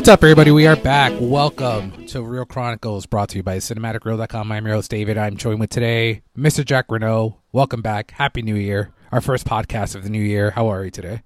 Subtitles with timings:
[0.00, 0.50] What's up, everybody?
[0.50, 1.12] We are back.
[1.20, 4.50] Welcome to Reel Chronicles, brought to you by CinematicReel.com.
[4.50, 5.18] I'm your host, David.
[5.18, 6.64] I'm joined with today Mr.
[6.64, 7.36] Jack Renault.
[7.52, 8.12] Welcome back.
[8.12, 8.94] Happy New Year.
[9.12, 10.52] Our first podcast of the new year.
[10.52, 11.22] How are you today?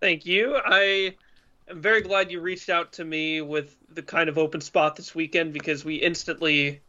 [0.00, 0.54] Thank you.
[0.62, 1.14] I
[1.68, 5.14] am very glad you reached out to me with the kind of open spot this
[5.14, 6.80] weekend because we instantly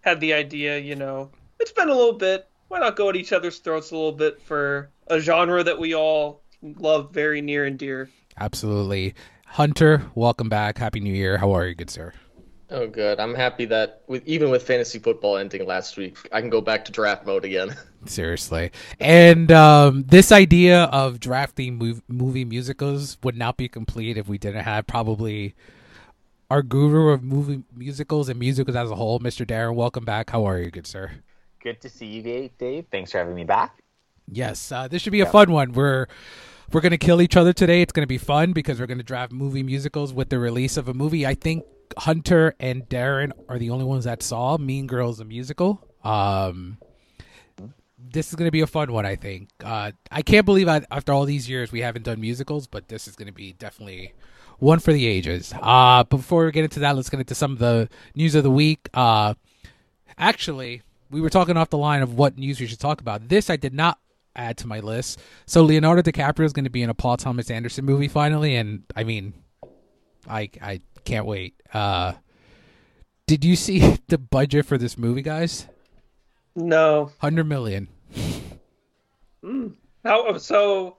[0.00, 2.48] had the idea, you know, it's been a little bit.
[2.66, 5.94] Why not go at each other's throats a little bit for a genre that we
[5.94, 8.10] all love very near and dear?
[8.38, 9.14] Absolutely.
[9.46, 10.78] Hunter, welcome back.
[10.78, 11.38] Happy New Year.
[11.38, 12.12] How are you, good sir?
[12.72, 13.18] Oh, good.
[13.18, 16.84] I'm happy that with even with fantasy football ending last week, I can go back
[16.84, 17.76] to draft mode again.
[18.06, 18.70] Seriously.
[19.00, 24.38] And um, this idea of drafting mov- movie musicals would not be complete if we
[24.38, 25.56] didn't have probably
[26.48, 29.44] our guru of movie musicals and musicals as a whole, Mr.
[29.44, 29.74] Darren.
[29.74, 30.30] Welcome back.
[30.30, 31.10] How are you, good sir?
[31.60, 32.86] Good to see you, Dave.
[32.92, 33.82] Thanks for having me back.
[34.32, 35.72] Yes, uh, this should be a fun one.
[35.72, 36.06] We're
[36.72, 37.82] we're gonna kill each other today.
[37.82, 40.94] It's gonna be fun because we're gonna draft movie musicals with the release of a
[40.94, 41.26] movie.
[41.26, 41.64] I think
[41.98, 45.86] Hunter and Darren are the only ones that saw Mean Girls the musical.
[46.04, 46.78] Um,
[47.98, 49.06] this is gonna be a fun one.
[49.06, 49.50] I think.
[49.64, 53.06] Uh, I can't believe I, after all these years we haven't done musicals, but this
[53.06, 54.14] is gonna be definitely
[54.58, 55.52] one for the ages.
[55.60, 58.50] Uh, before we get into that, let's get into some of the news of the
[58.50, 58.88] week.
[58.94, 59.34] Uh,
[60.18, 63.28] actually, we were talking off the line of what news we should talk about.
[63.28, 63.98] This I did not
[64.36, 65.18] add to my list.
[65.46, 68.84] So Leonardo DiCaprio is going to be in a Paul Thomas Anderson movie finally, and
[68.94, 69.34] I mean,
[70.28, 71.54] I I can't wait.
[71.72, 72.14] Uh,
[73.26, 75.66] did you see the budget for this movie, guys?
[76.56, 77.12] No.
[77.18, 77.88] Hundred million.
[80.04, 80.96] How so?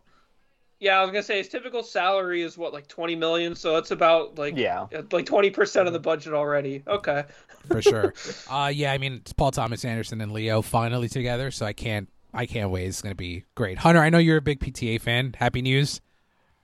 [0.80, 3.56] Yeah, I was gonna say his typical salary is what, like twenty million.
[3.56, 4.88] So it's about like Yeah.
[5.12, 6.84] like twenty percent of the budget already.
[6.88, 7.24] Okay.
[7.68, 8.14] for sure.
[8.50, 12.10] uh, yeah, I mean, it's Paul Thomas Anderson and Leo finally together, so I can't,
[12.34, 12.88] I can't wait.
[12.88, 13.78] It's gonna be great.
[13.78, 15.36] Hunter, I know you're a big PTA fan.
[15.38, 16.02] Happy news.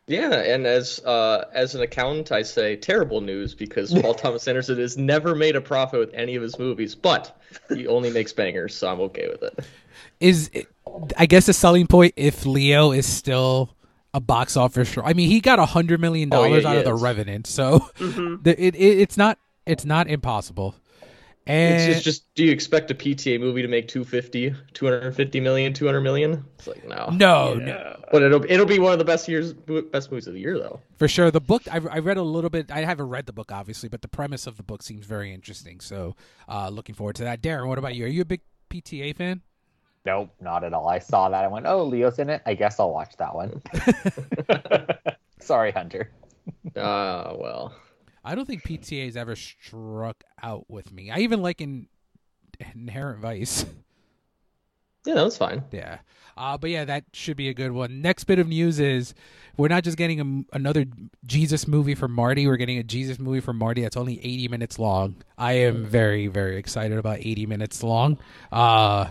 [0.08, 4.80] Yeah, and as uh, as an accountant, I say terrible news because Paul Thomas Anderson
[4.80, 7.38] has never made a profit with any of his movies, but
[7.68, 9.60] he only makes bangers, so I'm okay with it.
[10.22, 10.50] Is
[11.18, 13.76] I guess the selling point if Leo is still
[14.14, 15.02] a box office show.
[15.04, 16.94] I mean, he got a hundred million yeah, dollars he out of the.
[16.96, 20.74] Revenant, so the, it, it it's not it's not impossible.
[21.48, 25.74] And It's just, just do you expect a PTA movie to make 250, 250 million,
[25.74, 26.46] 200 million?
[26.60, 27.10] It's like no.
[27.10, 30.40] no, no, But it'll it'll be one of the best years best movies of the
[30.40, 30.82] year though.
[30.98, 31.32] for sure.
[31.32, 32.70] The book I, I read a little bit.
[32.72, 35.80] I haven't read the book obviously, but the premise of the book seems very interesting.
[35.80, 36.16] So,
[36.50, 37.42] uh, looking forward to that.
[37.42, 38.06] Darren, what about you?
[38.06, 39.42] Are you a big PTA fan?
[40.06, 40.88] Nope, not at all.
[40.88, 41.44] I saw that.
[41.44, 42.42] I went, oh, Leo's in it.
[42.46, 43.62] I guess I'll watch that one.
[45.42, 46.12] Sorry, Hunter.
[46.78, 47.76] Ah, well.
[48.28, 51.10] I don't think PTA has ever struck out with me.
[51.10, 51.88] I even like in
[52.74, 53.66] Inherent Vice.
[55.06, 55.64] Yeah, that was fine.
[55.72, 56.00] Yeah.
[56.36, 58.02] Uh, but yeah, that should be a good one.
[58.02, 59.14] Next bit of news is
[59.56, 60.20] we're not just getting
[60.52, 60.84] a, another
[61.26, 62.46] Jesus movie for Marty.
[62.46, 65.16] We're getting a Jesus movie for Marty that's only 80 minutes long.
[65.38, 68.18] I am very, very excited about 80 minutes long.
[68.52, 69.08] Uh,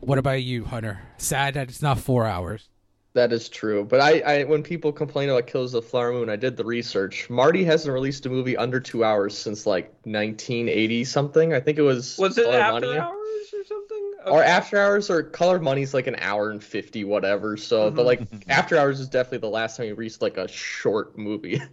[0.00, 1.00] what about you, Hunter?
[1.16, 2.68] Sad that it's not four hours.
[3.14, 3.84] That is true.
[3.84, 6.64] But I, I when people complain about Kills of the Flower Moon, I did the
[6.64, 7.30] research.
[7.30, 11.54] Marty hasn't released a movie under two hours since like 1980 something.
[11.54, 12.18] I think it was.
[12.18, 12.98] Was it Color after Money.
[12.98, 14.12] hours or something?
[14.26, 17.56] Or after hours or color money's like an hour and 50 whatever.
[17.56, 18.34] So, but mm-hmm.
[18.34, 21.62] like after hours is definitely the last time he released like a short movie.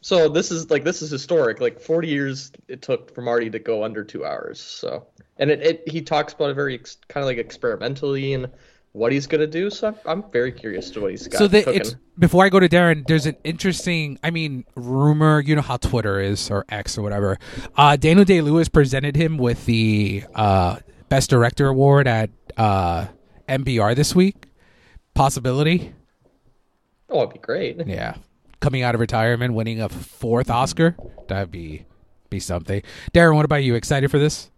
[0.00, 1.60] So this is like this is historic.
[1.60, 4.60] Like 40 years it took for Marty to go under two hours.
[4.60, 8.48] So, and it, it he talks about it very ex, kind of like experimentally and
[8.98, 9.70] what he's gonna do.
[9.70, 11.80] So I'm, I'm very curious to what he's got so the, cooking.
[11.80, 13.06] it's before I go to Darren.
[13.06, 15.40] There's an interesting, I mean, rumor.
[15.40, 17.38] You know how Twitter is or X or whatever.
[17.76, 23.06] Uh, Daniel Day Lewis presented him with the uh, Best Director award at uh,
[23.48, 24.46] NBR this week.
[25.14, 25.94] Possibility,
[27.10, 27.84] Oh, it'd be great.
[27.86, 28.14] yeah.
[28.60, 30.96] Coming out of retirement, winning a fourth Oscar,
[31.28, 31.86] that'd be
[32.30, 32.82] be something.
[33.14, 33.74] Darren, what about you?
[33.74, 34.50] Excited for this?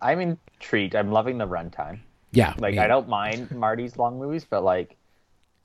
[0.00, 0.94] I'm intrigued.
[0.94, 2.00] I'm loving the runtime.
[2.36, 2.78] Yeah, Like, me.
[2.80, 4.96] I don't mind Marty's long movies, but like,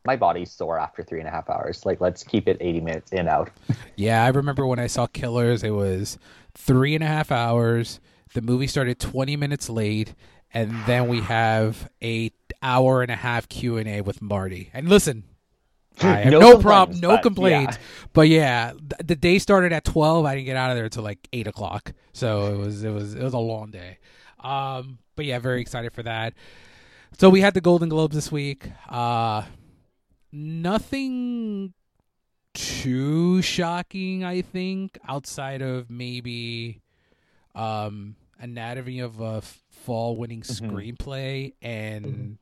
[0.06, 1.86] my body's sore after three and a half hours.
[1.86, 3.52] Like, let's keep it 80 minutes in out.
[3.96, 6.18] Yeah, I remember when I saw Killers, it was
[6.56, 8.00] three and a half hours.
[8.34, 10.16] The movie started twenty minutes late,
[10.54, 12.32] and then we have a
[12.64, 14.72] hour and a half Q and A with Marty.
[14.74, 15.24] And listen,
[16.02, 17.78] I have no, No problem, no but complaints.
[17.78, 18.08] yeah.
[18.14, 20.26] But yeah, th- the day started at twelve.
[20.26, 23.14] I didn't get out of there until like eight o'clock, so it was it was
[23.14, 23.98] it was a long day.
[24.40, 26.34] Um, but yeah, very excited for that.
[27.18, 28.70] So we had the Golden Globes this week.
[28.90, 29.44] Uh,
[30.32, 31.74] nothing
[32.54, 36.82] too shocking, I think, outside of maybe
[37.56, 40.72] um, Anatomy of a Fall winning Mhm.
[40.98, 42.38] screenplay and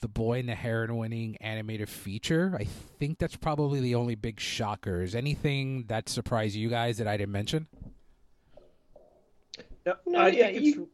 [0.00, 2.56] The Boy and the Heron winning animated feature.
[2.58, 5.14] I think that's probably the only big shockers.
[5.14, 7.66] Anything that surprised you guys that I didn't mention?
[9.86, 10.66] No, No, I yeah, think it's.
[10.76, 10.90] you-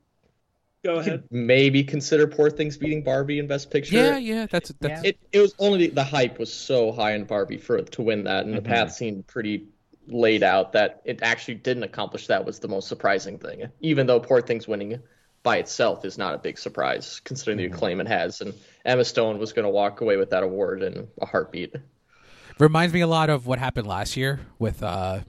[0.87, 1.23] Go ahead.
[1.23, 3.97] could maybe consider Poor Things beating Barbie in Best Picture.
[3.97, 7.59] Yeah, yeah, that's that's It it was only the hype was so high in Barbie
[7.59, 8.65] for to win that, and the Mhm.
[8.67, 9.67] path seemed pretty
[10.09, 13.65] laid out that it actually didn't accomplish that was the most surprising thing.
[13.81, 15.01] Even though Poor Things winning
[15.43, 18.55] by itself is not a big surprise considering the acclaim it has, and
[18.85, 21.75] Emma Stone was going to walk away with that award in a heartbeat.
[22.61, 25.21] reminds me a lot of what happened last year with uh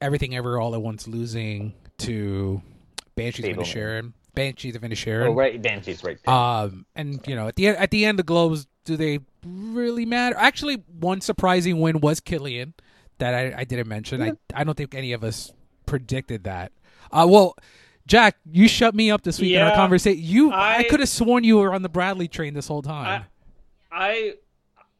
[0.00, 2.62] everything ever all at once losing to
[3.16, 3.64] Banshees of Fableman.
[3.64, 4.12] Inisherin.
[4.38, 5.28] Banshees of Inisherin.
[5.28, 6.18] Oh, right, Banshees, right.
[6.24, 6.34] There.
[6.34, 10.06] Um, and you know, at the end, at the end, the Globes do they really
[10.06, 10.36] matter?
[10.38, 12.72] Actually, one surprising win was Cillian
[13.18, 14.22] that I, I didn't mention.
[14.22, 15.52] I I don't think any of us
[15.86, 16.72] predicted that.
[17.12, 17.56] Uh, well,
[18.06, 20.22] Jack, you shut me up this week in our conversation.
[20.22, 23.24] You, I, I- could have sworn you were on the Bradley train this whole time.
[23.92, 24.34] I,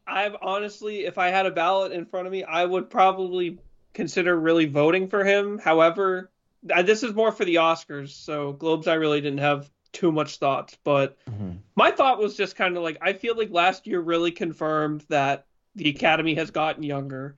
[0.07, 3.59] I've honestly, if I had a ballot in front of me, I would probably
[3.95, 5.59] consider really voting for him.
[5.59, 6.31] However,
[6.63, 10.77] this is more for the Oscars, so Globes I really didn't have too much thoughts.
[10.85, 11.59] But Mhm.
[11.77, 15.47] my thought was just kind of like I feel like last year really confirmed that
[15.75, 17.37] the Academy has gotten younger,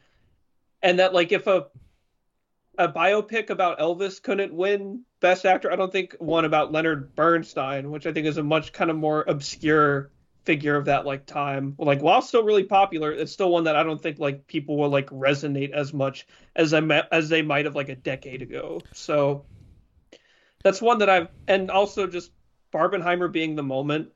[0.82, 1.68] and that like if a
[2.78, 7.90] a biopic about Elvis couldn't win Best Actor, I don't think one about Leonard Bernstein,
[7.90, 10.10] which I think is a much kind of more obscure
[10.44, 11.74] figure of that like time.
[11.78, 14.88] Like while still really popular, it's still one that I don't think like people will
[14.88, 16.26] like resonate as much
[16.56, 18.80] as I met, as they might have like a decade ago.
[18.92, 19.44] So
[20.62, 22.32] that's one that I've and also just
[22.72, 24.10] Barbenheimer being the moment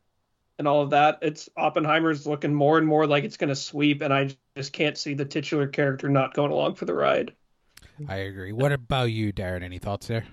[0.59, 1.19] and all of that.
[1.23, 4.97] It's Oppenheimer's looking more and more like it's going to sweep, and I just can't
[4.97, 7.33] see the titular character not going along for the ride.
[8.09, 8.53] I agree.
[8.53, 9.63] What about you, Darren?
[9.63, 10.25] Any thoughts there?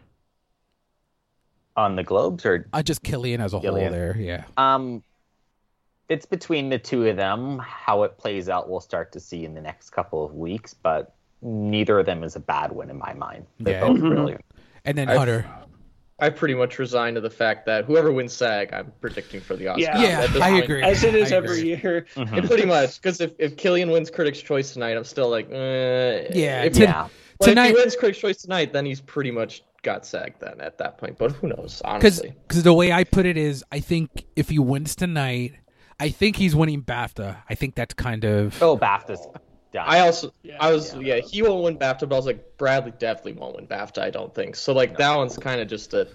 [1.77, 4.15] On the Globes, or I just Cillian as a whole there.
[4.17, 4.43] Yeah.
[4.57, 5.03] um,
[6.11, 7.57] it's between the two of them.
[7.59, 10.73] How it plays out, we'll start to see in the next couple of weeks.
[10.73, 13.45] But neither of them is a bad win in my mind.
[13.59, 13.87] They're Yeah.
[13.87, 14.09] both Mhm.
[14.09, 14.45] brilliant.
[14.85, 15.45] And then I've- Hunter.
[16.19, 19.65] I pretty much resigned to the fact that whoever wins SAG, I'm predicting for the
[19.65, 19.77] Oscars.
[19.79, 19.99] Yeah.
[20.01, 20.63] Yeah, I point.
[20.65, 20.83] agree.
[20.83, 21.69] As it is I every agree.
[21.69, 22.05] year.
[22.15, 22.37] Mhm.
[22.37, 26.27] And pretty much, because if, if Cillian wins Critics' Choice tonight, I'm still like, eh.
[26.31, 27.07] Yeah, If, to- yeah.
[27.39, 30.61] well, tonight- if he wins Critics' Choice tonight, then he's pretty much got SAG then
[30.61, 31.17] at that point.
[31.17, 32.29] But who knows, honestly.
[32.29, 32.61] Because honestly.
[32.61, 35.53] the way I put it is, I think if he wins tonight,
[36.01, 37.37] I think he's winning BAFTA.
[37.49, 38.61] I think that's kind of.
[38.61, 39.25] Oh, BAFTA's
[39.71, 39.85] done.
[39.87, 41.15] I also, Yeah, I was, yeah.
[41.15, 41.21] yeah.
[41.21, 43.99] he won't win BAFTA, but I was like, Bradley definitely won't win BAFTA.
[43.99, 44.73] I don't think so.
[44.73, 46.07] Like that one's kind of just a,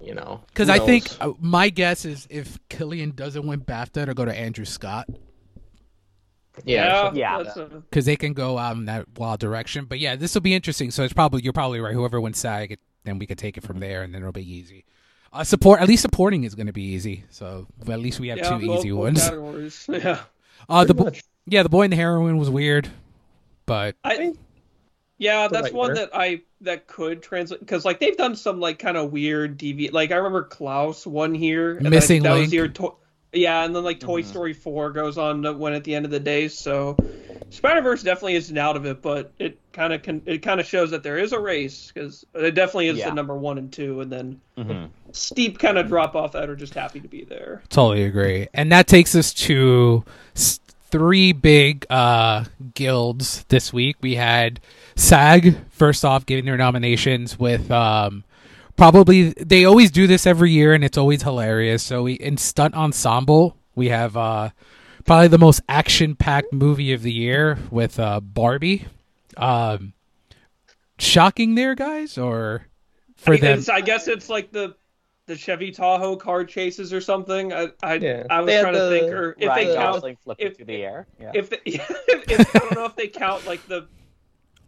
[0.00, 4.14] you know, Because I think uh, my guess is if Cillian doesn't win BAFTA, it'll
[4.14, 5.08] go to Andrew Scott
[6.64, 7.42] yeah, Yeah.
[7.42, 9.86] that's a- because they can go out in that wild direction.
[9.86, 10.90] But yeah, this will be interesting.
[10.90, 11.92] So it's probably you're probably right.
[11.94, 14.84] Whoever wins SAG, then we can take it from there, and then it'll be easy.
[15.34, 17.24] Uh, support at least supporting is going to be easy.
[17.30, 19.22] So at least we have yeah, two easy multiple ones.
[19.24, 19.86] categories.
[19.92, 20.20] Yeah.
[20.68, 21.10] Uh, the bo-
[21.46, 22.88] yeah, the boy and the heroine was weird,
[23.66, 24.32] but I
[25.18, 25.96] yeah, that's right one word.
[25.98, 29.92] that I that could translate because like they've done some like kind of weird deviant.
[29.92, 32.50] Like I remember Klaus one here, and Missing that was Link.
[32.50, 32.94] the year to-
[33.34, 34.26] yeah, and then like Toy Mhm.
[34.26, 36.48] Story Four goes on to win at the end of the day.
[36.48, 36.96] So
[37.54, 40.66] Spider Verse definitely isn't out of it, but it kind of can it kind of
[40.66, 43.08] shows that there is a race because it definitely is Yeah.
[43.10, 44.88] the number one and two, and then Mhm.
[45.12, 47.62] steep kind of drop off that are just happy to be there.
[47.68, 48.48] Totally agree.
[48.54, 50.04] And that takes us to
[50.90, 52.44] three big uh,
[52.74, 53.96] guilds this week.
[54.00, 54.60] We had
[54.96, 58.22] SAG, first off, giving their nominations with um,
[58.76, 61.82] probably, they always do this every year and it's always hilarious.
[61.82, 64.50] So we in Stunt Ensemble, we have uh,
[65.04, 68.86] probably the most action packed movie of the year with uh, Barbie.
[69.36, 69.92] Um,
[70.98, 72.18] shocking there, guys?
[72.18, 72.66] Or
[73.16, 73.64] for I, them?
[73.72, 74.74] I guess it's like the
[75.26, 77.52] the Chevy Tahoe car chases or something.
[77.52, 78.24] I I, Yeah.
[78.28, 80.66] I was They trying to think, or if they count Gosling flipped if- it through
[80.66, 81.06] the air.
[81.20, 81.32] Yeah.
[81.34, 83.86] if, the, if I don't know if they count like the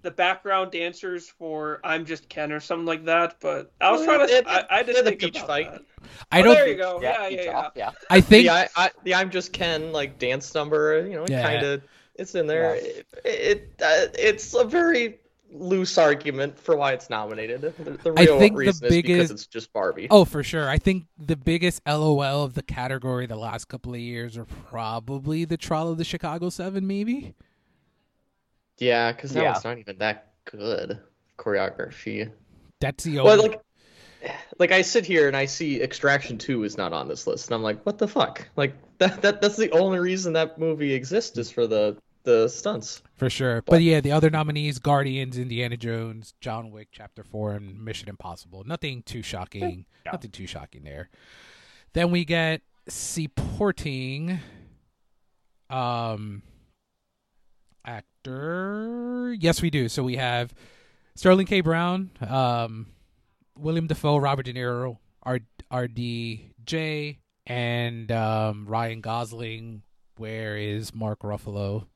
[0.07, 3.37] the background dancers for "I'm Just Ken" or something like that.
[3.41, 4.35] But I was trying They to.
[4.35, 5.73] had- I, I they just the think beach about fight.
[5.73, 5.83] that.
[6.31, 6.55] I Oh, don't.
[6.55, 7.01] there you go.
[7.03, 7.69] yeah, Yeah, yeah, yeah.
[7.75, 7.91] yeah.
[8.09, 8.47] I think.
[8.47, 11.43] the, I, I, the I'm Just Ken like dance number, you know, Yeah.
[11.43, 11.83] kind of
[12.15, 12.77] it's in there.
[12.77, 12.83] Yeah.
[12.83, 15.19] It, it uh, it's a very
[15.53, 17.61] loose argument for why it's nominated.
[17.61, 20.07] The, the I real think the reason is because it's just Barbie.
[20.11, 20.69] Oh, for sure.
[20.69, 25.45] I think the biggest LOL of the category the last couple of years are probably
[25.45, 27.35] the trial of the Chicago Seven, maybe.
[28.79, 29.53] Yeah, because that Yeah.
[29.53, 30.99] one's not even that good
[31.39, 32.31] choreography.
[32.81, 33.49] That's the Well, only.
[33.51, 33.61] like
[34.59, 37.55] like I sit here and I see Extraction Two is not on this list, and
[37.55, 38.49] I'm like, what the fuck?
[38.57, 43.03] Like that that that's the only reason that movie exists is for the the stunts.
[43.15, 43.63] For sure.
[43.63, 48.65] But yeah, the other nominees Guardians, Indiana Jones, John Wick Chapter 4 and Mission Impossible.
[48.65, 49.87] Nothing too shocking.
[50.05, 50.11] Yeah.
[50.13, 51.09] Nothing too shocking there.
[51.93, 54.41] Then we get supporting
[55.71, 56.43] um
[58.31, 59.35] actor.
[59.39, 59.89] Yes, we do.
[59.89, 60.55] So we have
[61.15, 61.61] Sterling K.
[61.61, 62.87] Brown, um
[63.59, 65.41] William Dafoe, Robert De Niro, R-
[65.73, 67.17] RDJ,
[67.47, 69.83] and um, Ryan Gosling.
[70.19, 71.87] Where is Mark Ruffalo?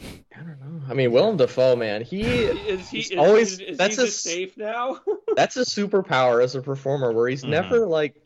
[0.00, 0.80] I don't know.
[0.88, 4.04] I mean, Willem Dafoe, man, he Is he He's is, always- is, is that's he
[4.04, 5.00] a safe now?
[5.36, 7.48] that's a superpower as a performer where he's Mhm.
[7.50, 8.22] never like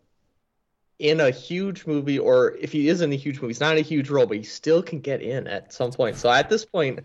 [0.99, 3.79] in a huge movie or if he is in a huge movie, he's not in
[3.79, 6.17] a huge role, but he still can get in at some point.
[6.17, 7.01] So at this point,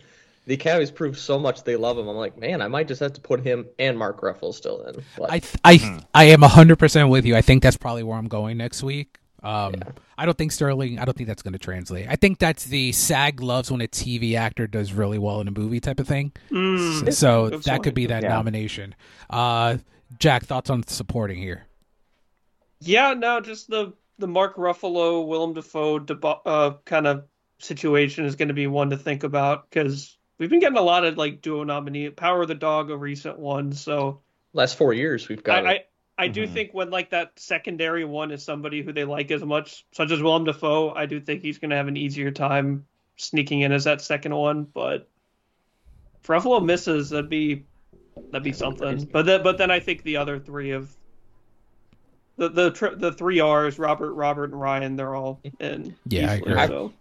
[0.48, 2.08] the Academy's prove so much they love him.
[2.08, 5.04] I'm like, man, I might just have to put him and Mark Ruffalo still in.
[5.18, 7.36] But I th- I I am hundred percent with you.
[7.36, 9.20] I think that's probably where I'm going next week.
[9.44, 9.76] Um,
[10.18, 10.98] I don't think Sterling.
[11.00, 12.08] I don't think that's going to translate.
[12.10, 15.52] I think that's the SAG loves when a TV actor does really well in a
[15.52, 16.32] movie type of thing.
[16.50, 17.14] Mm.
[17.14, 18.30] So Good that could be that Yeah.
[18.30, 18.96] nomination.
[19.30, 19.78] Uh,
[20.18, 21.66] Jack, thoughts on supporting here?
[22.80, 27.26] Yeah, no, just the the Mark Ruffalo, Willem Dafoe deba- uh, kind of
[27.60, 31.06] situation is going to be one to think about because we've been getting a lot
[31.06, 32.10] of like duo nominee.
[32.10, 33.72] Power of the Dog, a recent one.
[33.72, 34.22] So
[34.54, 35.84] last four years we've got I I,
[36.20, 36.54] I do Mhm.
[36.54, 40.22] think when like that secondary one is somebody who they like as much, such as
[40.22, 42.86] Willem Dafoe, I do think he's going to have an easier time
[43.18, 44.64] sneaking in as that second one.
[44.64, 45.08] But
[46.22, 47.66] if Ruffalo misses, that'd be
[48.32, 49.06] that'd be something.
[49.06, 50.92] But then but then I think the other three of
[52.38, 55.96] the the tr- the three R's Robert Robert and Ryan they're all in.
[56.08, 56.54] Yeah, I agree.
[56.68, 56.94] So.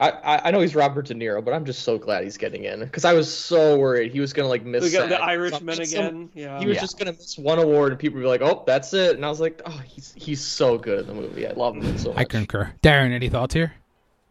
[0.00, 2.64] I, I I know he's Robert De Niro, but I'm just so glad he's getting
[2.64, 5.28] in because I was so worried he was gonna like miss We got the SAG.
[5.28, 6.30] Irishman Some- some- again.
[6.34, 6.60] Yeah.
[6.60, 6.80] He was Yeah.
[6.82, 9.28] just gonna miss one award, and people would be like, "Oh, that's it." And I
[9.28, 11.46] was like, "Oh, he's he's so good in the movie.
[11.48, 12.72] I love him so much." I concur.
[12.82, 13.74] Darren, any thoughts here?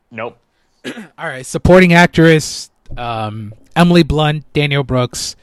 [0.10, 0.38] Nope.
[0.86, 0.94] All
[1.28, 5.36] right, supporting actress: um, Emily Blunt, Danielle Brooks,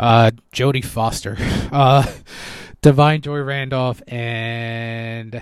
[0.00, 1.36] uh, Jodie Foster,
[1.72, 2.04] uh,
[2.82, 5.40] Da'Vine Joy Randolph, and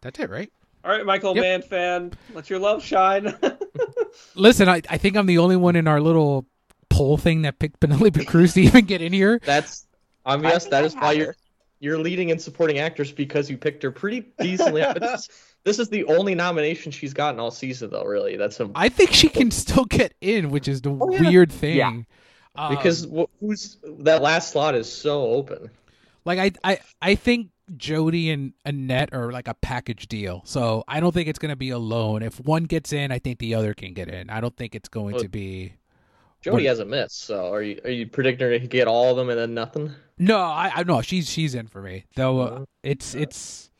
[0.00, 0.50] that's it, right?
[0.84, 1.42] All right, Michael Yep.
[1.42, 3.34] Mann fan, let your love shine.
[4.34, 6.46] Listen, I, I think I'm the only one in our little
[6.90, 9.40] poll thing that picked Penelope Cruz to even get in here.
[9.44, 9.86] That's
[10.26, 10.64] I obvious.
[10.64, 11.36] think That I is why you're
[11.80, 14.82] you're leading in supporting actress because you picked her pretty decently.
[15.00, 15.28] This, is-
[15.64, 18.04] this is the only nomination she's gotten all season, though.
[18.04, 21.20] Really, that's a I think she can still get in, which is the Oh, yeah.
[21.20, 21.76] weird thing.
[21.76, 22.02] Yeah.
[22.56, 25.70] Um, because wh- who's that last slot is so open.
[26.26, 30.42] like I, I I think Jodie and Annette are like a package deal.
[30.44, 32.22] So I don't think it's gonna be alone.
[32.22, 34.28] If one gets in, I think the other can get in.
[34.30, 35.74] I don't think it's going Well- to be
[36.42, 39.10] Jodie What- has a miss, so are you are you predicting her to get all
[39.10, 39.92] of them and then nothing?
[40.18, 42.04] No, I I know she's she's in for me.
[42.16, 43.70] Though uh, Uh, it's it's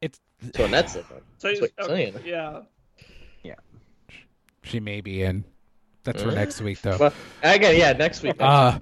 [0.00, 0.20] it's
[0.56, 1.04] So Annette's in.
[1.04, 2.24] So That's what you're okay, saying.
[2.26, 2.62] Yeah.
[3.44, 3.54] Yeah.
[4.64, 5.44] she may be in.
[6.04, 6.96] That's for next week though.
[6.98, 8.36] Well, again, yeah, next week.
[8.40, 8.78] Uh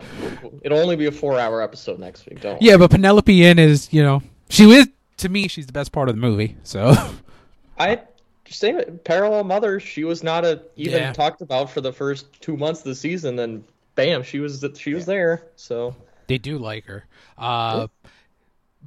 [0.63, 2.41] It'll only be a four-hour episode next week.
[2.41, 2.61] Don't.
[2.63, 6.09] yeah, but Penelope in is you know she is to me she's the best part
[6.09, 6.57] of the movie.
[6.63, 6.95] So
[7.79, 8.01] I
[8.49, 9.79] same parallel mother.
[9.81, 11.13] She was not a even Yeah.
[11.13, 13.37] talked about for the first two months of the season.
[13.37, 15.43] Then bam, she was she was there.
[15.57, 15.95] So
[16.29, 17.05] they do like her.
[17.37, 17.89] Uh,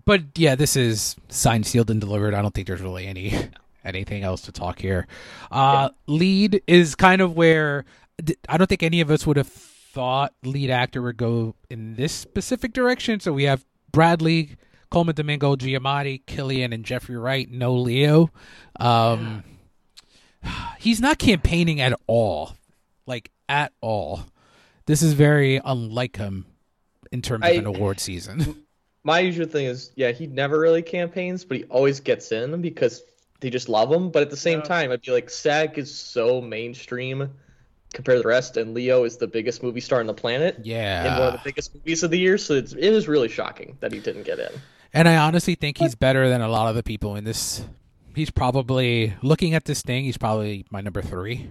[0.06, 2.34] but yeah, this is signed, sealed, and delivered.
[2.34, 3.34] I don't think there's really any
[3.84, 5.06] anything else to talk here.
[5.52, 7.86] Uh, Lead is kind of where
[8.50, 12.12] I don't think any of us would have thought lead actor would go in this
[12.14, 13.20] specific direction.
[13.20, 14.58] So we have Bradley,
[14.90, 17.50] Colman Domingo, Giamatti, Killian, and Jeffrey Wright.
[17.50, 18.30] No Leo.
[18.80, 19.44] Um,
[20.80, 22.56] he's not campaigning at all,
[23.06, 24.22] like at all.
[24.86, 26.46] This is very unlike him
[27.12, 28.64] in terms I- of an award season.
[29.04, 33.04] my usual thing is, yeah, he never really campaigns, but he always gets in because
[33.40, 34.10] they just love him.
[34.10, 34.66] But at the same Yeah.
[34.66, 37.30] time, I'd be like, SAG is so mainstream
[37.94, 40.58] compared to the rest, and Leo is the biggest movie star on the planet.
[40.64, 43.28] Yeah, in one of the biggest movies of the year, so it's, it is really
[43.30, 44.50] shocking that he didn't get in.
[44.94, 47.64] and I honestly think he's better than a lot of the people in this.
[48.16, 50.04] He's probably looking at this thing.
[50.04, 51.50] He's probably my number three.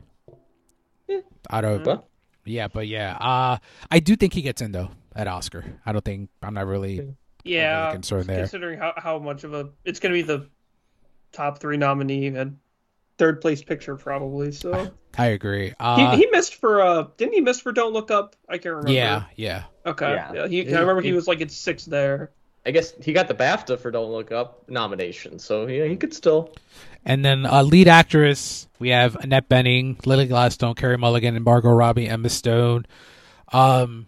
[1.09, 1.21] Yeah.
[1.51, 2.05] Out of But
[2.45, 3.59] yeah, but yeah, uh,
[3.91, 5.65] I do think he gets in though at Oscar.
[5.87, 7.93] I don't think I'm not really Yeah.
[7.93, 8.39] concerned there.
[8.41, 10.49] Considering how, how much of a it's going to be the
[11.33, 12.59] top three nominee and
[13.21, 14.51] third place picture probably.
[14.51, 15.75] So I agree.
[15.79, 18.35] Uh, he, he missed for uh didn't he miss for Don't Look Up?
[18.49, 18.91] I can't remember.
[18.93, 19.65] yeah, yeah.
[19.87, 20.11] Okay.
[20.13, 20.33] Yeah.
[20.33, 20.49] Yeah.
[20.49, 22.31] He, Yeah, I remember he he- was like at six there.
[22.67, 26.13] I guess he got the BAFTA for Don't Look Up nomination, so yeah, he could
[26.13, 26.53] still.
[27.07, 31.71] And then uh, lead actress, we have Annette Bening, Lily Gladstone, Carey Mulligan, and Margot
[31.71, 32.85] Robbie, Emma Stone.
[33.53, 34.07] Um,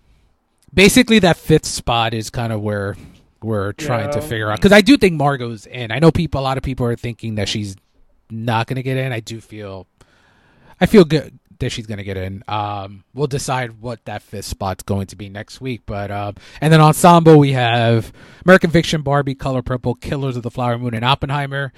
[0.73, 2.95] basically, that fifth spot is kind of where
[3.42, 5.90] we're trying to figure out because I do think Margot's in.
[5.90, 6.40] I know people.
[6.40, 7.75] A lot of people are thinking that she's
[8.32, 9.12] not going to get in.
[9.12, 9.86] I do feel,
[10.80, 12.42] I feel good that she's going to get in.
[12.48, 15.82] Um, we'll decide what that fifth spot's going to be next week.
[15.86, 18.12] But um, and then ensemble we have
[18.44, 21.72] American Fiction, Barbie, Color Purple, Killers of the Flower Moon, and Oppenheimer.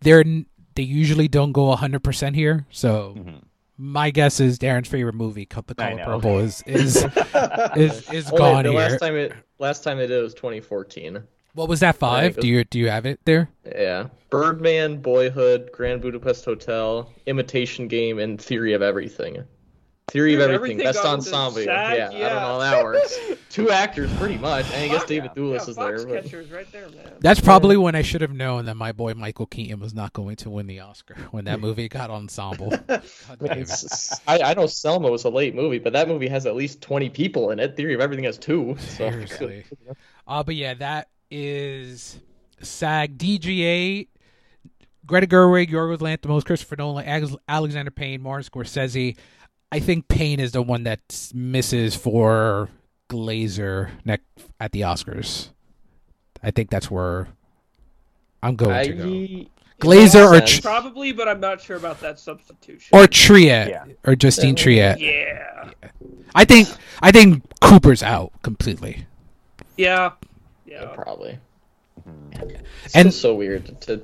[0.00, 3.14] They're n- they usually don't go hundred percent here, so.
[3.18, 3.42] Mhm.
[3.82, 6.04] My guess is Darren's favorite movie, Co- The Color.
[6.04, 6.96] Purple, is is
[7.76, 8.78] is, is Only gone the here.
[8.78, 11.22] last time it last time it did was 2014.
[11.54, 12.36] What was that five?
[12.36, 12.42] Right.
[12.42, 13.50] Do you do you have it there?
[13.64, 19.44] Yeah, Birdman, Boyhood, Grand Budapest Hotel, Imitation Game, and Theory of Everything.
[20.10, 21.62] Theory of of Everything, Everything best ensemble.
[21.62, 23.16] SAG, yeah, I don't know how that works.
[23.50, 24.66] Two actors, pretty much.
[24.72, 25.40] And I guess Fuck David yeah.
[25.42, 26.04] Thewlis yeah, is there.
[26.06, 27.12] but- Foxcatcher's right there, man.
[27.20, 30.34] That's probably when I should have known that my boy Michael Keaton was not going
[30.36, 32.72] to win the Oscar when that movie got ensemble.
[32.88, 33.02] I, mean,
[33.40, 33.58] damn it.
[33.58, 36.82] it's- I, I know Selma was a late movie, but that movie has at least
[36.82, 37.76] 20 people in it.
[37.76, 38.76] Theory of Everything has two.
[38.80, 39.10] So.
[39.10, 39.64] Seriously.
[40.26, 42.18] Uh, but yeah, that is
[42.60, 44.08] SAG DGA.
[45.06, 47.04] Greta Gerwig, Yorgos Lanthimos, Christopher Nolan,
[47.48, 49.16] Alexander Payne, Martin Scorsese.
[49.72, 52.68] I think Payne is the one that misses for
[53.08, 54.20] Glazer neck
[54.60, 55.50] at the Oscars.
[56.42, 57.28] I think that's where
[58.42, 59.46] I'm going to go.
[59.88, 62.88] Glazer or Tr- Probably, but I'm not sure about that substitution.
[62.96, 63.84] or Triet Yeah.
[64.04, 64.98] or Justine Triet.
[65.00, 65.70] yeah,
[66.34, 66.68] I think
[67.00, 69.06] I think Cooper's out completely.
[69.76, 70.10] yeah,
[70.70, 70.86] yeah.
[70.86, 71.38] Probably.
[72.02, 74.02] It's And- and so weird to.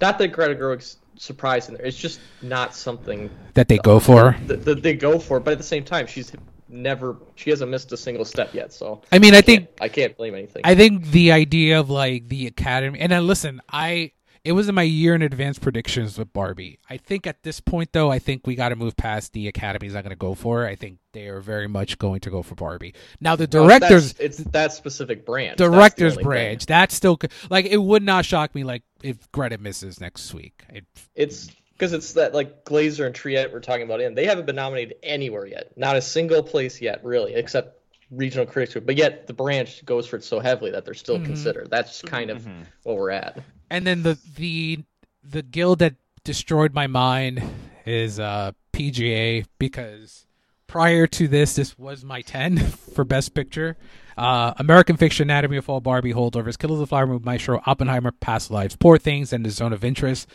[0.00, 1.86] Not that Greta Gerwig's surprising there.
[1.86, 4.36] It's just not something That they go for.
[4.46, 5.40] that, that they go for.
[5.40, 6.32] But at the same time, she's
[6.68, 7.16] never.
[7.36, 8.72] She hasn't missed a single step yet.
[8.74, 10.62] So I mean, I think I can't blame anything.
[10.64, 14.12] I think the idea of like the academy and then listen, I
[14.46, 16.78] it was in my year in advance predictions with Barbie.
[16.88, 19.94] I think at this point though, I think we got to move past the academy's
[19.94, 20.66] not going to go for.
[20.66, 20.70] it.
[20.70, 22.94] I think they are very much going to go for Barbie.
[23.20, 25.58] Now the directors That's, it's that specific branch.
[25.58, 26.66] Director's only branch, thing.
[26.68, 27.18] that's still
[27.50, 30.62] like it would not shock me like if Greta misses next week.
[30.70, 30.84] It,
[31.14, 34.14] It's because it's that like Glazer and Triet we're talking about in.
[34.14, 35.76] They haven't been nominated anywhere yet.
[35.76, 37.78] Not a single place yet, really, except
[38.10, 38.86] regional critics group.
[38.86, 41.26] But yet the branch goes for it so heavily that they're still Mhm.
[41.26, 41.68] considered.
[41.70, 42.64] That's kind of Mhm.
[42.84, 43.40] what we're at.
[43.70, 44.84] And then the the
[45.22, 47.42] the guild that destroyed my mind
[47.84, 50.26] is uh PGA because
[50.66, 52.58] prior to this this was my 10
[52.94, 53.76] for best picture.
[54.16, 58.12] Uh American Fiction Anatomy of Fall Barbie Holdovers Killers of the Flower Moon Maestro Oppenheimer
[58.12, 60.28] Past Lives Poor Things and The Zone of Interest.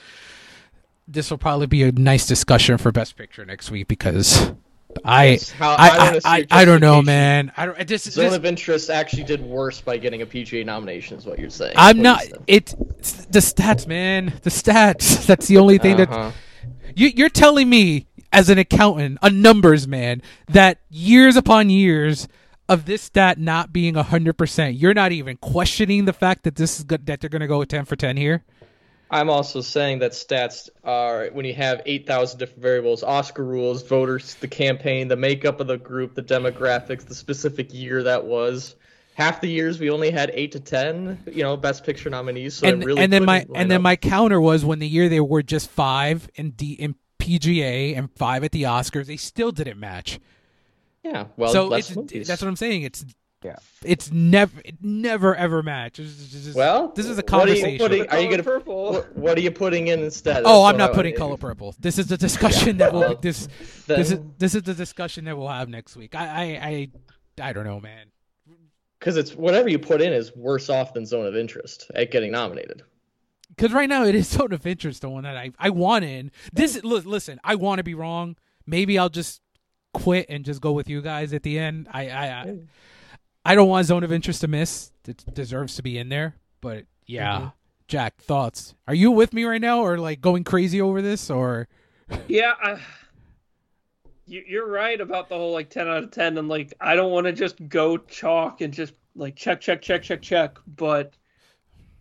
[1.07, 4.53] This will probably be a nice discussion for best picture next week because
[5.05, 8.45] I how- I, I, I, I don't know man I don't just, Zone this, of
[8.45, 11.73] Interest actually did worse by getting a PGA nomination, is what you're saying.
[11.75, 12.67] I'm What not it
[13.31, 16.31] the stats man the stats that's the only thing that Uh-huh.
[16.93, 22.27] You, you're telling me, as an accountant, a numbers man, that years upon years
[22.67, 26.79] of this stat not being hundred percent, you're not even questioning the fact that this
[26.79, 28.43] is good that they're going to go with ten for ten here.
[29.11, 34.35] I'm also saying that stats are when you have 8,000 different variables, Oscar rules, voters,
[34.35, 38.75] the campaign, the makeup of the group, the demographics, the specific year that was.
[39.15, 42.55] Half the years we only had eight to ten, you know, best picture nominees.
[42.55, 43.83] So and really and then my and then up.
[43.83, 48.09] my counter was when the year they were just five in D in PGA and
[48.15, 50.21] five at the Oscars, they still didn't match.
[51.03, 52.83] yeah, well, so that's what I'm saying.
[52.83, 53.05] It's
[53.43, 53.55] Yeah.
[53.83, 55.97] it's never it never ever match.
[55.99, 57.77] It's just- Well, this is a what are you conversation.
[57.79, 58.91] putting- Are you gonna- purple?
[58.93, 60.43] What, what are you putting in instead?
[60.45, 61.73] Oh, That's I'm not I- putting color purple.
[61.79, 63.47] This is the discussion that we'll well, this
[63.87, 66.13] then- this is this is the discussion that we'll have next week.
[66.13, 66.89] I I
[67.41, 68.07] I, I don't know, man.
[68.99, 72.31] because it's whatever you put in is worse off than Zone of Interest at getting
[72.31, 72.83] nominated.
[73.55, 76.31] Because right now it is zone of interest, the one that I I want in.
[76.53, 78.35] This li- listen, I want to be wrong.
[78.67, 79.41] Maybe I'll just
[79.95, 81.87] quit and just go with you guys at the end.
[81.91, 82.59] I I I,
[83.45, 84.91] I don't want zone of interest to miss.
[85.07, 86.35] It deserves to be in there.
[86.61, 87.53] But yeah, Mhm.
[87.87, 88.75] Jack, thoughts?
[88.87, 91.67] Are you with me right now, or like going crazy over this, or
[92.27, 92.79] Yeah, I,
[94.27, 97.11] you, you're right about the whole like 10 out of 10, and like I don't
[97.11, 100.57] want to just go chalk and just like check, check, check, check, check.
[100.67, 101.13] But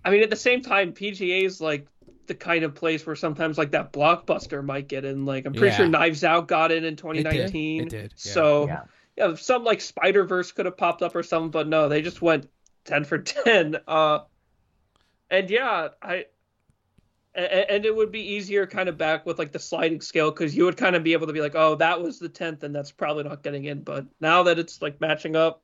[0.05, 1.87] I mean, at the same time, PGA is like
[2.27, 5.25] the kind of place where sometimes like that blockbuster might get in.
[5.25, 5.77] Like I'm pretty Yeah.
[5.79, 7.79] sure Knives Out got in in It 2019.
[7.79, 7.87] did.
[7.87, 8.33] It did, yeah.
[8.33, 8.83] So Yeah.
[9.21, 12.23] Yeah, some like Spider Verse could have popped up or something, but no, they just
[12.23, 12.49] went
[12.85, 13.77] ten for ten.
[13.87, 14.21] Uh,
[15.31, 16.27] and yeah, I
[17.35, 20.65] And it would be easier kind of back with like the sliding scale because you
[20.65, 22.91] would kind of be able to be like, oh, that was the tenth, and that's
[22.91, 23.83] probably not getting in.
[23.83, 25.63] But now that it's like matching up,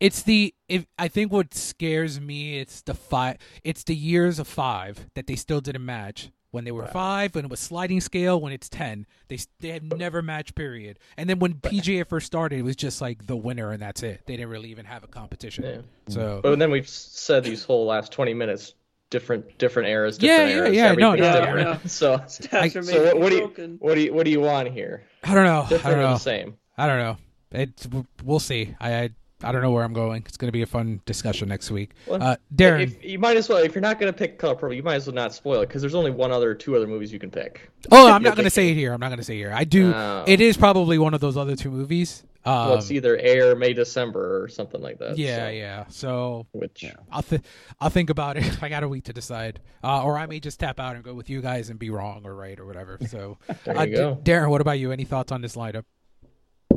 [0.00, 4.46] it's the if I think what scares me it's the five it's the years of
[4.46, 8.40] five that they still didn't match when they were five, when it was sliding scale,
[8.40, 9.06] when it's ten.
[9.28, 10.98] They they had never matched period.
[11.16, 14.22] And then when PGA first started, it was just like the winner and that's it.
[14.26, 15.64] They didn't really even have a competition.
[15.64, 15.80] Yeah.
[16.08, 18.74] So But then we've said these whole last 20 minutes,
[19.10, 20.76] different different eras, Yeah, different yeah, eras.
[20.76, 21.68] yeah, no, everything's no, different.
[21.82, 21.88] yeah.
[21.88, 24.68] So, Stats are so what, what do you what do you what do you want
[24.70, 25.04] here?
[25.24, 25.62] I don't know.
[25.62, 26.12] I Different don't know.
[26.14, 26.56] the same?
[26.78, 27.16] I don't know.
[27.50, 27.88] It's
[28.24, 28.74] we'll see.
[28.80, 29.10] I I,
[29.42, 30.24] I don't know where I'm going.
[30.26, 31.92] It's going to be a fun discussion next week.
[32.06, 34.74] Well, Uh, Darren, If, you might as well if you're not gonna pick Color Purple,
[34.74, 37.12] you might as well not spoil it because there's only one other, two other movies
[37.12, 37.70] you can pick.
[37.92, 38.92] oh, I'm not going to say it here.
[38.92, 39.52] I'm not going to say it here.
[39.54, 39.92] I do.
[39.94, 40.24] Oh.
[40.26, 42.24] It is probably one of those other two movies.
[42.44, 45.18] Um, well, it's either Air, May, December, or something like that.
[45.18, 45.84] yeah, so, yeah.
[45.88, 47.42] So Which I'll th-
[47.80, 48.58] I'll think about it.
[48.62, 51.14] I got a week to decide, uh, or I may just tap out and go
[51.14, 52.98] with you guys and be wrong or right or whatever.
[53.06, 54.14] So, There uh, go.
[54.14, 54.92] D- Darren, what about you?
[54.92, 55.84] Any thoughts on this lineup?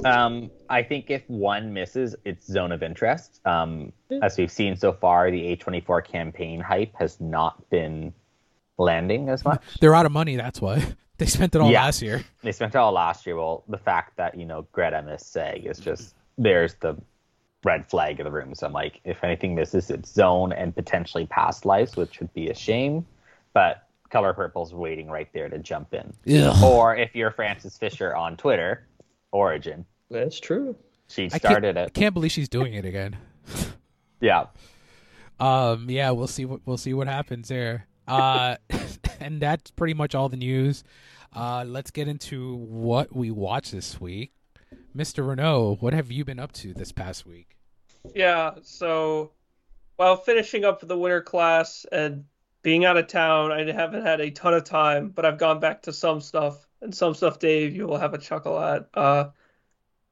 [0.05, 3.39] Um, I think if one misses, it's zone of interest.
[3.45, 8.13] Um, as we've seen so far, the A24 campaign hype has not been
[8.77, 9.61] landing as much.
[9.79, 10.35] They're out of money.
[10.35, 10.83] That's why
[11.17, 11.83] they spent it all Yeah.
[11.83, 12.23] last year.
[12.41, 13.35] They spent it all last year.
[13.35, 16.95] Well, the fact that you know Greta missed SAG is just there's the
[17.63, 18.55] red flag of the room.
[18.55, 22.49] So I'm like, if anything misses, it's zone and potentially past lives, which would be
[22.49, 23.05] a shame.
[23.53, 26.11] But Color Purple's waiting right there to jump in.
[26.43, 26.63] Ugh.
[26.63, 28.87] Or if you're Frances Fisher on Twitter,
[29.31, 30.75] Origin, that's true.
[31.07, 31.93] she I can't- started I it.
[31.93, 33.17] can't believe she's doing it again.
[34.23, 34.45] Yeah.
[35.39, 37.87] Um, yeah, we'll see what we'll see what happens there.
[38.07, 38.57] Uh,
[39.19, 40.83] and that's pretty much all the news.
[41.35, 44.31] Uh, let's get into what we watched this week.
[44.95, 45.27] Mr.
[45.27, 47.57] Renault, what have you been up to this past week?
[48.13, 49.31] Yeah, so
[49.95, 52.25] while finishing up the winter class and
[52.61, 55.81] being out of town, I haven't had a ton of time, but I've gone back
[55.83, 58.87] to some stuff, and some stuff, Dave, you will have a chuckle at.
[58.93, 59.29] Uh,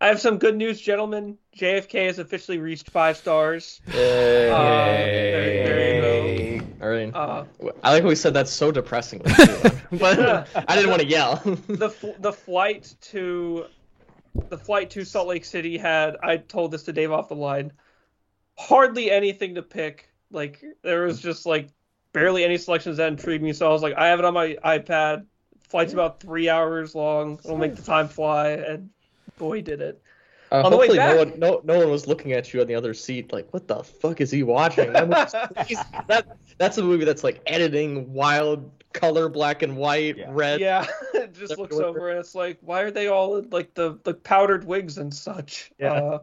[0.02, 1.38] I have some good news, gentlemen.
[1.58, 3.82] JFK has officially reached five stars.
[3.94, 4.50] Yay.
[4.50, 7.12] Uh, there, there you All right.
[7.12, 7.20] go.
[7.20, 7.46] Uh,
[7.84, 9.72] I like how we said that so depressingly, too.
[9.92, 11.36] but I didn't want to yell.
[11.44, 13.66] the the flight to
[14.48, 17.74] the flight to Salt Lake City had I told this to Dave off the line.
[18.58, 20.10] Hardly anything to pick.
[20.32, 21.70] Like there was just like
[22.14, 23.52] barely any selections that intrigued me.
[23.52, 25.26] So I was like, I have it on my iPad.
[25.68, 27.40] Flight's about three hours long.
[27.44, 28.90] It'll make the time fly, and
[29.40, 30.00] boy did it.
[30.52, 32.68] Uh, On the way hopefully, no one, no, no one was looking at you on
[32.68, 36.84] the other seat, like, "What the fuck is he watching?" That movie's- that, that's a
[36.84, 40.30] movie that's like editing, wild color, black and white, Yeah.
[40.32, 40.60] red.
[40.60, 44.00] Yeah, it just looks over and it's like, why are they all in like the
[44.04, 45.72] the powdered wigs and such?
[45.80, 45.94] Yeah.
[45.94, 46.20] Uh,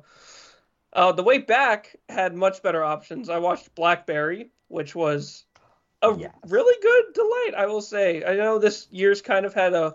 [0.92, 3.28] uh, the way back had much better options.
[3.28, 5.44] I watched Blackberry, which was
[6.02, 6.32] a Yes.
[6.48, 8.24] really good delight, I will say.
[8.24, 9.94] I know this year's kind of had a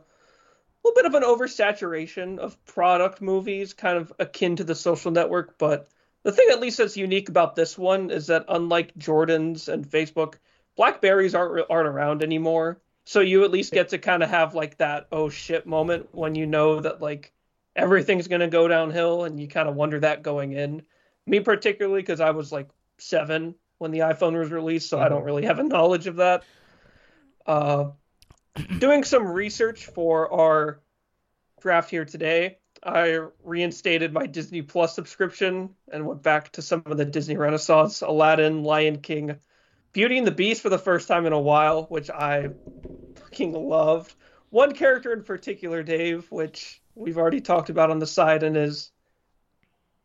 [0.84, 5.58] little bit of an oversaturation of product movies, kind of akin to the social network,
[5.58, 5.88] but
[6.24, 10.36] the thing at least that's unique about this one is that unlike Jordan's and Facebook,
[10.76, 12.82] Blackberries aren't aren't around anymore.
[13.06, 16.36] So you at least get to kind of have like that oh shit moment when
[16.36, 17.34] you know that like
[17.76, 20.84] everything's going to go downhill and you kind of wonder that going in.
[21.26, 25.24] Me particularly cuz I was like 7 when the iPhone was released, so I don't
[25.24, 26.44] really have a knowledge of that.
[27.46, 27.92] Uh
[28.80, 30.82] doing some research for our
[31.62, 36.98] draft here today, I reinstated my Disney Plus subscription and went back to some of
[36.98, 39.38] the Disney Renaissance, Aladdin, Lion King,
[39.94, 42.50] Beauty and the Beast for the first time in a while, which I
[43.16, 44.16] fucking loved.
[44.50, 48.92] One character in particular, Dave, which we've already talked about on the side and is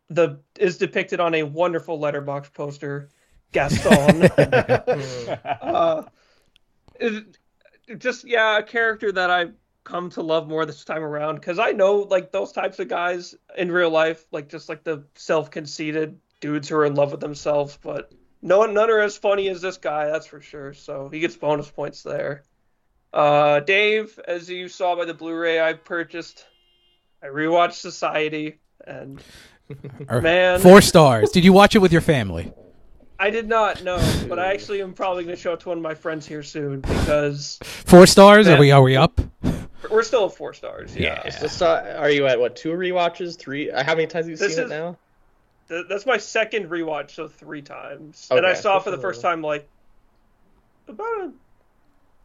[0.09, 3.09] the is depicted on a wonderful Letterboxd poster,
[3.51, 4.23] Gaston.
[5.61, 6.03] uh,
[6.99, 7.37] it,
[7.97, 11.71] just yeah, a character that I've come to love more this time around because I
[11.71, 16.67] know like those types of guys in real life, like just like the self-conceited dudes
[16.67, 20.07] who are in love with themselves, but no none are as funny as this guy,
[20.07, 20.73] that's for sure.
[20.73, 22.43] So he gets bonus points there.
[23.13, 26.45] Uh, Dave, as you saw by the Blu-ray I purchased,
[27.23, 29.21] I rewatched Society, and
[30.09, 30.59] Man.
[30.59, 31.31] four stars.
[31.31, 32.51] Did you watch it with your family?
[33.19, 33.97] I did not know,
[34.29, 36.43] but I actually am probably going to show it to one of my friends here
[36.43, 38.47] soon because Four stars?
[38.47, 39.19] Are we are we up?
[39.89, 40.95] we're still at four stars.
[40.95, 41.21] Yeah.
[41.25, 41.31] Yeah.
[41.31, 43.37] So, so are you at what two rewatches?
[43.37, 43.71] Three?
[43.71, 44.97] Uh, How many times have you This seen is- it now?
[45.69, 48.27] Th- That's my second rewatch, so three times.
[48.31, 49.67] And I saw it for the first time like
[50.87, 51.31] about a,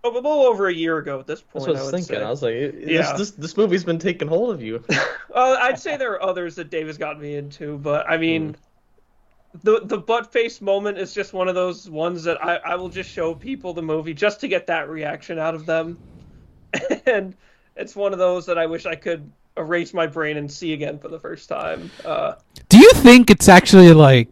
[0.05, 1.65] a little over a year ago at this point.
[1.65, 2.17] That's what I was would thinking.
[2.17, 2.23] say.
[2.23, 2.99] I was like, it- Yeah.
[3.13, 4.85] this, this this movie's been taking hold of you.
[5.35, 8.55] Uh, I'd say there are others that Dave has gotten me into, but I mean,
[9.63, 12.89] the the butt face moment is just one of those ones that I, I will
[12.89, 15.99] just show people the movie just to get that reaction out of them,
[17.07, 17.35] and
[17.77, 20.99] it's one of those that I wish I could erase my brain and see again
[20.99, 21.91] for the first time.
[22.05, 22.35] Uh,
[22.71, 24.29] Do you think it's actually like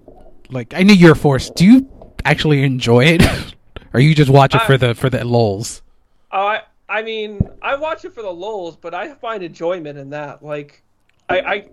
[0.51, 1.55] like I knew you're forced.
[1.55, 1.89] Do you
[2.25, 3.23] actually enjoy it?
[3.93, 5.83] or you just watch it I- for the for the lulls?
[6.33, 10.43] I I mean, I watch it for the lulls, but I find enjoyment in that.
[10.45, 10.83] Like,
[11.29, 11.69] I, I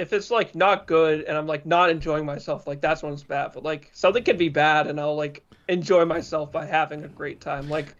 [0.00, 3.12] if if it's like not good and I'm like not enjoying myself, like that's when
[3.12, 3.52] it's bad.
[3.52, 7.40] But like something can be bad and I'll like enjoy myself by having a great
[7.40, 7.68] time.
[7.68, 7.94] Like,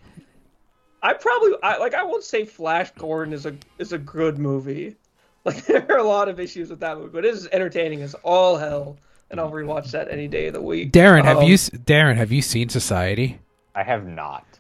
[1.03, 4.97] I probably I like I won't say Flash Gordon is a is a good movie.
[5.43, 8.13] Like there are a lot of issues with that movie, but it is entertaining as
[8.13, 8.99] all hell,
[9.31, 10.93] and I'll rewatch that any day of the week.
[10.93, 13.39] Darren, have Um, you Darren, have you seen Society?
[13.75, 14.60] I have not.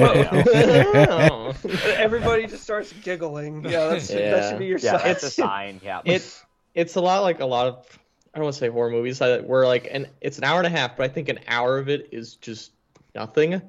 [0.00, 1.54] Oh.
[1.96, 3.64] Everybody just starts giggling.
[3.64, 5.10] Yeah, that's, that should be your Yeah, sign.
[5.10, 5.80] it's a sign.
[5.82, 6.00] Yeah.
[6.04, 6.42] it
[6.74, 7.98] it's a lot like a lot of
[8.34, 10.66] I don't want to say horror movies I- where like and it's an hour and
[10.66, 12.72] a half, but I think an hour of it is just
[13.14, 13.60] nothing.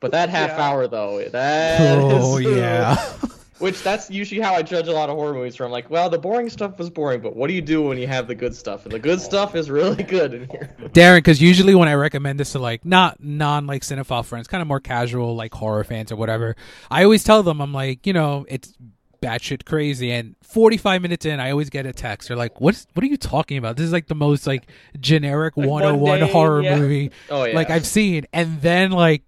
[0.00, 0.62] But that half Yeah.
[0.68, 2.96] hour though, that oh, is oh yeah.
[3.62, 5.58] Which that's usually how I judge a lot of horror movies.
[5.58, 7.96] Where I'm like, well, the boring stuff was boring, but what do you do when
[7.96, 8.84] you have the good stuff?
[8.84, 10.74] And the good stuff is really good in here.
[10.88, 14.60] Darren, because usually when I recommend this to like not non like cinephile friends, kind
[14.60, 16.56] of more casual like horror fans or whatever,
[16.90, 18.74] I always tell them I'm like, you know, it's
[19.22, 20.10] batshit crazy.
[20.10, 22.28] And 45 minutes in, I always get a text.
[22.28, 23.76] They're like, "What's what are you talking about?
[23.76, 26.78] This is like the most like generic Like 101 mundane, horror yeah.
[26.78, 29.22] movie Oh yeah, like I've seen." And then like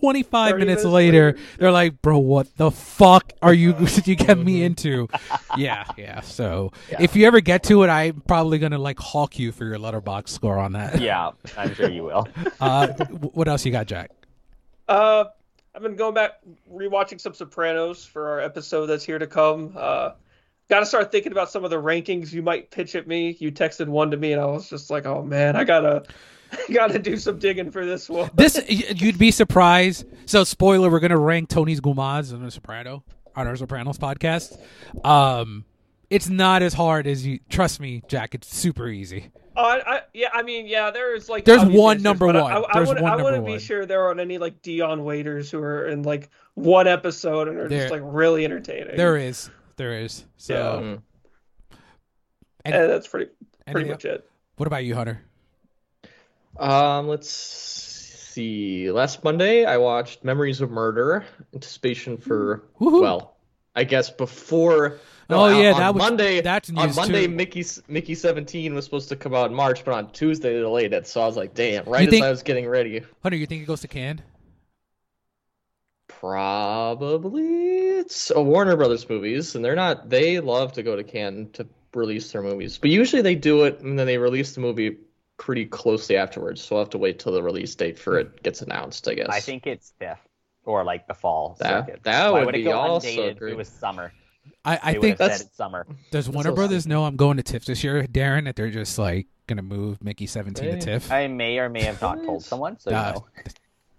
[0.00, 1.38] 25 minutes minutes later, later.
[1.58, 5.08] they're like, "Bro, what the fuck are you did you get me into?"
[5.56, 6.20] yeah, yeah.
[6.20, 7.02] So Yeah.
[7.02, 10.28] if you ever get to it, I'm probably gonna like hawk you for your Letterboxd
[10.28, 11.00] score on that.
[11.00, 12.28] yeah, I'm sure you will.
[12.60, 12.88] Uh,
[13.32, 14.10] what else you got, Jack?
[14.88, 15.24] Uh,
[15.74, 16.40] I've been going back
[16.72, 19.72] rewatching some Sopranos for our episode that's here to come.
[19.76, 20.12] Uh,
[20.68, 23.36] got to start thinking about some of the rankings you might pitch at me.
[23.38, 26.04] You texted one to me, and I was just like, "Oh man, I gotta,
[26.72, 30.06] gotta do some digging for this one." This you'd be surprised.
[30.26, 34.58] So, spoiler: we're gonna rank Tony's Gumaz on the Soprano on our Sopranos podcast.
[35.04, 35.64] Um,
[36.10, 37.40] it's not as hard as you.
[37.48, 38.34] Trust me, Jack.
[38.34, 39.30] It's super easy.
[39.58, 42.36] Oh, I, I, yeah, I mean, yeah, there's like There's one number one.
[42.36, 45.50] I, I, There's wouldn't, one I wouldn't be sure there aren't any like Dion waiters
[45.50, 48.96] who are in like one episode and are There- just like really entertaining.
[48.98, 50.24] There is, there is.
[50.36, 50.86] So, Yeah.
[50.86, 51.02] Mm.
[52.64, 53.26] and, and that's pretty
[53.66, 54.28] pretty anything- much it.
[54.56, 55.20] what about you, Hunter?
[56.58, 58.90] Um, let's see.
[58.90, 61.24] Last Monday, I watched Memories of Murder.
[61.54, 63.00] Anticipation for Woohoo.
[63.02, 63.36] well,
[63.74, 64.98] I guess before.
[65.28, 66.40] no, Oh, yeah, on that was- Monday.
[66.40, 67.32] that's on Monday, too.
[67.34, 70.92] Mickey Mickey Seventeen was supposed to come out in March, but on Tuesday they delayed
[70.94, 71.06] it.
[71.06, 71.84] So I was like, damn!
[71.84, 73.02] Right You as think- I was getting ready.
[73.22, 74.22] Hunter, you think it goes to Cannes?
[76.20, 77.42] Probably
[77.98, 80.08] it's a Warner Brothers movies, and they're not.
[80.10, 83.80] They love to go to Cannes to release their movies, but usually they do it
[83.80, 84.96] and then they release the movie
[85.38, 86.60] pretty closely afterwards.
[86.62, 89.08] So I'll have to wait till the release date for it gets announced.
[89.08, 89.28] I guess.
[89.30, 90.18] I think it's fifth
[90.64, 91.56] or like the fall.
[91.60, 92.02] That- circuit.
[92.04, 93.38] that Why would would it be go also undated?
[93.38, 93.52] great.
[93.52, 94.12] It was summer.
[94.64, 95.86] I, I would think have that's- said it's summer.
[96.10, 98.44] does Warner so Brothers know I'm going to TIFF this year, Darren?
[98.44, 100.78] That they're just like gonna move Mickey 17 Hey.
[100.78, 101.10] to TIFF.
[101.12, 103.26] I may or may have not told someone, so Uh, you know.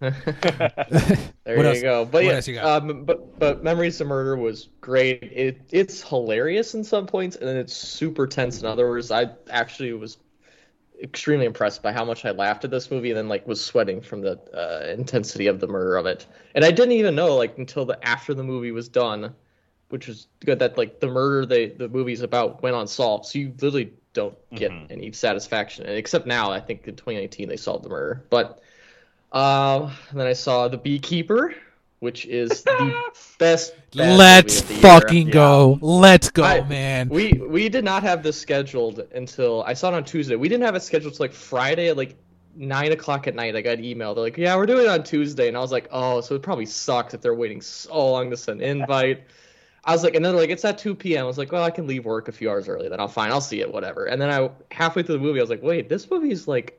[0.00, 2.04] There What you else- go.
[2.04, 2.82] But what yeah, else you got?
[2.82, 5.22] um, but but Memories of Murder was great.
[5.32, 9.10] It it's hilarious in some points, and then it's super tense in others.
[9.10, 10.18] I actually was
[11.02, 14.00] extremely impressed by how much I laughed at this movie, and then like was sweating
[14.00, 16.26] from the uh, intensity of the murder of it.
[16.54, 19.34] And I didn't even know like until the after the movie was done,
[19.88, 23.26] which was good that like the murder they the movie's about went unsolved.
[23.26, 24.90] So you literally don't get Mhm.
[24.90, 25.86] any satisfaction.
[25.86, 28.60] And except now, I think in 2019 they solved the murder, but.
[29.32, 31.54] Um, then I saw The Beekeeper,
[32.00, 33.02] which is the
[33.38, 33.74] best.
[33.94, 35.00] bad Let's movie of the year.
[35.00, 35.32] fucking Yeah.
[35.32, 35.78] go.
[35.82, 37.08] Let's go, I- man.
[37.08, 40.36] We we did not have this scheduled until I saw it on Tuesday.
[40.36, 42.16] We didn't have it scheduled till like Friday at like
[42.56, 43.54] nine o'clock at night.
[43.54, 44.14] I got an email.
[44.14, 46.42] They're like, "Yeah, we're doing it on Tuesday," and I was like, "Oh, so it
[46.42, 49.22] probably sucks if they're waiting so long to send an invite."
[49.84, 51.62] I was like, and then they're like, "It's at two p.m." I was like, "Well,
[51.64, 52.88] I can leave work a few hours early.
[52.88, 53.30] Then I'll fine.
[53.30, 55.88] I'll see it, whatever." And then I halfway through the movie, I was like, "Wait,
[55.88, 56.77] this movie's like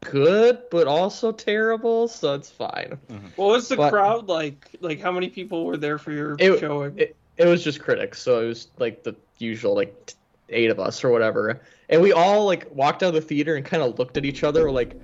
[0.00, 3.26] good, but also terrible, so it's fine." Mm-hmm.
[3.36, 4.68] What was the But- crowd like?
[4.80, 6.98] Like, how many people were there for your It- showing?
[6.98, 10.14] it, it was just critics, so it was like the usual like
[10.50, 13.64] eight of us or whatever, and we all like walked out of the theater and
[13.64, 14.96] kind of looked at each other like.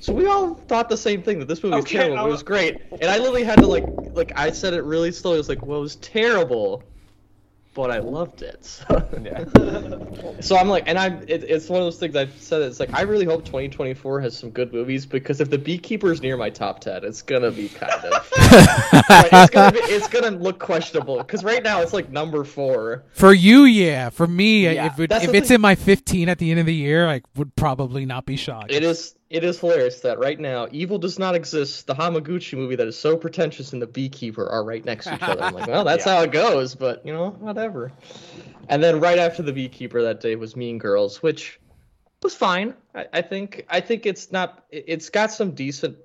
[0.00, 2.16] So we all thought the same thing that this movie was Okay, terrible.
[2.16, 3.84] but I'll- It was great, and I literally had to like
[4.14, 5.36] like I said it really slowly.
[5.36, 6.82] I was like, "Well, it was terrible,
[7.74, 9.44] but I loved it." So, Yeah.
[10.40, 12.62] so I'm like, and I'm it, it's one of those things I've said.
[12.62, 16.36] It's like I really hope 2024 has some good movies because if The Beekeeper's near
[16.36, 18.30] my top 10, it's gonna be kind of
[19.08, 23.04] Right, it's gonna be, it's gonna look questionable because right now it's like number four.
[23.12, 24.08] For you, yeah.
[24.10, 25.56] For me, Yeah, if it, if it's thing.
[25.56, 28.72] in my 15 at the end of the year, I would probably not be shocked.
[28.72, 32.76] It is it is hilarious that right now Evil Does Not Exist, the Hamaguchi movie
[32.76, 35.42] that is so pretentious, and The Beekeeper are right next to each other.
[35.42, 36.16] I'm like, well, that's Yeah.
[36.16, 37.92] how it goes, but you know, whatever.
[38.68, 41.58] And then right after The Beekeeper that day was Mean Girls, which
[42.22, 42.74] was fine.
[42.94, 44.64] I, I think I think it's not.
[44.70, 45.96] it- It's got some decent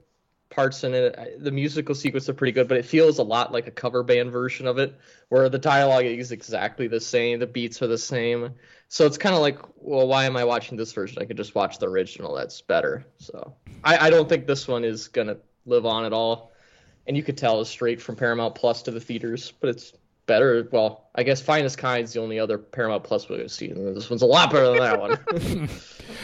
[0.49, 1.43] parts in it.
[1.43, 4.31] The musical sequence are pretty good, but it feels a lot like a cover band
[4.31, 4.97] version of it,
[5.29, 8.53] where the dialogue is exactly the same, the beats are the same.
[8.88, 11.21] So it's kind of like, well, why am I watching this version?
[11.21, 12.33] I could just watch the original.
[12.33, 13.05] That's better.
[13.19, 16.51] So I, I don't think this one is gonna live on at all.
[17.05, 19.93] And you could tell it's straight from Paramount Plus to the theaters, but it's
[20.25, 20.67] better.
[20.71, 23.93] Well, I guess Finest Kind's the only other Paramount Plus we've seen.
[23.93, 25.69] This one's a lot better than that one.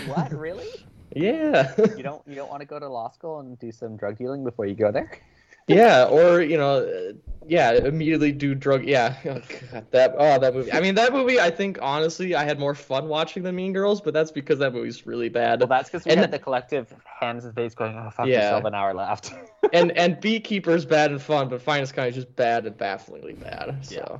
[0.08, 0.70] What really?
[1.16, 1.74] Yeah.
[1.98, 4.44] You don't you don't want to go to law school and do some drug dealing
[4.44, 5.20] before you go there?
[5.66, 7.14] Yeah, or you know,
[7.48, 8.84] yeah, immediately do drug.
[8.84, 10.74] Yeah, oh, God, that oh that movie.
[10.74, 11.40] I mean, that movie.
[11.40, 14.74] I think honestly, I had more fun watching than Mean Girls, but that's because that
[14.74, 15.62] movie's really bad.
[15.62, 18.48] Well, that's because we And had the- collective hands and face going, "Oh fuck, Yeah.
[18.48, 19.34] still have an hour left."
[19.74, 23.86] and and Beekeeper's bad and fun, but Finest Kind is just bad and bafflingly bad.
[23.86, 24.20] So.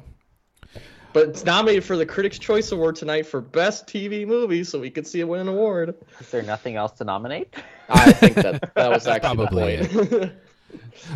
[1.14, 4.90] But it's nominated for the Critics' Choice Award tonight for Best TV Movie, so we
[4.90, 5.96] could see it win an award.
[6.20, 7.54] Is there nothing else to nominate?
[7.88, 10.34] I think that that was actually Probably the point.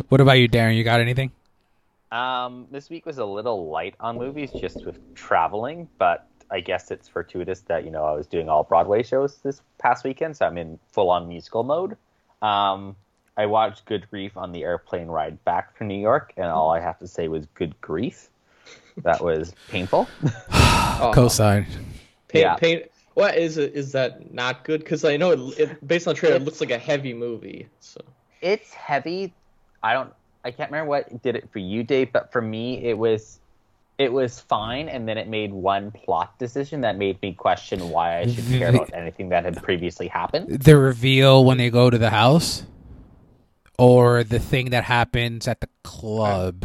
[0.08, 0.76] What about you, Darren?
[0.76, 1.32] You got anything?
[2.12, 6.90] Um, this week was a little light on movies just with traveling, but I guess
[6.90, 10.46] it's fortuitous that you know I was doing all Broadway shows this past weekend, so
[10.46, 11.96] I'm in full on musical mode.
[12.40, 12.96] Um,
[13.36, 16.80] I watched Good Grief on the airplane ride back from New York, and all I
[16.80, 18.30] have to say was good grief.
[19.02, 20.08] That was painful.
[21.00, 21.12] Oh.
[21.14, 21.64] Cosign.
[22.26, 22.54] Paint, Yeah.
[22.56, 22.82] paint.
[23.14, 23.72] What is it?
[23.72, 24.80] Is that not good?
[24.80, 27.68] Because I know it, it, based on the trailer, it looks like a heavy movie.
[27.78, 28.00] So
[28.40, 29.32] It's heavy.
[29.84, 30.12] I don't.
[30.44, 33.38] I can't remember what did it for you, Dave, but for me, it was.
[33.98, 38.18] It was fine, and then it made one plot decision that made me question why
[38.18, 40.48] I should care about anything that had previously happened.
[40.62, 42.64] The reveal when they go to the house,
[43.78, 46.64] or the thing that happens at the club.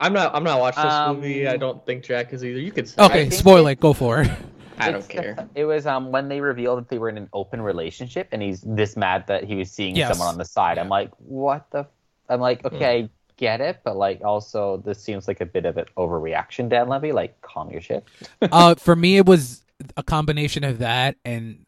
[0.00, 0.34] I'm not.
[0.34, 1.46] I'm not watching this Um, movie.
[1.46, 2.58] I don't think Jack is either.
[2.58, 3.02] You could say.
[3.04, 3.80] Okay, spoil it- it.
[3.80, 4.30] Go for it.
[4.78, 5.48] I don't It's the- care.
[5.54, 8.62] it was um when they revealed that they were in an open relationship, and he's
[8.62, 10.08] this mad that he was seeing Yes.
[10.10, 10.78] someone on the side.
[10.78, 11.80] I'm like, what the?
[11.80, 11.86] f-"
[12.30, 15.76] I'm like, okay, I get it, but like also this seems like a bit of
[15.76, 17.12] an overreaction, Dan Levy.
[17.12, 18.04] Like, calm your shit.
[18.42, 19.62] uh, for me, it was
[19.98, 21.66] a combination of that and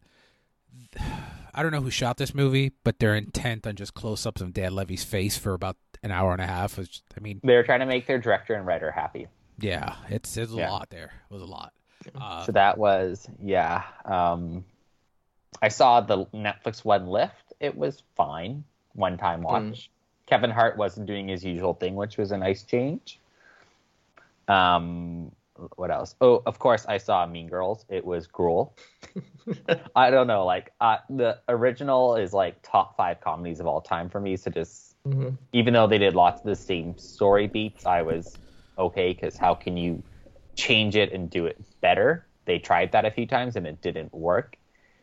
[1.55, 4.55] I don't know who shot this movie, but their intent on just close ups of
[4.55, 7.63] Dan Levy's face for about an hour and a half Which, I mean, They were
[7.63, 9.29] trying to make their director and writer happy.
[9.59, 10.71] yeah, it's it's a Yeah.
[10.71, 11.13] lot there.
[11.31, 11.73] It was a lot.
[12.21, 13.85] Uh, So that was yeah.
[14.05, 14.65] Um,
[15.61, 17.53] I saw the Netflix one lift.
[17.61, 19.91] It was fine, one time watch.
[20.27, 23.21] Kevin Hart wasn't doing his usual thing, which was a nice change.
[24.49, 25.31] Um,
[25.77, 26.17] what else?
[26.21, 27.85] Oh, of course, I saw Mean Girls.
[27.89, 28.75] It was gruel.
[29.95, 34.09] I don't know, like uh, the original is like top five comedies of all time
[34.09, 34.37] for me.
[34.37, 35.37] So just Mhm.
[35.53, 38.39] even though they did lots of the same story beats, I was
[38.79, 40.03] okay because how can you
[40.57, 42.27] change it and do it better?
[42.45, 44.57] They tried that a few times and it didn't work.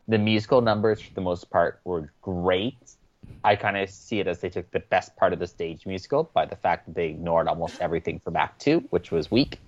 [0.08, 2.78] The musical numbers, for the most part, were great.
[3.44, 6.24] I kind of see it as they took the best part of the stage musical
[6.34, 9.60] by the fact that they ignored almost everything from Act Two, which was weak.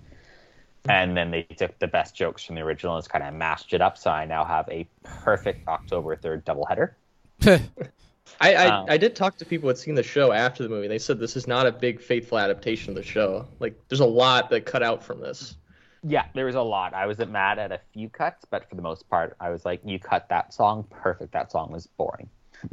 [0.88, 3.80] And then they took the best jokes from the original and kind of mashed it
[3.80, 3.96] up.
[3.96, 6.94] So I now have a perfect October 3rd doubleheader.
[8.40, 10.68] I I, Um, I did talk to people who had seen the show after the
[10.68, 10.88] movie.
[10.88, 13.46] They said this is not a big faithful adaptation of the show.
[13.60, 15.56] Like, there's a lot that cut out from this.
[16.04, 16.94] Yeah, there was a lot.
[16.94, 19.80] I wasn't mad at a few cuts, but for the most part, I was like,
[19.84, 21.32] "You cut that song, perfect.
[21.32, 22.28] That song was boring."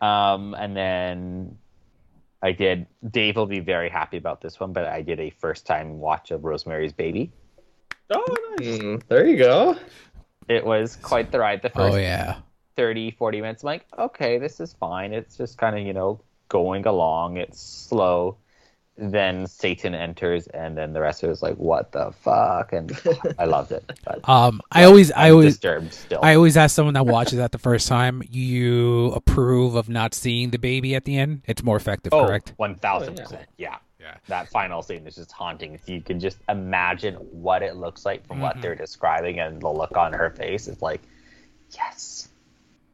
[0.00, 1.58] um, and then
[2.42, 2.86] I did.
[3.08, 6.32] Dave will be very happy about this one, but I did a first time watch
[6.32, 7.32] of Rosemary's Baby.
[8.10, 8.68] Oh, nice.
[8.78, 9.76] Mm, there you go.
[10.48, 11.62] It was quite the ride.
[11.62, 12.38] The first oh yeah.
[12.78, 13.64] 30, 40 minutes.
[13.64, 15.12] I'm like, okay, this is fine.
[15.12, 17.36] It's just kind of, you know, going along.
[17.36, 18.36] It's slow.
[18.96, 22.72] Then Satan enters, and then the rest of it is like, what the fuck?
[22.72, 22.96] And
[23.36, 23.84] I loved it.
[24.04, 26.20] But Um, I always, I I'm always, disturbed still.
[26.22, 30.50] I always ask someone that watches that the first time, you approve of not seeing
[30.50, 31.42] the baby at the end?
[31.46, 32.54] It's more effective, oh, correct?
[32.60, 33.44] 1000%.
[33.56, 33.76] Yeah.
[34.00, 34.14] Yeah.
[34.28, 35.74] That final scene is just haunting.
[35.74, 38.62] If you can just imagine what it looks like from what Mhm.
[38.62, 41.02] they're describing and the look on her face, it's like,
[41.74, 42.28] yes.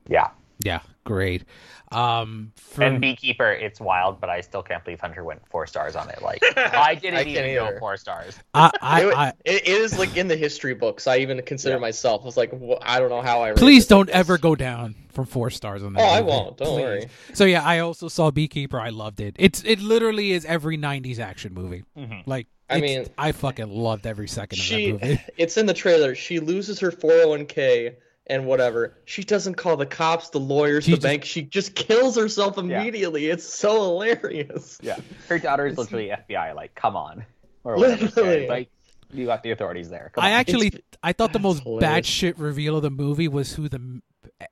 [0.08, 0.28] Yeah.
[0.64, 1.44] Yeah, great.
[1.90, 5.94] Um, for, And Beekeeper, it's wild, but I still can't believe Hunter went four stars
[5.96, 6.22] on it.
[6.22, 8.38] Like, I didn't I even can't know four stars.
[8.54, 11.06] I, I, it, I, it- it is like in the history books.
[11.06, 11.80] I even consider Yeah.
[11.80, 12.22] myself.
[12.22, 13.52] I was like, wh- I don't know how I.
[13.52, 16.02] please don't like ever go down from four stars on that.
[16.02, 16.56] Oh, I won't.
[16.56, 16.82] Don't Please.
[16.82, 17.06] worry.
[17.34, 18.80] So yeah, I also saw Beekeeper.
[18.80, 19.34] I loved it.
[19.38, 21.84] It's it literally is every '90s action movie.
[21.96, 22.22] Mhm.
[22.26, 25.20] Like, I mean, I fucking loved every second of She, that movie.
[25.36, 26.14] it's in the trailer.
[26.14, 27.94] She loses her 401k
[28.27, 28.97] and whatever.
[29.05, 31.25] She doesn't call the cops, the lawyers, She the just- bank.
[31.25, 33.27] She just kills herself immediately.
[33.27, 34.79] It's so hilarious.
[34.83, 34.99] Yeah.
[35.29, 36.55] Her daughter is literally FBI.
[36.55, 37.25] Like, come on.
[37.64, 38.47] Or Literally.
[38.49, 38.68] Like,
[39.12, 40.11] you got the authorities there.
[40.14, 40.41] Come I on.
[40.41, 41.81] actually, It's- I thought the most hilarious.
[41.83, 43.79] bad shit reveal of the movie was who the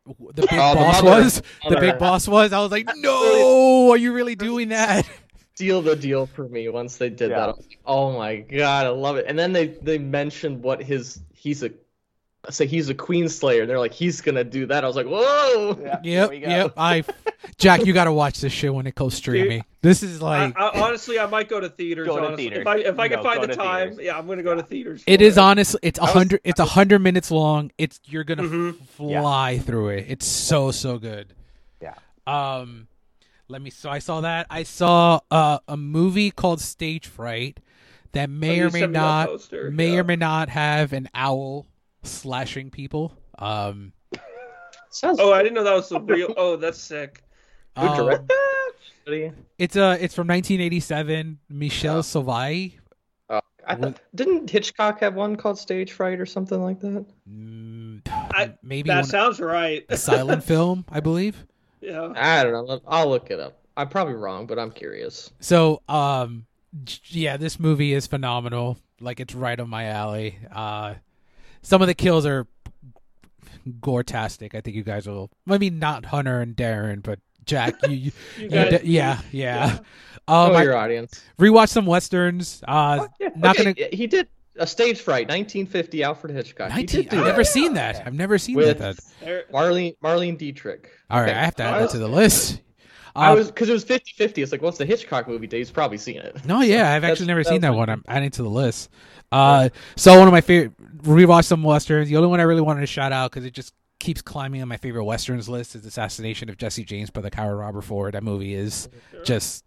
[0.06, 1.22] the big Oh, the boss mother.
[1.24, 1.42] was.
[1.68, 2.52] The big boss was.
[2.52, 5.08] I was like, no, are you really doing that?
[5.56, 7.38] Seal the deal for me once they did Yeah.
[7.46, 7.56] that.
[7.58, 9.26] Like, oh my god, I love it.
[9.28, 11.70] And then they they mentioned what his he's a
[12.50, 13.66] say he's a queen slayer.
[13.66, 14.84] They're like he's gonna do that.
[14.84, 15.78] I was like, whoa.
[15.80, 16.74] Yeah, Yep, yep.
[16.76, 17.04] I,
[17.58, 19.64] Jack, you got to watch this shit when it goes streaming.
[19.82, 22.06] This is like I, I, honestly, I might go to theaters.
[22.06, 22.44] Go to honestly.
[22.48, 22.60] theaters.
[22.62, 24.04] If I if I can find the time, theaters.
[24.06, 25.04] yeah, I'm gonna go to theaters.
[25.06, 25.80] it for is honestly.
[25.82, 26.40] It's a hundred.
[26.44, 27.70] It's a hundred minutes long.
[27.78, 28.86] It's you're gonna Mhm.
[28.86, 30.06] fly through it.
[30.08, 31.34] It's so so good.
[31.80, 31.94] Yeah.
[32.26, 32.88] Um,
[33.48, 33.70] let me.
[33.70, 34.46] So I saw that.
[34.50, 37.60] I saw uh, a movie called Stage Fright
[38.12, 39.98] that may you or may sent me that not may yeah.
[40.00, 41.66] or may not have an owl
[42.02, 43.14] slashing people.
[43.38, 43.92] Um,
[44.90, 46.34] Sounds Oh, I didn't know that was the real.
[46.36, 47.22] Oh, that's sick.
[47.78, 48.38] who um, directed that?
[49.58, 51.38] It's a it's from 1987.
[51.48, 52.74] Michele Soavi.
[53.30, 57.04] Oh, I thought, didn't Hitchcock have one called Stage Fright or something like that?
[57.28, 59.84] Mm, I- maybe That one, sounds right.
[59.88, 61.44] a silent film, I believe.
[61.80, 62.12] yeah.
[62.14, 62.80] I don't know.
[62.86, 63.58] I'll look it up.
[63.76, 65.32] I'm probably wrong, but I'm curious.
[65.40, 66.46] So, um,
[67.06, 68.78] yeah, this movie is phenomenal.
[69.00, 70.38] Like, it's right on my alley.
[70.54, 70.94] Uh,
[71.62, 72.46] some of the kills are
[73.80, 74.54] gore-tastic.
[74.54, 75.30] I think you guys will.
[75.48, 77.74] I mean, not Hunter and Darren, but Jack.
[77.84, 77.96] You, you,
[78.38, 79.78] You you guys- de- yeah, yeah.
[80.28, 81.22] Oh, Um, I your audience.
[81.38, 82.62] Rewatch some westerns.
[82.66, 83.28] Uh, Oh, yeah.
[83.36, 83.88] not okay, gonna.
[83.92, 86.70] He did a Stage Fright, 1950, Alfred Hitchcock.
[86.70, 88.06] He 19, did I've never seen that.
[88.06, 88.96] I've never seen with that.
[89.52, 90.90] Marlene Marlene Dietrich.
[91.10, 91.38] All right, Okay.
[91.38, 92.60] I have to add I that to the list.
[93.14, 94.38] I Uh, was because it was 50-50.
[94.42, 95.46] It's like, what's the Hitchcock movie?
[95.46, 96.44] Dave's probably seen it.
[96.46, 97.90] No, yeah, I've actually never seen that one.
[97.90, 98.88] I'm adding to the list.
[99.30, 100.72] Uh, so one of my favorite
[101.02, 102.08] rewatched some westerns.
[102.08, 104.68] The only one I really wanted to shout out because it just keeps climbing on
[104.68, 108.14] my favorite westerns list is Assassination of Jesse James by the Coward Robert Ford.
[108.14, 108.88] That movie is
[109.24, 109.64] just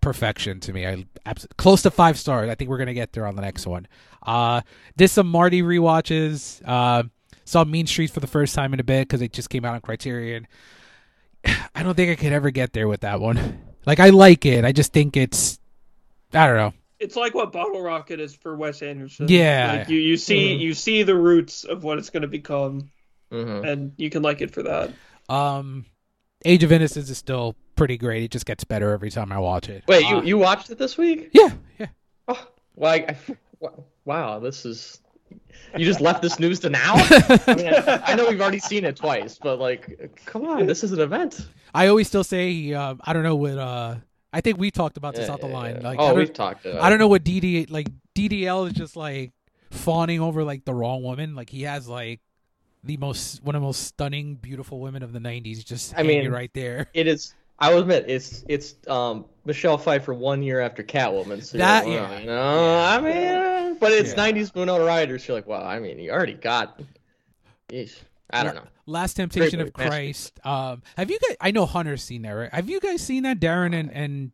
[0.00, 0.86] perfection to me.
[0.86, 2.50] I abs- close to five stars.
[2.50, 3.86] I think we're gonna get there on the next one.
[4.22, 4.62] Uh,
[4.96, 6.60] did some Marty rewatches.
[6.66, 7.04] Uh,
[7.44, 9.74] saw Mean Streets for the first time in a bit because it just came out
[9.74, 10.46] on Criterion.
[11.74, 13.60] I don't think I could ever get there with that one.
[13.86, 14.64] Like I like it.
[14.64, 15.58] I just think it's
[16.32, 16.72] I don't know.
[17.00, 19.26] It's like what Bottle Rocket is for Wes Anderson.
[19.28, 19.78] Yeah.
[19.78, 22.90] Like you, you see you see the roots of what it's going to become,
[23.32, 24.90] hmm and you can like it for that.
[24.90, 25.34] Mm-hmm.
[25.34, 25.86] Um,
[26.44, 28.22] Age of Innocence is still pretty great.
[28.22, 29.84] It just gets better every time I watch it.
[29.88, 31.30] Wait, you Uh, you watched it this week?
[31.32, 31.86] yeah, yeah.
[32.28, 32.46] Oh,
[32.76, 33.16] well, I,
[33.62, 33.68] I-
[34.04, 35.00] wow, this is.
[35.76, 36.94] You just left this news to now?
[36.96, 40.82] I mean, I, I know we've already seen it twice, but like, come on, this
[40.82, 41.46] is an event.
[41.72, 43.56] I always still say uh, I don't know what.
[43.58, 43.96] Uh,
[44.32, 45.82] I think we talked about this Yeah, out the yeah, line.
[45.82, 46.64] Like, I oh, don't, we've talked.
[46.66, 47.88] Uh, I don't know what DD like.
[48.14, 49.32] DDL is just like
[49.70, 51.34] fawning over like the wrong woman.
[51.34, 52.20] Like he has like
[52.84, 55.64] the most one of the most stunning, beautiful women of the '90s.
[55.64, 56.88] Just I mean, right there.
[56.94, 57.34] It is.
[57.58, 61.42] I will admit, it's it's um Michelle Pfeiffer one year after Catwoman.
[61.44, 62.24] So That- like, yeah.
[62.24, 62.98] know, Yeah.
[62.98, 63.00] I
[63.70, 64.16] mean, but it's Yeah.
[64.32, 65.18] '90s Winona Ryder.
[65.18, 66.80] So you're like, well, I mean, you already got.
[67.68, 67.96] Yeesh.
[68.32, 68.62] I don't know.
[68.86, 70.40] Last Temptation Great of movie, Christ.
[70.44, 71.36] Um, have you guys?
[71.40, 72.52] I know Hunter's seen that, right?
[72.52, 74.32] Have you guys seen that, Darren and and?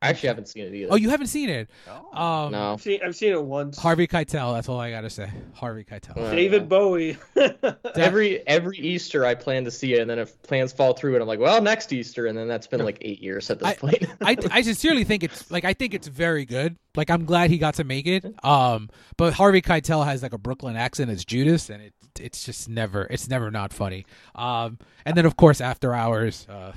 [0.00, 0.92] I actually haven't seen it either.
[0.92, 1.68] Oh, you haven't seen it.
[1.88, 2.44] Oh.
[2.44, 2.74] Um, no.
[2.74, 3.76] I've seen I've seen it once.
[3.76, 4.54] Harvey Keitel.
[4.54, 5.28] That's all I gotta say.
[5.54, 6.16] Harvey Keitel.
[6.16, 7.16] Uh, David Bowie.
[7.96, 11.22] Every every Easter I plan to see it, and then if plans fall through, and
[11.22, 13.74] I'm like, well, next Easter, and then that's been like eight years at this I-
[13.74, 14.06] point.
[14.20, 16.76] I, I sincerely think it's like I think it's very good.
[16.94, 18.24] Like I'm glad he got to make it.
[18.44, 22.68] Um, but Harvey Keitel has like a Brooklyn accent as Judas, and it it's just
[22.68, 24.06] never it's never not funny.
[24.34, 26.46] Um, and then of course After Hours.
[26.48, 26.72] Uh,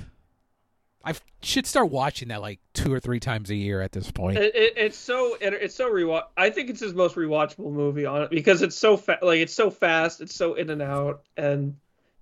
[1.04, 4.38] I should start watching that like two or three times a year at this point.
[4.38, 6.26] It, it, it's so it, it's so rewatch.
[6.38, 9.54] I think it's his most rewatchable movie on it because it's so fa- like it's
[9.54, 11.76] so fast, it's so in and out, and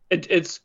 [0.10, 0.62] it, it's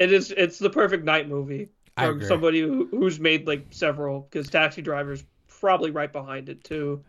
[0.00, 2.26] it is it's the perfect night movie agree.
[2.26, 7.02] somebody who, who's made like several because Taxi Driver's probably right behind it too.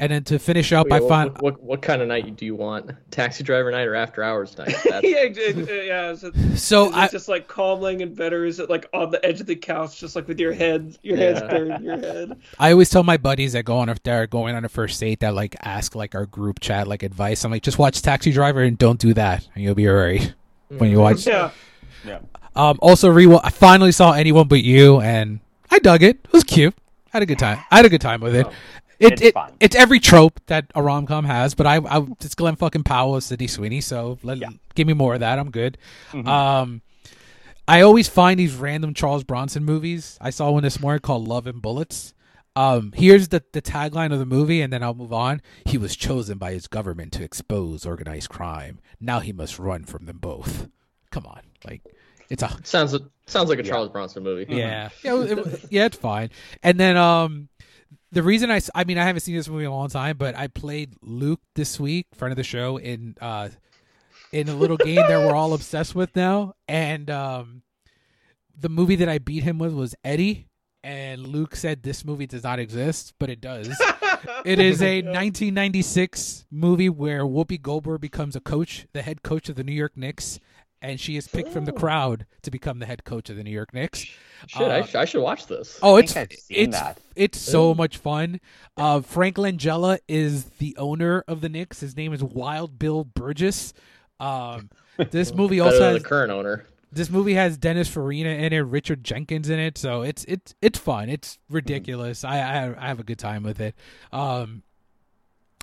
[0.00, 2.34] And then to finish up, Wait, I what, found what, what what kind of night
[2.36, 2.90] do you want?
[3.10, 4.74] Taxi driver night or after hours night?
[4.84, 6.10] Yeah, it, it- yeah.
[6.10, 8.44] Is it, so is it I just like calming and better?
[8.46, 11.16] Is it like on the edge of the couch, just like with your head, your
[11.18, 11.46] head's Yeah.
[11.48, 12.38] buried in your head?
[12.58, 15.20] I always tell my buddies that go on if they're going on a first date
[15.20, 17.44] that like ask like our group chat like advice.
[17.44, 20.32] I'm like, just watch Taxi Driver and don't do that, and you'll be alright
[20.68, 21.26] when you watch.
[21.26, 21.50] Yeah,
[22.06, 22.20] Yeah.
[22.56, 25.40] Um, also, re I finally saw Anyone But You, and
[25.70, 26.16] I dug it.
[26.24, 26.74] It was cute.
[27.12, 27.58] I had a good time.
[27.70, 28.46] I had a good time with it.
[28.48, 28.52] Oh,
[29.00, 29.52] It, it's it fun.
[29.60, 33.16] it's every trope that a rom com has, but I, I it's Glenn fucking Powell,
[33.16, 34.50] as Sydney Sweeney, so let, Yeah.
[34.74, 35.38] give me more of that.
[35.38, 35.78] I'm good.
[36.12, 36.26] Mhm.
[36.28, 36.82] Um,
[37.66, 40.18] I always find these random Charles Bronson movies.
[40.20, 42.14] I saw one this morning called Love and Bullets.
[42.56, 45.40] Um, here's the the tagline of the movie, and then I'll move on.
[45.64, 48.80] He was chosen by his government to expose organized crime.
[49.00, 50.68] Now he must run from them both.
[51.12, 51.82] Come on, like
[52.28, 52.96] it's a sounds
[53.26, 53.70] sounds like a Yeah.
[53.70, 54.46] Charles Bronson movie.
[54.52, 55.84] yeah, yeah, it, it- yeah.
[55.86, 56.30] It's fine.
[56.64, 57.48] And then um,
[58.12, 60.36] the reason I, I mean, I haven't seen this movie in a long time, but
[60.36, 63.50] I played Luke this week, friend of the show, in uh,
[64.32, 66.54] in a little game that we're all obsessed with now.
[66.68, 67.62] And um,
[68.58, 70.46] the movie that I beat him with was Eddie.
[70.82, 73.68] And Luke said this movie does not exist, but it does.
[74.46, 79.56] it is a 1996 movie where Whoopi Goldberg becomes a coach, the head coach of
[79.56, 80.40] the New York Knicks,
[80.82, 83.50] and she is picked from the crowd to become the head coach of the New
[83.50, 84.00] York Knicks.
[84.46, 85.78] Shit, I, Uh, sh- I should watch this.
[85.82, 86.98] Oh, I it's think I've seen it's that.
[87.16, 88.40] it's so much fun.
[88.76, 91.80] Uh, Frank Langella is the owner of the Knicks.
[91.80, 93.74] His name is Wild Bill Burgess.
[94.18, 94.70] Um,
[95.10, 96.64] this movie also has the current owner.
[96.92, 100.78] this movie has Dennis Farina in it, Richard Jenkins in it, so it's it's it's
[100.78, 101.08] fun.
[101.10, 102.24] It's ridiculous.
[102.24, 103.74] I I, I have a good time with it.
[104.12, 104.62] Um,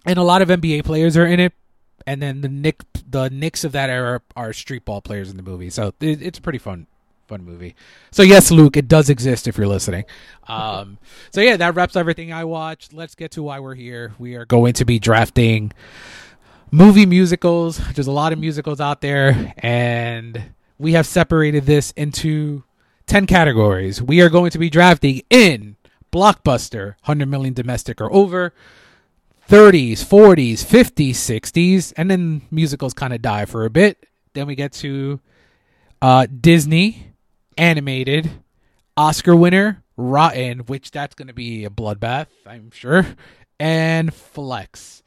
[0.06, 1.54] and a lot of NBA players are in it,
[2.08, 5.44] and then the Nick the Knicks of that era are street ball players in the
[5.44, 5.70] movie.
[5.70, 6.88] So it, it's a pretty fun
[7.28, 7.76] fun movie.
[8.10, 10.06] So yes, Luke, it does exist if you're listening.
[10.48, 10.98] Um,
[11.32, 12.94] so yeah, that wraps everything I watched.
[12.94, 14.14] Let's get to why we're here.
[14.18, 15.74] We are going to be drafting
[16.72, 17.78] movie musicals.
[17.94, 20.42] There's a lot of musicals out there, and
[20.80, 22.64] we have separated this into
[23.08, 24.02] 10 categories.
[24.02, 25.76] We are going to be drafting in
[26.14, 28.54] blockbuster, 100 million domestic or over,
[29.48, 34.06] 30s, 40s, 50s, 60s, and then musicals kind of die for a bit.
[34.34, 35.20] Then we get to
[36.02, 37.14] uh, Disney,
[37.58, 38.30] animated,
[38.98, 43.06] Oscar winner, Rotten, which that's going to be a bloodbath, I'm sure,
[43.60, 45.02] and Flex.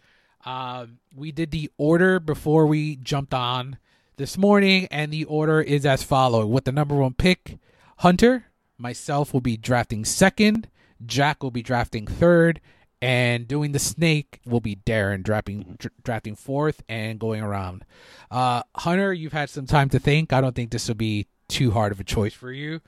[0.45, 3.79] Um, we did the order before we jumped on
[4.17, 7.59] this morning, and the order is as follows: with the number one pick,
[7.99, 8.47] Hunter,
[8.79, 10.69] myself will be drafting second,
[11.05, 12.61] Jack will be drafting third,
[13.03, 17.85] and doing the snake will be Darren drafting dr- drafting fourth and going around.
[18.31, 20.33] Uh, Hunter, you've had some time to think.
[20.33, 22.81] I don't think this will be too hard of a choice for you.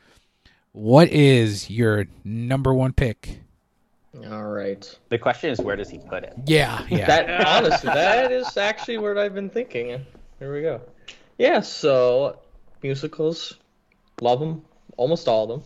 [0.73, 3.41] What is your number one pick?
[4.31, 4.99] All right.
[5.09, 6.35] The question is, where does he put it?
[6.47, 7.07] Yeah, yeah.
[7.07, 10.05] That honestly, that is actually what I've been thinking.
[10.39, 10.81] Here we go.
[11.39, 11.61] Yeah.
[11.61, 12.39] So
[12.83, 13.55] musicals,
[14.21, 14.63] love them,
[14.97, 15.63] almost all of them.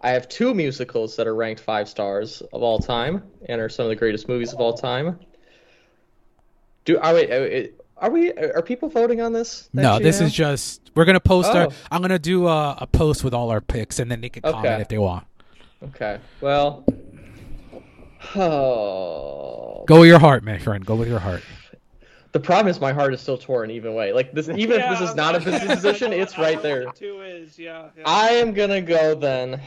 [0.00, 3.84] I have two musicals that are ranked five stars of all time and are some
[3.84, 5.18] of the greatest movies of all time.
[6.84, 7.70] Do are we?
[7.96, 8.32] Are we?
[8.32, 9.68] Are people voting on this?
[9.72, 11.66] no, this is just we're gonna post our.
[11.66, 11.72] Oh.
[11.90, 14.80] I'm gonna do a, a post with all our picks, and then they can comment
[14.80, 15.26] if they want.
[15.82, 16.20] okay.
[16.40, 16.84] Well.
[18.36, 19.84] Oh.
[19.88, 20.84] Go with your heart, my friend.
[20.84, 21.42] Go with your heart.
[22.32, 24.12] The problem is my heart is still torn even way.
[24.12, 26.90] Like this, even if this is not a position, it's right there.
[26.92, 27.88] Two is yeah.
[27.96, 28.02] yeah.
[28.06, 29.60] I am gonna go then.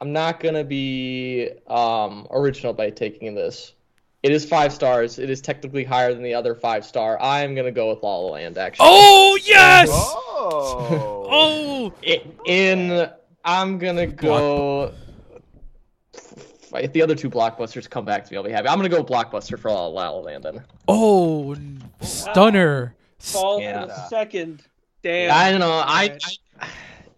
[0.00, 3.74] I'm not gonna be um, original by taking this.
[4.22, 5.18] It is five stars.
[5.18, 7.20] It is technically higher than the other five star.
[7.20, 8.58] I am gonna go with La La Land.
[8.58, 9.88] Actually, Oh yes!
[9.92, 11.26] Oh.
[11.28, 11.92] Oh,
[12.46, 13.08] in
[13.44, 14.92] I'm gonna go.
[16.82, 18.68] If the other two blockbusters come back to me, I'll be happy.
[18.68, 20.62] I'm gonna go blockbuster for La La Land then.
[20.88, 21.56] oh,
[22.00, 22.94] stunner!
[23.18, 24.08] Fall Yeah.
[24.08, 24.62] second.
[25.02, 25.32] Damn.
[25.34, 25.70] I don't know.
[25.70, 26.18] I,
[26.60, 26.68] I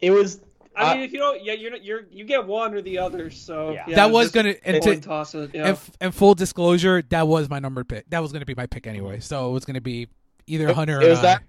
[0.00, 0.40] it was
[0.76, 3.30] I uh, mean, if you don't, yeah, you're you're you get one or the other.
[3.30, 3.84] So Yeah.
[3.88, 5.50] yeah, That was gonna- and to- toss it.
[5.54, 5.60] Yeah.
[5.62, 8.08] And, f- and full disclosure, that was my number pick.
[8.10, 9.20] That was gonna be my pick anyway.
[9.20, 10.08] So it was gonna be
[10.46, 11.22] either Hunter or it was I.
[11.22, 11.42] that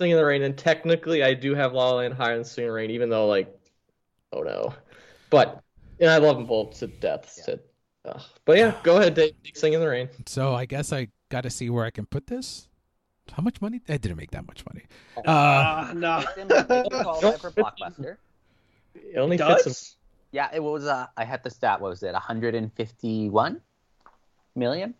[0.00, 2.64] Sing in the Rain, and technically I do have La La Land higher than Sing
[2.64, 3.54] in the Rain, even though like,
[4.32, 4.74] oh no,
[5.30, 5.62] but
[6.00, 7.38] and I love them both to death.
[7.46, 7.58] To,
[8.04, 8.22] ugh.
[8.44, 9.32] But yeah, go ahead, Dave.
[9.54, 10.08] Sing in the Rain.
[10.26, 12.68] So I guess I got to see where I can put this.
[13.32, 13.80] How much money?
[13.88, 14.84] I didn't make that much money.
[15.16, 16.18] Uh, Ah, no.
[16.18, 16.62] It's in my
[17.38, 18.16] for blockbuster.
[18.94, 19.66] It only fits.
[19.66, 19.96] In, Does?
[20.32, 20.86] Yeah, it was.
[20.86, 21.80] Uh, I had the stat.
[21.80, 22.12] What was it?
[22.12, 23.60] 151
[24.54, 24.94] million.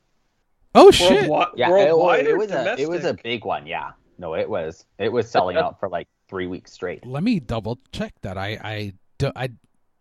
[0.75, 1.29] oh shit!
[1.31, 3.67] Worldwide, Yeah, worldwide it, or was a it was a big one.
[3.67, 7.07] Yeah, no, it was it was selling out for like three weeks straight.
[7.07, 8.37] Let me double check that.
[8.37, 9.33] I I do,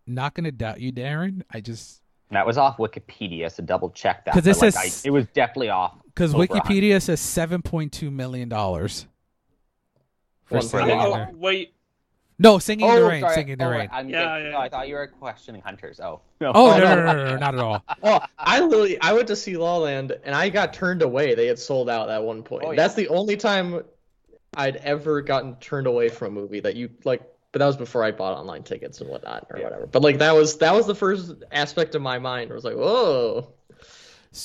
[0.07, 1.41] I'm not gonna doubt you, Darren.
[1.51, 2.01] I just
[2.31, 4.33] that was off Wikipedia, so double check that.
[4.33, 5.95] 'Cause this but, like, says- I, it was definitely off.
[6.05, 9.07] because over Wikipedia says seven point two million dollars
[10.45, 10.97] for One singing.
[10.97, 11.71] La in the- Oh, wait.
[12.37, 13.21] No, singing in the Oh, rain.
[13.21, 13.33] sorry.
[13.35, 13.89] Singing in the oh, rain.
[13.91, 14.51] I'm Yeah, thinking- yeah.
[14.51, 15.99] No, I thought you were questioning hunters.
[16.01, 16.51] Oh, oh, oh no.
[16.53, 17.83] Oh no, no, no, no, no, no, not at all.
[18.01, 21.33] well, I literally I went to see La La Land and I got turned away.
[21.35, 22.63] They had sold out at one point.
[22.65, 22.75] Oh, yeah.
[22.77, 23.81] That's the only time
[24.57, 27.21] I'd ever gotten turned away from a movie that you like.
[27.55, 29.63] But that was before I bought online tickets and whatnot or Yeah.
[29.63, 29.87] whatever.
[29.87, 32.49] But like that was that was the first aspect of my mind.
[32.49, 33.47] Where I was like, whoa.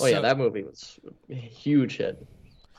[0.01, 0.97] Oh yeah, that movie was
[1.29, 2.25] a huge hit.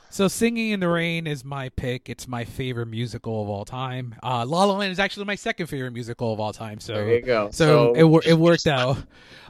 [0.08, 2.08] So, Singing in the Rain is my pick.
[2.08, 4.14] It's my favorite musical of all time.
[4.22, 6.80] Uh, La La Land is actually my second favorite musical of all time.
[6.80, 7.50] So There you go.
[7.50, 8.96] So, So- it it worked out.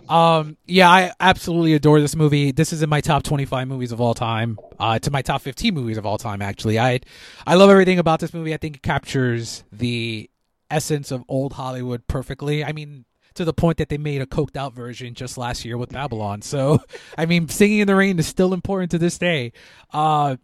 [0.09, 2.51] Um, yeah, I absolutely adore this movie.
[2.51, 4.59] This is in my top 25 movies of all time.
[4.81, 6.43] Uh, to my top 15 movies of all time.
[6.43, 6.99] Actually, I
[7.47, 8.53] I love everything about this movie.
[8.53, 10.29] I think it captures the
[10.73, 12.65] essence of old Hollywood perfectly.
[12.65, 13.05] I mean,
[13.35, 16.43] to the point that they made a coked out version just last year with Babylon.
[16.43, 16.83] So,
[17.19, 19.53] I mean, Singing in the Rain is still important to this day.
[19.93, 20.37] Uh,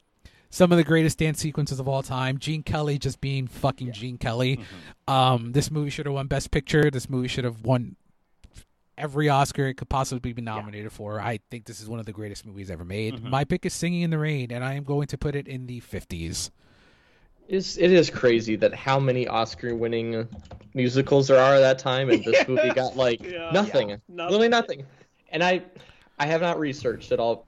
[0.51, 2.39] some of the greatest dance sequences of all time.
[2.39, 4.57] Gene Kelly just being fucking Gene Kelly.
[4.57, 5.13] Mm-hmm.
[5.13, 6.91] Um, this movie should have won Best Picture.
[6.91, 7.97] This movie should have won
[8.97, 11.21] every Oscar it could possibly be nominated for.
[11.21, 13.15] I think this is one of the greatest movies ever made.
[13.15, 13.31] Mm-hmm.
[13.31, 15.67] My pick is Singing in the Rain, and I am going to put it in
[15.67, 16.51] the 50s.
[17.49, 20.29] It's, it is crazy that how many Oscar-winning
[20.75, 23.51] musicals there are at that time, and this movie got like Yeah.
[23.53, 23.97] nothing, Yeah.
[24.09, 24.85] literally nothing.
[25.33, 25.63] And I,
[26.19, 27.47] I have not researched at all,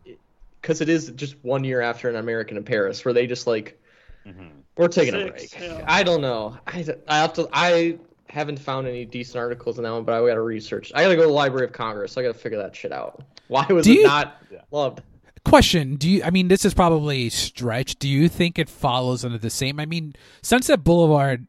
[0.60, 3.78] because it is just one year after an American in Paris, where they just like,
[4.26, 4.50] Mhm.
[4.76, 5.58] we're taking a break.
[5.60, 5.84] yeah.
[5.86, 6.56] I don't know.
[6.66, 7.48] I, I have to.
[7.52, 7.98] I
[8.28, 10.92] haven't found any decent articles on that one, but I got to research.
[10.94, 12.16] I got to go to the Library of Congress.
[12.18, 13.22] I got to figure that shit out.
[13.48, 15.00] Why was Do it you- not loved?
[15.44, 16.22] Question: Do you?
[16.22, 17.98] I mean, this is probably stretch.
[17.98, 19.80] Do you think it follows under the same?
[19.80, 21.46] I mean, Sunset Boulevard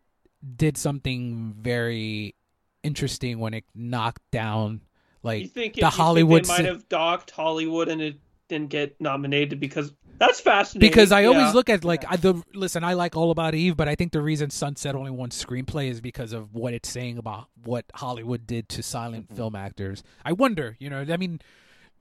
[0.56, 2.36] did something very
[2.84, 4.82] interesting when it knocked down
[5.24, 8.16] like You think the it, you think Hollywood they might have docked Hollywood and it
[8.48, 10.90] didn't get nominated because that's fascinating.
[10.90, 11.52] because I always Yeah.
[11.52, 12.84] look at like I, the listen.
[12.84, 16.02] I like All About Eve, but I think the reason Sunset only won screenplay is
[16.02, 19.36] because of what it's saying about what Hollywood did to silent Mm-hmm.
[19.36, 20.02] film actors.
[20.26, 21.40] I wonder, you know, I mean,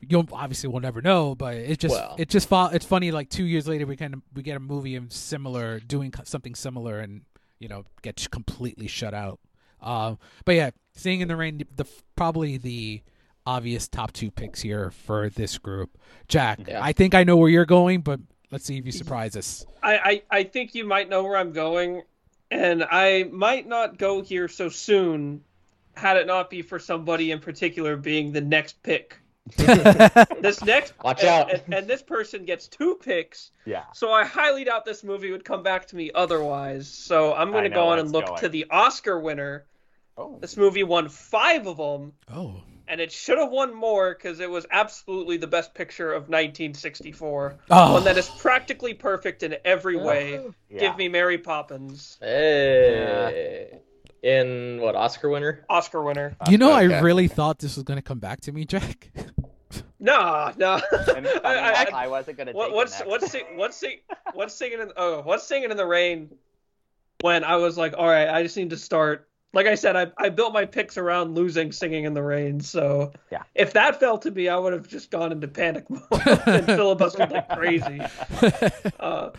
[0.01, 2.17] you'll obviously we'll never know, but it just Well.
[2.19, 3.11] it just fo- it's funny.
[3.11, 6.55] Like two years later, we kind of we get a movie and similar doing something
[6.55, 7.23] similar, and
[7.59, 9.41] you know gets completely shut out.
[9.81, 11.87] Uh, but yeah, seeing in the Rain, the
[12.17, 13.03] probably the
[13.47, 15.99] obvious top two picks here for this group.
[16.29, 16.83] Jack, Yeah.
[16.83, 18.21] I think I know where you're going, but
[18.51, 19.65] let's see if you surprise us.
[19.83, 22.03] I, I, I think you might know where I'm going,
[22.51, 25.43] and I might not go here so soon
[25.95, 29.17] had it not be for somebody in particular being the next pick.
[29.57, 31.53] This next Watch and- out.
[31.53, 33.85] And, and this person gets two picks, Yeah.
[33.95, 36.89] so I highly doubt this movie would come back to me otherwise.
[36.89, 38.41] So I'm going to go on and look going.
[38.41, 39.67] to the Oscar winner.
[40.17, 40.39] Oh.
[40.41, 44.51] This movie won five of them, Oh, and it should have won more because it
[44.51, 47.59] was absolutely the best picture of 1964.
[47.71, 47.93] Oh.
[47.95, 50.05] One that is practically perfect in every oh.
[50.05, 50.41] way.
[50.69, 50.81] Yeah.
[50.81, 53.81] Give me Mary Poppins, Hey.
[54.23, 55.65] In what Oscar winner?
[55.71, 56.37] Oscar winner.
[56.49, 56.95] you know, Okay.
[56.95, 59.11] I really thought this was going to come back to me, Jack.
[60.03, 60.81] No, no.
[60.93, 63.99] And funny I- I- I, wasn't gonna What, what's what's sing, what's sing,
[64.33, 66.31] what's singing in oh what's singing in the rain?
[67.21, 69.29] When I was like, all right, I just need to start.
[69.53, 72.61] Like I said, I I built my picks around losing singing in the rain.
[72.61, 73.43] So Yeah.
[73.55, 77.31] if that fell to me, I would have just gone into panic mode and filibustered
[77.31, 78.01] like crazy.
[78.99, 79.31] Uh,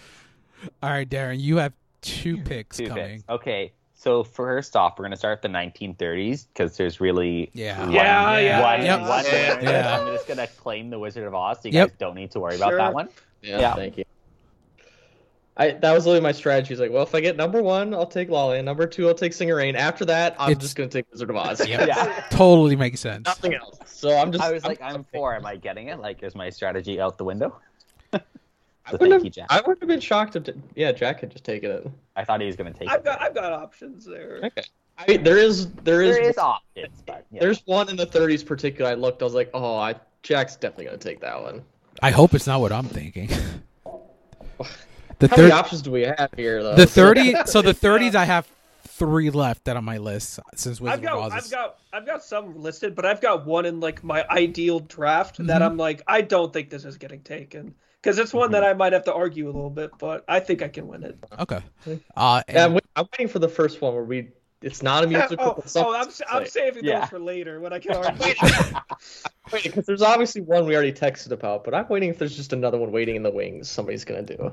[0.83, 3.17] All right, Darren, you have two picks Two coming.
[3.17, 3.29] picks.
[3.29, 7.79] Okay, so first off, we're gonna start with the 1930s because there's really Yeah.
[7.81, 8.99] one, Yeah, yeah, one, Yep.
[9.01, 9.59] one yeah.
[9.61, 9.99] Yeah.
[9.99, 11.89] I'm just gonna claim the Wizard of Oz, so you Yep.
[11.89, 12.77] guys don't need to worry about Sure.
[12.79, 13.09] that one.
[13.43, 13.75] Yeah, Yeah.
[13.75, 14.05] thank you.
[15.55, 16.73] I that was literally my strategy.
[16.73, 18.65] Is like, well, if I get number one, I'll take La La Land.
[18.65, 19.75] Number two, I'll take Singer Rain.
[19.75, 21.59] After that, I'm It's- just gonna take Wizard of Oz.
[21.67, 21.87] Yep.
[21.87, 22.23] Yeah.
[22.31, 23.25] Totally makes sense.
[23.27, 23.77] Nothing else.
[23.85, 24.43] So I'm just.
[24.43, 25.35] I was like, I'm, I'm four.
[25.35, 25.99] Am I getting it?
[25.99, 27.55] Like, is my strategy out the window?
[28.13, 28.21] I So
[28.93, 29.47] wouldn't, thank have, you, Jack.
[29.51, 31.87] I wouldn't have been shocked if yeah Jack had just taken it.
[32.21, 33.05] I thought he was gonna take I've it.
[33.05, 34.41] got I've got options there.
[34.43, 34.63] Okay.
[34.97, 37.39] I mean, there is there is, There is options, but yeah.
[37.39, 38.91] there's one in the 30s particular.
[38.91, 39.21] I looked.
[39.21, 41.63] I was like, oh, I Jack's definitely gonna take that one.
[42.01, 43.29] I hope it's not what I'm thinking.
[45.19, 46.75] The How many options do we have here, though?
[46.75, 47.35] the thirty.
[47.45, 48.47] So the thirties, I have
[48.87, 51.31] three left that on my list since Wizard I've got of Oz.
[51.33, 55.35] I've got I've got some listed, but I've got one in like my ideal draft
[55.35, 55.45] Mm-hmm.
[55.47, 58.73] that I'm like I don't think this is getting taken because it's one that I
[58.73, 61.17] might have to argue a little bit, but I think I can win it.
[61.39, 61.61] Okay.
[62.15, 64.29] Uh, and- Yeah, I'm, wait- I'm waiting for the first one where we.
[64.63, 65.55] It's not a musical.
[65.57, 66.99] oh, oh, I'm I'm saving Yeah.
[66.99, 68.33] those for later when I can argue.
[69.51, 72.53] Wait, because there's obviously one we already texted about, but I'm waiting if there's just
[72.53, 73.69] another one waiting in the wings.
[73.71, 74.51] Somebody's gonna do.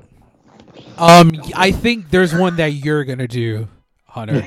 [0.97, 3.67] um, I think there's one that you're gonna do,
[4.05, 4.43] Hunter.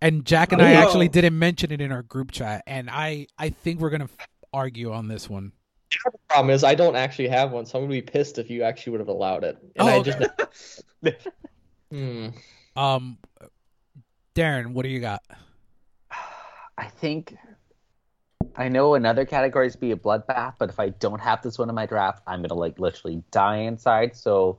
[0.00, 0.86] And Jack and I Oh.
[0.86, 4.28] actually didn't mention it in our group chat, and I I think we're gonna f-
[4.52, 5.50] argue on this one.
[5.90, 8.62] The problem is I don't actually have one, so I'm gonna be pissed if you
[8.62, 9.56] actually would have allowed it.
[9.62, 10.26] And Oh, I okay.
[10.42, 10.82] just.
[11.90, 12.28] hmm.
[12.76, 13.18] Um,
[14.34, 15.22] Darren, what do you got?
[16.76, 17.34] I think
[18.54, 21.68] I know another category is be a bloodbath, but if I don't have this one
[21.68, 24.14] in my draft, I'm gonna like literally die inside.
[24.16, 24.58] So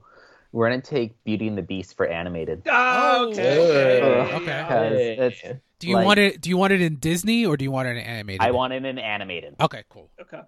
[0.52, 2.64] we're gonna take Beauty and the Beast for animated.
[2.68, 4.64] Ah, Oh, okay, okay, okay.
[4.64, 5.18] Okay.
[5.28, 5.42] It's
[5.80, 6.42] Do you Like- want it?
[6.42, 8.42] Do you want it in Disney or do you want it in animated?
[8.42, 9.56] I want it in animated.
[9.62, 10.10] Okay, cool.
[10.20, 10.42] okay.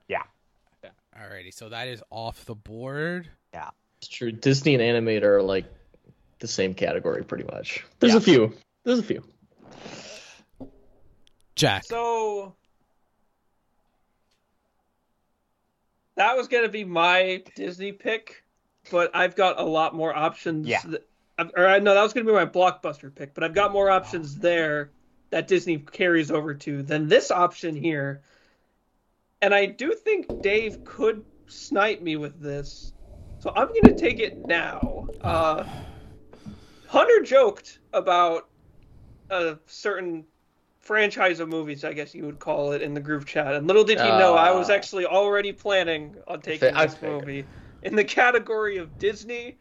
[1.22, 3.30] Alrighty, so that is off the board.
[3.54, 3.70] Yeah,
[4.00, 4.32] it's true.
[4.32, 5.66] Disney and animated are like
[6.40, 7.84] the same category, pretty much.
[8.00, 8.18] There's Yeah.
[8.18, 8.54] a few.
[8.84, 9.24] There's a few.
[11.56, 11.84] Jack.
[11.86, 12.56] So
[16.16, 18.44] that was gonna be my Disney pick,
[18.90, 20.68] but I've got a lot more options.
[20.68, 20.82] Yeah.
[20.82, 21.04] th-
[21.58, 24.38] Or I no, that was gonna be my blockbuster pick, but I've got more options
[24.38, 24.92] there
[25.32, 28.22] that Disney carries over to than this option here.
[29.42, 32.94] And I do think Dave could snipe me with this.
[33.40, 35.08] So I'm going to take it now.
[35.22, 35.64] Uh,
[36.88, 38.50] Hunter joked about
[39.30, 40.26] a certain
[40.80, 43.54] franchise of movies, I guess you would call it, in the group chat.
[43.56, 44.74] And little did he know, I was Ah.
[44.74, 47.22] actually already planning on taking I this figured.
[47.22, 47.46] movie.
[47.84, 49.58] In the category of Disney,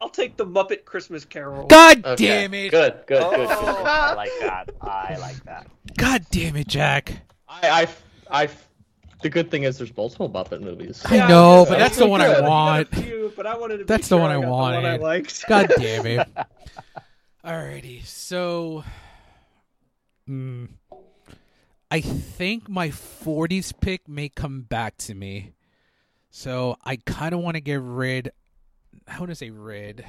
[0.00, 1.68] I'll take the Muppet Christmas Carol.
[1.68, 2.26] God Okay.
[2.26, 2.70] damn it!
[2.70, 3.48] Good, good, good, good.
[3.50, 3.84] Oh.
[3.84, 4.68] I like that.
[4.80, 5.66] I like that.
[5.96, 7.22] God damn it, Jack!
[7.48, 7.86] I,
[8.30, 8.48] I, I,
[9.22, 11.02] the good thing is there's multiple Muppet movies.
[11.04, 12.94] I know, but that's the one I You got a want.
[12.94, 15.00] few, but I wanted to That's the one I got the one I wanted.
[15.00, 15.46] liked.
[15.48, 16.28] God damn it!
[17.44, 18.84] Alrighty, so,
[20.28, 20.68] mm,
[21.90, 25.52] I think my '40s pick may come back to me.
[26.30, 28.30] So I kind of want to get rid.
[29.08, 30.04] I want to say rid.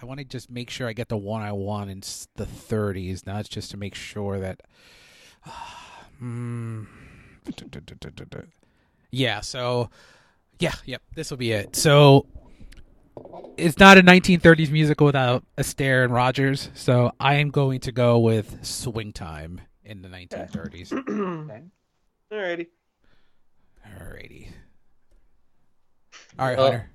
[0.00, 2.00] I want to just make sure I get the one I want in
[2.36, 3.26] the 30s.
[3.26, 4.60] Now it's just to make sure that.
[6.18, 6.84] Hmm.
[9.10, 9.40] yeah.
[9.40, 9.90] So,
[10.58, 10.72] yeah.
[10.84, 11.02] Yep.
[11.14, 11.76] This will be it.
[11.76, 12.26] So
[13.56, 18.18] it's not a 1930s musical without Astaire and Rogers, so I am going to go
[18.18, 20.92] with Swing Time in the 1930s.
[22.32, 22.66] Alrighty.
[23.98, 24.48] Alrighty.
[26.38, 26.90] All right, Uh, Hunter.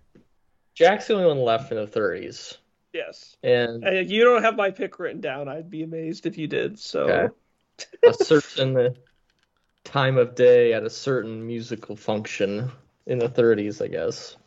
[0.76, 2.58] Jack's the only one left in the 30s,
[2.94, 3.36] Yes.
[3.44, 5.48] and Uh, you don't have my pick written down.
[5.48, 6.80] I'd be amazed if you did.
[6.80, 7.02] So.
[7.04, 7.34] Okay.
[8.08, 8.96] a certain
[9.84, 12.72] time of day at a certain musical function
[13.06, 14.38] in the 30s, I guess.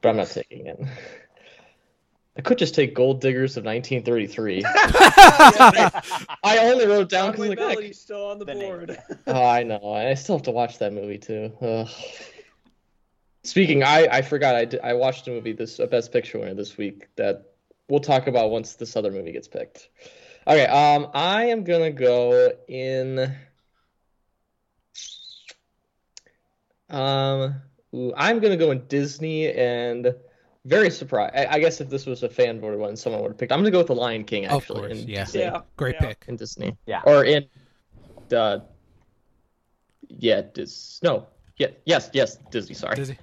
[0.00, 0.80] But I'm not taking it.
[2.36, 4.62] I could just take Gold Diggers of 1933.
[6.42, 8.98] I only wrote down because Broadway like, heck, Melody's still on the, The board.
[9.26, 9.92] oh, I know.
[9.92, 11.52] I still have to watch that movie too.
[11.60, 11.88] Ugh.
[13.42, 16.54] Speaking, I I forgot I did, I watched a movie this a Best Picture winner
[16.54, 17.52] this week that
[17.88, 19.88] we'll talk about once this other movie gets picked.
[20.46, 23.34] Okay, um, I am gonna go in.
[26.90, 27.54] Um,
[27.94, 30.14] ooh, I'm gonna go in Disney and
[30.64, 31.34] very surprised.
[31.34, 33.52] I, I guess if this was a fan voted one, someone would have picked.
[33.52, 34.80] I'm gonna go with The Lion King Of actually.
[34.80, 35.24] course, in yeah.
[35.24, 35.40] Disney.
[35.42, 35.60] yeah.
[35.76, 36.06] Great yeah.
[36.08, 36.24] pick.
[36.28, 36.76] In Disney.
[36.86, 37.02] Yeah.
[37.04, 37.46] Or in
[38.32, 38.60] uh
[40.08, 41.26] yeah, Dis no.
[41.56, 42.96] Yeah, yes, yes, Disney, sorry.
[42.96, 43.18] Does he-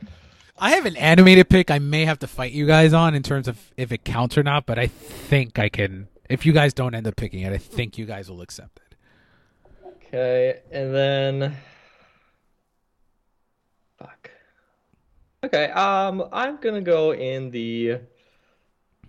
[0.59, 3.47] I have an animated pick I may have to fight you guys on in terms
[3.47, 6.07] of if it counts or not, but I think I can.
[6.29, 8.97] If you guys don't end up picking it, I think you guys will accept it.
[10.07, 11.57] Okay, and then
[15.47, 17.99] Okay, um I'm gonna go in the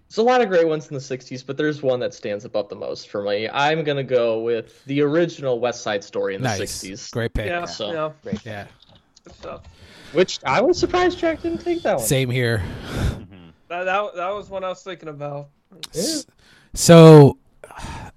[0.08, 2.68] there's a lot of great ones in the 60s, but there's one that stands above
[2.70, 3.48] the most for me.
[3.48, 7.46] I'm gonna go with the original West Side Story in the Nice, 60s, great pick.
[7.46, 7.64] Yeah.
[7.64, 8.12] So- Yeah.
[8.22, 8.44] Great.
[8.46, 8.66] Yeah,
[9.24, 9.62] Good stuff.
[10.12, 12.06] which I was surprised Jack didn't take that one.
[12.06, 12.62] same here.
[13.68, 15.48] That, that that was one I was thinking about.
[15.92, 16.20] Yeah.
[16.74, 17.36] So
[17.68, 18.10] I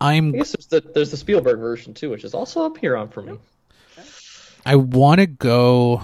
[0.00, 3.08] I'm guess there's the, there's the Spielberg version too, which is also up here on
[3.08, 3.38] for me.
[4.66, 6.00] I want to go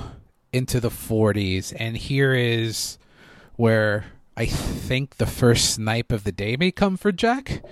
[0.53, 2.99] into the 40s, and here is
[3.57, 7.63] where I think the first snipe of the day may come for Jack.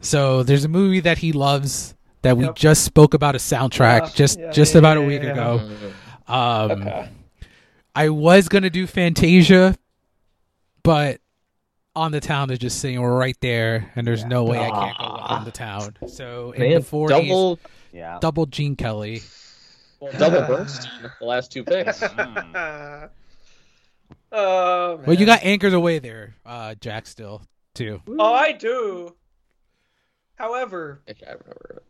[0.00, 2.54] So there's a movie that he loves that we Yep.
[2.56, 5.32] just spoke about a soundtrack Yeah, just yeah, just yeah, about a week yeah.
[5.32, 5.70] ago.
[6.30, 7.08] Um, Okay.
[7.94, 9.74] I was gonna do Fantasia,
[10.82, 11.20] but
[11.96, 15.04] on the town is just sitting right there, and there's no way I can't go
[15.04, 15.96] on the town.
[16.06, 17.58] So in the 40s, double,
[17.92, 18.18] Yeah.
[18.20, 19.22] double Gene Kelly.
[20.18, 20.88] Double burst
[21.20, 22.00] the last two picks.
[22.00, 23.10] Mm.
[24.30, 27.06] Oh, Well, you got Anchors Aweigh there, uh, Jack.
[27.06, 27.42] Still
[27.74, 28.02] too.
[28.18, 29.14] Oh, I do.
[30.36, 31.82] However, Okay, I remember.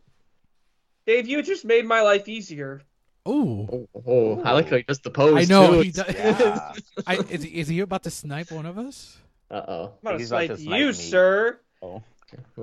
[1.05, 2.81] Dave, you just made my life easier.
[3.27, 5.75] Ooh, Oh, oh, I like how he does the pose I know.
[5.75, 5.79] too.
[5.81, 6.13] He does.
[6.13, 6.73] Yeah.
[7.07, 9.17] I, is, he- is he about to snipe one of us?
[9.51, 9.83] Uh oh.
[9.85, 10.93] I'm gonna He's about snipe to snipe you, me.
[10.93, 11.59] sir.
[11.81, 12.03] Oh.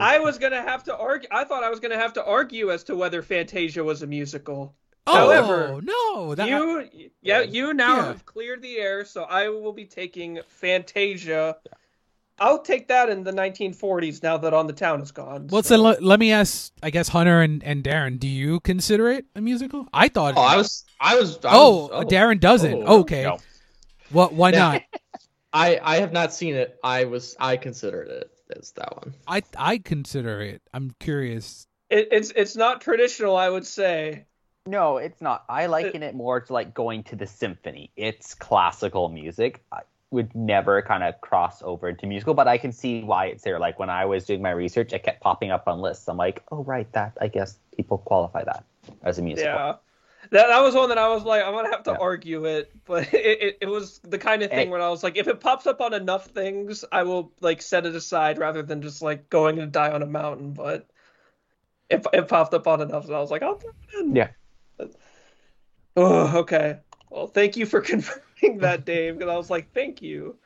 [0.00, 1.28] I was gonna have to argue.
[1.32, 4.74] I thought I was gonna have to argue as to whether Fantasia was a musical.
[5.06, 6.34] Oh However, no!
[6.34, 8.06] That, you, yeah, you now Yeah.
[8.06, 11.56] have cleared the air, so I will be taking Fantasia.
[12.38, 15.46] I'll take that in the 1940s now that On the Town is gone.
[15.46, 16.72] well, so- so let, let me ask.
[16.82, 19.86] I guess Hunter and, and Darren, do you consider it a musical?
[19.92, 20.34] I thought.
[20.36, 21.38] Oh, I was, I was.
[21.44, 22.02] I oh, was, oh.
[22.02, 22.74] Darren doesn't.
[22.74, 23.00] Oh.
[23.00, 23.22] okay.
[23.22, 23.38] No.
[24.10, 24.34] What?
[24.34, 24.82] Why not?
[25.52, 26.76] I, I have not seen it.
[26.84, 29.14] I was, I considered it as that one.
[29.26, 30.60] I I consider it.
[30.74, 31.66] I'm curious.
[31.88, 34.26] It, it's it's not traditional, I would say.
[34.66, 35.44] No, it's not.
[35.48, 37.90] I uh, liken it more to like going to the symphony.
[37.96, 39.64] It's classical music.
[39.72, 43.44] I would never kind of cross over into musical, but I can see why it's
[43.44, 43.58] there.
[43.58, 46.08] Like when I was doing my research, it kept popping up on lists.
[46.08, 48.64] I'm like, oh right, that I guess people qualify that
[49.02, 49.52] as a musical.
[49.52, 49.74] Yeah.
[50.30, 51.98] That, that was one that I was like, I'm gonna have to Yeah.
[52.00, 54.68] argue it, but it, it, it was the kind of thing Hey.
[54.68, 57.86] where I was like, if it pops up on enough things, I will like set
[57.86, 60.52] it aside rather than just like going to die on a mountain.
[60.52, 60.88] But
[61.90, 64.16] it, it popped up on enough, and I was like, I'll throw it in.
[64.16, 64.28] Yeah.
[65.96, 66.78] Oh, okay.
[67.10, 70.36] Well, thank you for confirming that, Dave, because I was like, thank you.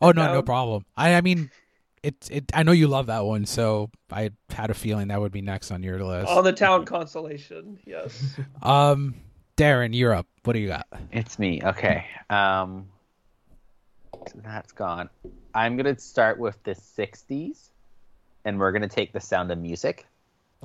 [0.00, 0.42] Oh no, no No.
[0.42, 0.84] problem.
[0.96, 1.50] I I mean,
[2.02, 2.44] it's it.
[2.52, 5.70] I know you love that one, so I had a feeling that would be next
[5.70, 6.28] on your list.
[6.30, 8.38] On the town constellation, yes.
[8.62, 9.14] Um,
[9.56, 10.26] Darren, you're up.
[10.44, 10.86] What do you got?
[11.12, 11.60] It's me.
[11.62, 12.06] Okay.
[12.28, 12.88] Um,
[14.12, 15.08] so that's gone.
[15.54, 17.70] I'm gonna start with the '60s,
[18.44, 20.06] and we're gonna take the Sound of Music.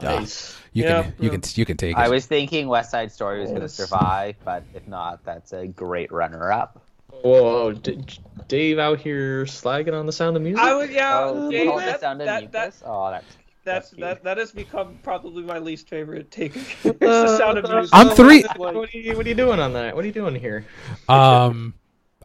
[0.02, 0.58] Nice.
[0.74, 2.00] You Yeah, can you can you can take it.
[2.00, 6.12] I was thinking West Side Story was gonna survive, but if not, that's a great
[6.12, 6.82] runner-up.
[7.24, 8.06] Whoa, D-
[8.48, 10.64] Dave out here slagging on the sound of music.
[10.64, 11.26] I was yeah.
[11.28, 12.84] Oh, Dave, you that, the Sound of that, that, Mucus?
[12.86, 16.56] Oh, that's that's that that has become probably my least favorite take.
[16.84, 17.90] it's the sound of music.
[17.94, 19.96] I'm three- What are, you, what are you doing on that?
[19.96, 20.66] What are you doing here?
[21.10, 21.74] um,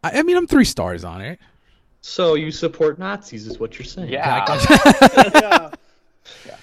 [0.02, 1.38] I, I mean, I'm three stars on it.
[2.02, 4.10] So you support Nazis, is what you're saying?
[4.10, 4.44] Yeah.
[6.46, 6.56] yeah.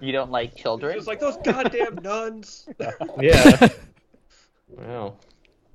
[0.00, 0.96] You don't like children?
[0.96, 2.68] It's like those goddamn nuns.
[3.20, 3.68] Yeah.
[4.68, 5.14] wow.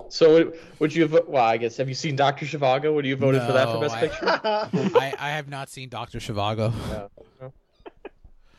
[0.09, 1.27] So would, would you have?
[1.27, 2.93] Well, I guess have you seen Doctor Zhivago?
[2.93, 4.25] Would you have voted for that for Best I- Picture?
[4.97, 6.73] I, I have not seen Doctor Zhivago.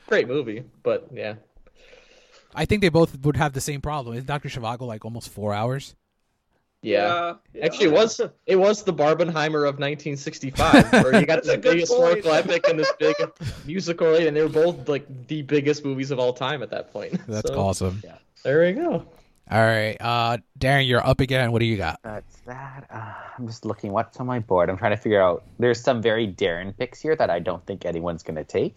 [0.07, 1.35] Great movie, but yeah.
[2.55, 4.17] I think they both would have the same problem.
[4.17, 5.95] Is Doctor Zhivago like almost four hours?
[6.83, 7.35] Yeah.
[7.55, 7.65] yeah.
[7.65, 11.91] Actually, it was it was the Barbenheimer of 1965, where you got the biggest this
[11.91, 13.17] historical epic and this big
[13.67, 17.21] musical, and they were both like the biggest movies of all time at that point.
[17.27, 18.03] That's So, awesome.
[18.45, 19.05] There we go.
[19.51, 21.51] All right, uh, Darren, you're up again.
[21.53, 21.99] What do you got?
[22.05, 22.87] That's that.
[22.91, 24.69] Uh, I'm just looking what's on my board.
[24.71, 25.43] I'm trying to figure out.
[25.59, 28.77] There's some very Darren picks here that I don't think anyone's gonna take.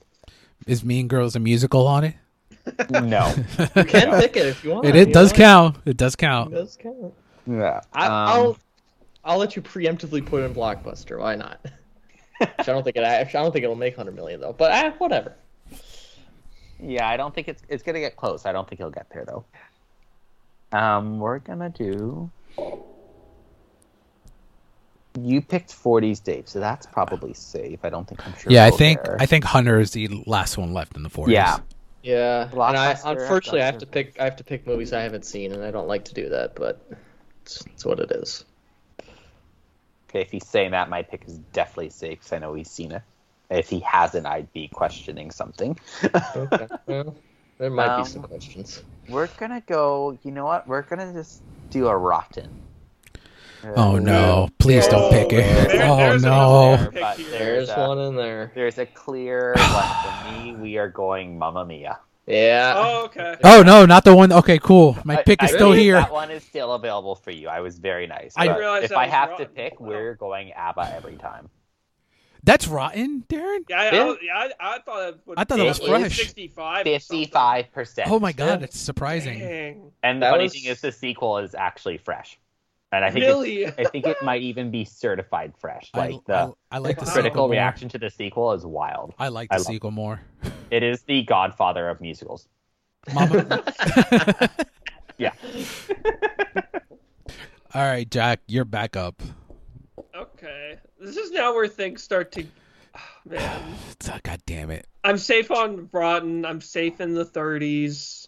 [0.65, 2.15] Is Mean Girls a musical on it?
[2.89, 3.33] No.
[3.75, 4.85] You can pick it if you want.
[4.85, 5.37] It, it you does know?
[5.37, 5.77] count.
[5.85, 6.51] It does It count.
[6.51, 7.13] does count.
[7.47, 7.81] Yeah.
[7.93, 8.57] I, Um, I'll
[9.23, 11.19] I'll let you preemptively put in Blockbuster.
[11.19, 11.59] Why not?
[12.39, 13.03] Which I don't think it.
[13.03, 14.53] I don't think it'll make hundred million though.
[14.53, 15.35] But ah, whatever.
[16.79, 18.45] Yeah, I don't think it's it's gonna get close.
[18.45, 19.45] I don't think he'll get there though.
[20.71, 22.31] Um, we're gonna do.
[25.19, 27.79] You picked 40s, Dave, so that's probably safe.
[27.83, 28.49] I don't think I'm sure.
[28.51, 29.17] Yeah, I we'll think there.
[29.19, 31.31] I think Hunter is the last one left in the 40s.
[31.31, 31.57] Yeah,
[32.01, 34.19] Yeah, and I unfortunately I have to pick.
[34.19, 36.55] I have to pick movies I haven't seen, and I don't like to do that,
[36.55, 36.81] but
[37.57, 38.45] it's, it's what it is.
[40.09, 42.91] Okay, if he's saying that, my pick is definitely safe because I know he's seen
[42.91, 43.01] it.
[43.49, 45.77] If he hasn't, I'd be questioning something.
[46.03, 46.67] Okay.
[46.87, 47.15] well,
[47.57, 48.83] there might Um, be some questions.
[49.09, 50.17] We're gonna go.
[50.23, 50.67] You know what?
[50.67, 52.61] We're gonna just do a rotten.
[53.75, 54.49] Oh no!
[54.57, 55.43] Please don't pick it.
[55.69, 56.73] There- Oh no!
[56.73, 58.51] another pick There's a- one in there.
[58.55, 60.53] There's a clear one for me.
[60.55, 61.99] We are going Mamma Mia.
[62.31, 62.73] Yeah.
[62.77, 63.35] Oh, okay.
[63.43, 63.85] Oh no!
[63.85, 64.31] Not the one.
[64.31, 64.97] Okay, cool.
[65.03, 65.95] My I- pick is I still here.
[65.95, 67.47] That one is still available for you.
[67.49, 68.33] I was very nice.
[68.37, 71.49] I but realized if I was have to pick, we're going ABBA every time.
[72.43, 73.59] That's rotten, Darren.
[73.69, 74.03] Yeah, I, Yeah.
[74.03, 76.17] I, yeah, I, I thought it would I thought that was fresh.
[76.17, 76.83] Sixty-five.
[76.85, 78.09] Fifty-five percent.
[78.09, 78.63] Oh my god, Yeah.
[78.65, 79.37] it's surprising.
[79.39, 79.91] Dang.
[80.01, 82.39] And the That funny was- thing is, the sequel is actually fresh,
[82.91, 83.67] and I think Really?
[83.67, 85.89] I think it might even be certified fresh.
[85.93, 87.05] I, Like the I, I like the Wow.
[87.07, 87.51] sequel critical more.
[87.51, 89.13] reaction to the sequel is wild.
[89.19, 90.21] I like I the love- sequel more.
[90.71, 92.47] It is the Godfather of musicals.
[93.13, 93.63] Mama.
[95.17, 95.33] Yeah.
[97.73, 99.21] All right, Jack, you're back up.
[100.15, 100.77] Okay.
[100.99, 102.45] This is now where things start to.
[102.95, 103.61] Ah, man.
[104.23, 104.87] God damn it.
[105.03, 106.45] I'm safe on Rotten.
[106.45, 108.27] I'm safe in the 30s.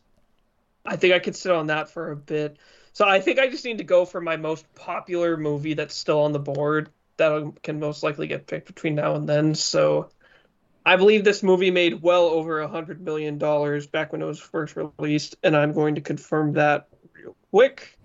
[0.85, 2.57] I think I could sit on that for a bit.
[2.93, 6.21] So I think I just need to go for my most popular movie that's still
[6.21, 9.55] on the board that can most likely get picked between now and then.
[9.55, 10.11] So
[10.85, 14.39] I believe this movie made well over a hundred million dollars back when it was
[14.39, 17.97] first released, and I'm going to confirm that real quick.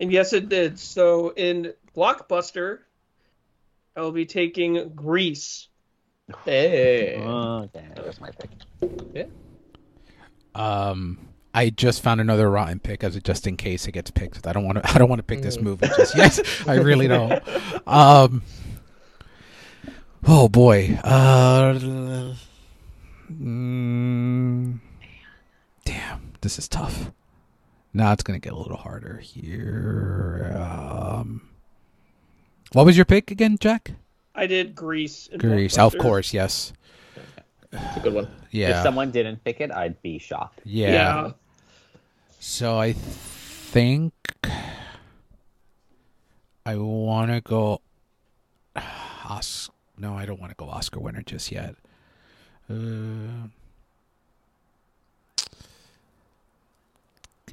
[0.00, 0.80] And yes, it did.
[0.80, 2.78] So in Blockbuster,
[3.94, 5.68] I will be taking Grease.
[6.44, 7.22] Hey.
[7.22, 8.30] Oh, damn, there's my
[9.12, 9.28] pick.
[10.54, 11.18] Um,
[11.54, 14.46] I just found another rotten pick as a just in case it gets picked.
[14.46, 14.90] I don't want to.
[14.94, 16.40] I don't want to pick this movie just yet.
[16.66, 17.42] I really don't.
[17.86, 18.42] Um.
[20.26, 20.98] Oh boy.
[21.02, 22.34] Uh.
[23.30, 24.78] mm,
[25.84, 27.10] damn, this is tough.
[27.92, 30.52] Now it's gonna get a little harder here.
[30.56, 31.42] Um.
[32.72, 33.92] What was your pick again, Jack?
[34.34, 35.26] I did Grease.
[35.26, 36.72] in Grease, of course, yes.
[37.72, 38.28] It's a good one.
[38.50, 38.76] Yeah.
[38.76, 40.60] If someone didn't pick it, I'd be shocked.
[40.64, 40.90] yeah.
[40.92, 41.30] Yeah.
[42.38, 44.12] So I think
[46.66, 47.80] I want to go.
[49.28, 51.74] Os- no, I don't want to go Oscar winner just yet.
[52.68, 52.74] Uh,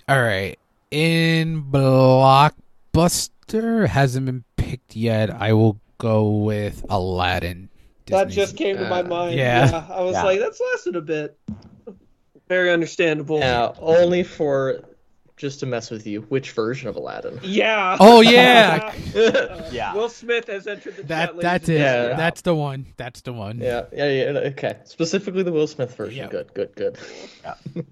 [0.07, 0.57] all right,
[0.91, 5.29] in blockbuster hasn't been picked yet.
[5.29, 7.69] I will go with Aladdin
[8.09, 9.35] that just came to my mind.
[9.37, 9.85] yeah.
[9.89, 10.23] I was Yeah.
[10.23, 11.37] like, that's lasted a bit.
[12.47, 13.39] Very understandable.
[13.39, 14.81] Yeah, only for
[15.37, 16.21] just to mess with you.
[16.23, 17.39] Which version of Aladdin?
[17.43, 17.95] Yeah.
[17.99, 18.91] Oh, yeah.
[19.15, 19.93] Uh, Yeah.
[19.93, 21.35] Will Smith has entered the That chat.
[21.35, 21.73] ladies that's it.
[21.75, 21.93] Yeah.
[21.93, 22.17] gentlemen.
[22.17, 22.85] That's the one.
[22.97, 23.59] That's the one.
[23.59, 24.39] yeah, yeah, yeah.
[24.49, 26.17] Okay, specifically the Will Smith version.
[26.17, 26.27] Yeah.
[26.27, 26.97] Good, good, good.
[27.45, 27.53] Yeah,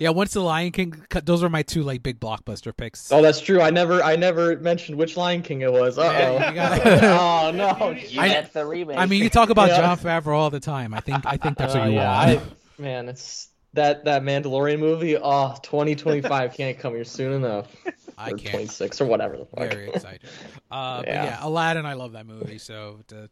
[0.00, 3.10] once the Lion King, cut- those are my two like big blockbuster picks.
[3.12, 3.60] Oh, that's true.
[3.60, 5.98] I never, I never mentioned which Lion King it was.
[5.98, 6.54] Uh Yeah, you oh.
[6.54, 7.90] gotta- oh no.
[8.08, 8.98] You I- get the remake.
[8.98, 9.78] I mean, you talk about Yeah.
[9.94, 10.94] Jon Favreau all the time.
[10.94, 12.40] I think I think that's what Uh, you yeah, want.
[12.78, 15.16] I, man, it's that that Mandalorian movie.
[15.16, 17.74] Oh, 2025 can't come here soon enough.
[18.18, 18.50] I or can't.
[18.54, 19.70] 26 or whatever the fuck.
[19.70, 20.20] Very excited.
[20.70, 21.24] Uh, But Yeah.
[21.24, 21.86] yeah, Aladdin.
[21.86, 22.58] I love that movie.
[22.58, 23.30] So the,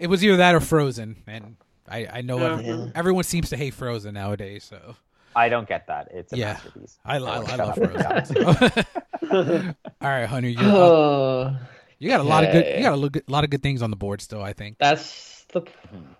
[0.00, 1.56] it was either that or Frozen, and
[1.88, 2.58] I I know Yeah.
[2.58, 4.64] every- everyone seems to hate Frozen nowadays.
[4.64, 4.96] So
[5.36, 6.08] I don't get that.
[6.12, 6.52] It's a Yeah.
[6.54, 6.98] masterpiece.
[7.04, 7.76] I, I, I Shut love up.
[7.76, 9.74] Frozen.
[10.00, 11.58] all right, Hunter, you Uh,
[11.98, 12.76] you got a lot of good Okay.
[12.78, 14.42] you got a lo- lot of good things on the board still.
[14.42, 14.76] I think.
[14.78, 15.62] that's the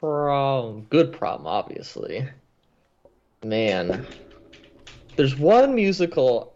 [0.01, 0.87] problem.
[0.91, 2.27] Good problem, obviously.
[3.45, 4.07] Man,
[5.17, 6.55] there's one musical.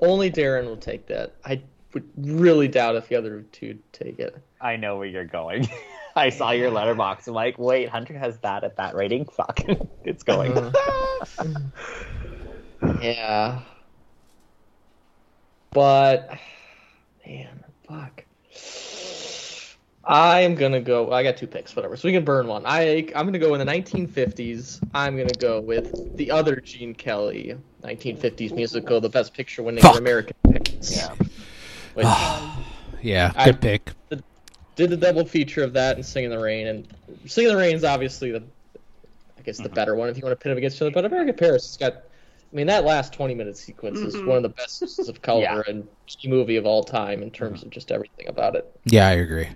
[0.00, 1.34] Only Darren will take that.
[1.44, 1.62] I
[1.94, 4.36] would really doubt if the other two take it.
[4.60, 5.68] I know where you're going.
[6.18, 7.28] I saw your Letterboxd.
[7.28, 9.24] I'm like, wait, Hunter has that at that rating.
[9.36, 9.60] Fuck,
[10.04, 10.56] it's going.
[10.56, 11.54] Uh-huh.
[13.02, 13.60] Yeah.
[15.72, 16.30] But
[17.26, 18.24] man, fuck.
[20.04, 21.10] I'm gonna go.
[21.12, 21.96] I got two picks, whatever.
[21.96, 22.62] So we can burn one.
[22.64, 24.86] I I'm gonna go in the 1950s.
[24.94, 29.98] I'm gonna go with the other Gene Kelly 1950s musical, the Best Picture winning Fuck.
[29.98, 30.94] American Picks.
[30.96, 31.14] Yeah.
[31.94, 32.06] Which
[33.02, 33.92] Yeah, I- good pick.
[34.76, 36.86] Did the double feature of that and Singin' in the Rain, and
[37.26, 38.42] Singin' in the Rain is obviously the,
[39.38, 40.90] I guess the better one if you want to pit them against each other.
[40.90, 44.26] But American Paris has got, I mean, that last 20 minute sequence is Mhm.
[44.26, 45.62] one of the best uses of color Yeah.
[45.66, 45.88] and
[46.26, 48.70] movie of all time in terms of just everything about it.
[48.84, 49.48] Yeah, I agree.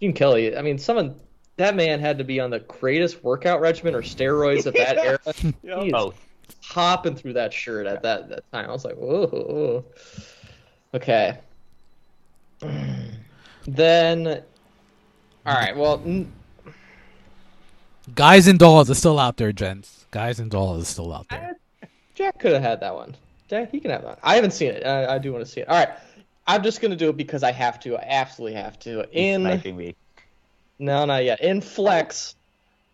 [0.00, 1.14] Gene Kelly, I mean, someone
[1.56, 5.18] that man had to be on the greatest workout regimen or steroids at that era.
[5.62, 5.82] Yeah.
[5.84, 6.18] He Both.
[6.62, 8.68] hopping through that shirt at that, that time.
[8.68, 9.26] I was like, whoa.
[9.28, 9.84] whoa.
[10.94, 11.38] Okay.
[13.66, 14.42] Then,
[15.46, 15.76] all right.
[15.76, 16.32] Well, n-
[18.14, 20.06] Guys and Dolls is still out there, gents.
[20.10, 21.56] Guys and Dolls is still out there.
[22.14, 23.14] Jack could have had that one.
[23.48, 24.18] Jack, he can have that.
[24.22, 24.84] I haven't seen it.
[24.86, 25.68] I, I do want to see it.
[25.68, 25.94] All right.
[26.46, 27.96] I'm just gonna do it because I have to.
[27.96, 29.08] I absolutely have to.
[29.16, 29.44] In
[29.76, 29.94] me.
[30.80, 31.40] no, not yet.
[31.40, 32.34] In Flex,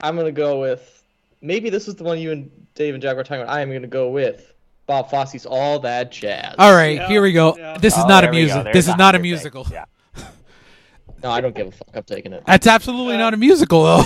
[0.01, 1.03] I'm gonna go with.
[1.41, 3.55] Maybe this is the one you and Dave and Jack were talking about.
[3.55, 4.53] I am gonna go with
[4.87, 6.55] Bob Fosse's All That Jazz.
[6.59, 7.57] All right, Yeah, here we go.
[7.57, 7.79] yeah.
[7.79, 8.73] This is Oh, not a there music.
[8.75, 9.23] This is not a Hunter pick.
[9.23, 9.67] musical.
[9.71, 9.85] Yeah.
[11.23, 11.89] No, I don't give a fuck.
[11.95, 12.43] I'm taking it.
[12.47, 14.05] That's absolutely not a musical, though.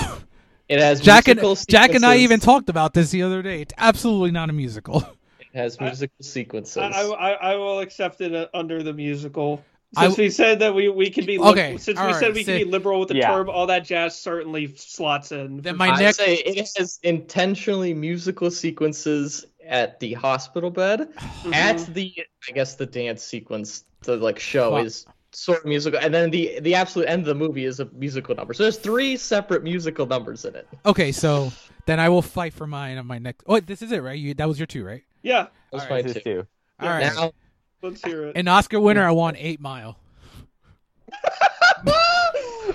[0.68, 3.60] It has Jack and musical Jack and I even talked about this the other day.
[3.62, 5.04] It's absolutely not a musical.
[5.40, 6.76] It has musical sequences.
[6.76, 9.64] I, I, I will accept it uh, under the musical.
[9.98, 12.32] Since w- we said that we, we can be li- Okay, since we right, said
[12.34, 13.32] we say- can be liberal with the Yeah.
[13.32, 15.60] term, all that jazz certainly slots in.
[15.60, 15.88] Then my.
[15.90, 21.08] I'd next- say it has intentionally musical sequences at the hospital bed.
[21.18, 21.52] Mhm.
[21.52, 22.14] At the,
[22.48, 26.30] I guess the dance sequence, the like show Well- is sort of musical, and then
[26.30, 28.52] the the absolute end of the movie is a musical number.
[28.54, 30.66] So there's three separate musical numbers in it.
[30.86, 31.52] Okay, so
[31.86, 33.44] then I will fight for mine on my next.
[33.46, 34.18] Oh, this is it, right?
[34.18, 35.02] You that was your two, right?
[35.22, 36.34] yeah, That's All my right, This is two.
[36.42, 36.46] two.
[36.80, 37.12] All right.
[37.14, 37.32] Now,
[37.82, 38.36] let's hear it.
[38.36, 39.98] An Oscar winner, I want Eight Mile.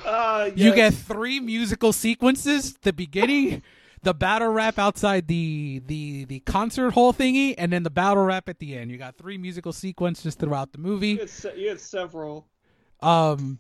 [0.06, 3.64] Uh, You get three musical sequences: the beginning,
[4.06, 8.48] the battle rap outside the the the concert hall thingy, and then the battle rap
[8.48, 8.90] at the end.
[8.92, 11.18] You got three musical sequences throughout the You movie.
[11.18, 12.48] had, se- you had several.
[13.02, 13.60] Um,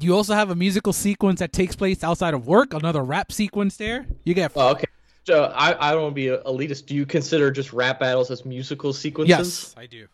[0.00, 2.72] you also have a musical sequence that takes place outside of work.
[2.74, 4.06] Another rap sequence there.
[4.24, 4.84] You get oh, okay.
[5.26, 6.86] So I I don't want to be elitist.
[6.86, 9.36] Do you consider just rap battles as musical sequences?
[9.36, 10.06] yes, I do.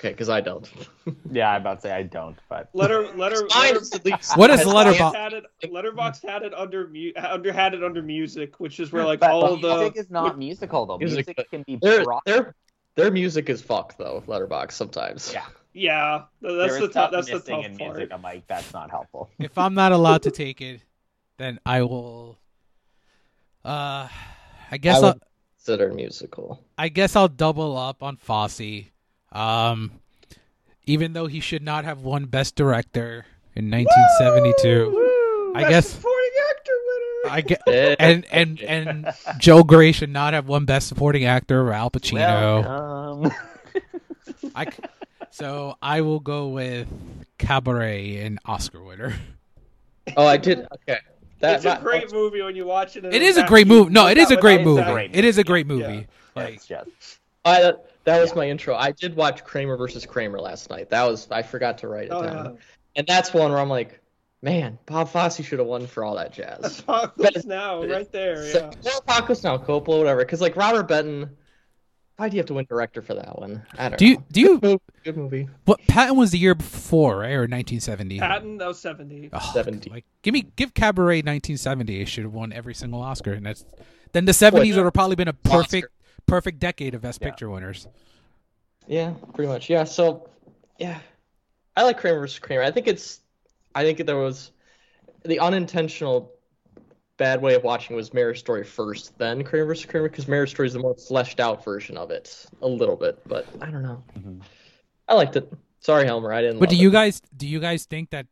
[0.00, 0.66] Okay, because I don't.
[1.32, 3.46] Yeah, I'm about to say I don't, but Letter letter.
[3.54, 4.36] Mine letter is at least.
[4.36, 5.14] What is has- Letterboxd?
[5.14, 5.44] had it.
[5.64, 9.30] Letterboxd had it under mu- under had it under music, which is where like but
[9.30, 10.98] all the music is not musical though.
[10.98, 12.24] Music, Music, can be Their brought.
[12.24, 12.54] their
[12.94, 14.22] their music is fucked though.
[14.26, 15.32] Letterboxd sometimes.
[15.32, 15.44] Yeah.
[15.72, 16.22] yeah.
[16.40, 17.10] That's is the stuff tough.
[17.12, 17.96] That's the missing tough in part.
[17.96, 18.14] music.
[18.14, 19.28] I'm like, that's not helpful.
[19.38, 20.80] If I'm not allowed to take it,
[21.38, 22.38] then I will.
[23.64, 24.08] Uh,
[24.70, 25.20] I guess I would- I'll,
[25.58, 26.58] Consider musical.
[26.78, 28.86] I guess I'll double up on Fosse.
[29.32, 29.92] Um,
[30.86, 35.52] even though he should not have won Best Director in 1972, Woo!
[35.54, 37.34] I Best guess- supporting actor winner.
[37.34, 39.06] I get Eh, and and and
[39.38, 42.64] Joel Grey should not have won Best Supporting Actor or Al Pacino.
[43.20, 43.32] Welcome.
[44.54, 44.78] I c-
[45.30, 46.88] so I will go with
[47.38, 49.14] Cabaret and Oscar winner.
[50.16, 50.60] Oh, I did.
[50.60, 50.98] Okay.
[51.40, 53.04] That, it's a that- great movie when you watch it.
[53.04, 53.90] it's a great movie.
[53.92, 55.10] No, it is a great movie.
[55.12, 56.06] It is a great movie.
[56.34, 56.88] Like It's just
[57.44, 57.72] I,
[58.04, 58.36] that, that was Yeah.
[58.36, 58.74] my intro.
[58.74, 60.90] I did watch Kramer versus Kramer last night.
[60.90, 62.44] That was I forgot to write it Oh, down.
[62.44, 62.50] yeah.
[62.96, 64.00] And that's one where I'm like,
[64.42, 66.78] Man, Bob Fosse should have won for all that jazz.
[66.88, 68.42] Apocalypse Now, right there.
[68.46, 68.70] Yeah.
[68.80, 70.20] So, Apocalypse Now, Coppola, whatever.
[70.24, 71.36] Because like Robert Benton,
[72.16, 73.62] why do you have to win director for that one?
[73.78, 74.24] I don't Do you know.
[74.32, 74.80] do you Good movie.
[75.04, 75.48] Good movie.
[75.66, 77.32] what Patton was the year before, right?
[77.32, 78.18] Or 1970?
[78.18, 79.28] Patton, that was 70.
[79.32, 79.90] Oh, 70.
[79.90, 82.00] Like give me give Cabaret 1970.
[82.00, 83.64] It should have won every single Oscar, and that's
[84.12, 84.76] then the 70s yeah.
[84.76, 85.90] would have probably been a perfect Oscar.
[86.30, 87.28] Perfect decade of Best Yeah.
[87.28, 87.88] Picture winners.
[88.86, 89.68] Yeah, pretty much.
[89.68, 89.84] Yeah.
[89.84, 90.28] So,
[90.78, 90.98] yeah,
[91.76, 92.62] I like Kramer versus Kramer.
[92.62, 93.20] I think it's,
[93.74, 94.52] I think there was,
[95.24, 96.32] the unintentional
[97.18, 100.68] bad way of watching was Marriage Story first, then Kramer versus Kramer, because Marriage Story
[100.68, 103.20] is the more fleshed out version of it, a little bit.
[103.26, 104.02] But I don't know.
[104.18, 104.40] Mhm.
[105.06, 105.52] I liked it.
[105.80, 106.60] Sorry, Helmer, I didn't.
[106.60, 106.92] But do you it.
[106.92, 108.26] guys do you guys think that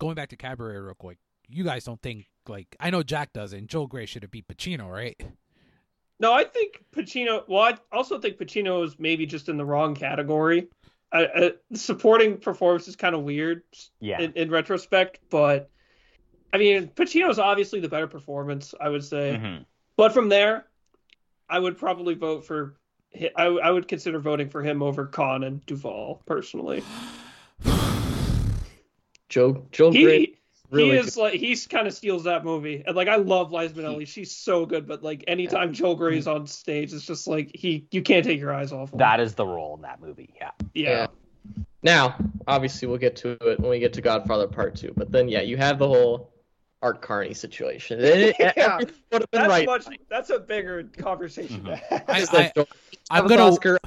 [0.00, 1.18] going back to Cabaret real quick?
[1.48, 3.68] You guys don't think like I know Jack doesn't.
[3.68, 5.20] Joel Grey should have beat Pacino, right?
[6.22, 7.42] No, I think Pacino.
[7.48, 10.68] Well, I also think Pacino is maybe just in the wrong category.
[11.10, 13.64] I, I, supporting performance is kind of weird
[14.00, 14.20] Yeah.
[14.20, 15.68] in, in retrospect, but
[16.52, 19.38] I mean, Pacino's obviously the better performance, I would say.
[19.42, 19.66] Mhm.
[19.96, 20.66] But from there,
[21.50, 22.76] I would probably vote for.
[23.36, 26.82] I, I would consider voting for him over Caan and Duvall personally.
[29.28, 30.34] Joe Joe He Gray?
[30.72, 33.74] Really he is like he's kind of steals that movie, and like I love Liza
[33.74, 34.06] Minnelli.
[34.06, 36.40] She's so good, but like anytime Joel Grey's mm-hmm.
[36.40, 38.98] on stage, it's just like he you can't take your eyes off him.
[38.98, 40.34] That is the role in that movie.
[40.40, 40.50] Yeah.
[40.74, 41.06] yeah.
[41.82, 42.16] Now,
[42.46, 44.94] obviously, we'll get to it when we get to Godfather Part Two.
[44.96, 46.32] But then, yeah, you have the whole
[46.80, 47.98] Art Carney situation.
[48.02, 48.52] And it, Yeah.
[48.56, 49.66] everything been That's right.
[49.66, 49.86] much.
[50.08, 51.60] That's a bigger conversation.
[51.60, 51.66] Mm-hmm.
[51.66, 52.04] to have.
[52.08, 52.66] I- Just like Joe-
[53.10, 53.78] I'm gonna Oscar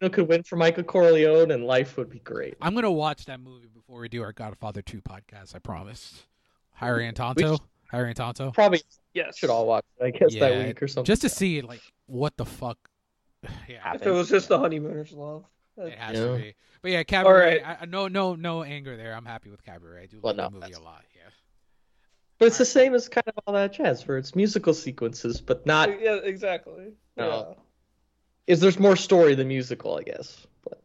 [0.00, 2.56] you could win for Michael Corleone, and life would be great.
[2.62, 5.54] I'm gonna watch that movie before we do our Godfather 2 podcast.
[5.54, 6.22] I promise.
[6.80, 7.58] Harry and Tonto.
[7.90, 8.50] Harry and Tonto.
[8.52, 8.80] Probably
[9.14, 9.36] yes.
[9.36, 11.04] should all watch it, I guess, Yeah, that week or something.
[11.04, 12.78] Just to see like what the fuck.
[13.68, 15.44] Yeah, If it was just the honeymooners love.
[15.76, 16.26] it has Yeah.
[16.26, 16.54] to be.
[16.82, 17.62] But yeah, Cabaret.
[17.62, 17.66] right.
[17.66, 19.14] I, I- no, no, no anger there.
[19.14, 20.02] I'm happy with Cabaret.
[20.02, 21.04] I do Well, like no, the movie that's- a lot.
[21.14, 21.20] Yeah.
[22.38, 25.66] But it's the same as kind of all that jazz, where it's musical sequences, but
[25.66, 26.00] not.
[26.00, 26.94] Yeah, exactly.
[27.18, 27.56] No.
[28.46, 30.46] Is there's more story than musical, I guess.
[30.64, 30.82] But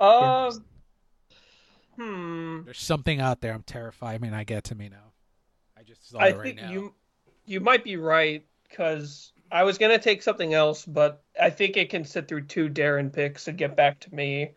[0.00, 0.46] Yeah.
[0.46, 0.64] Um.
[1.96, 2.62] Hmm.
[2.64, 3.52] There's something out there.
[3.52, 4.14] I'm terrified.
[4.14, 5.12] I mean, I get to me now.
[5.78, 6.70] I just saw I it right think now.
[6.70, 6.94] you
[7.46, 11.90] you might be right because I was gonna take something else, but I think it
[11.90, 14.52] can sit through two Darren picks and get back to me.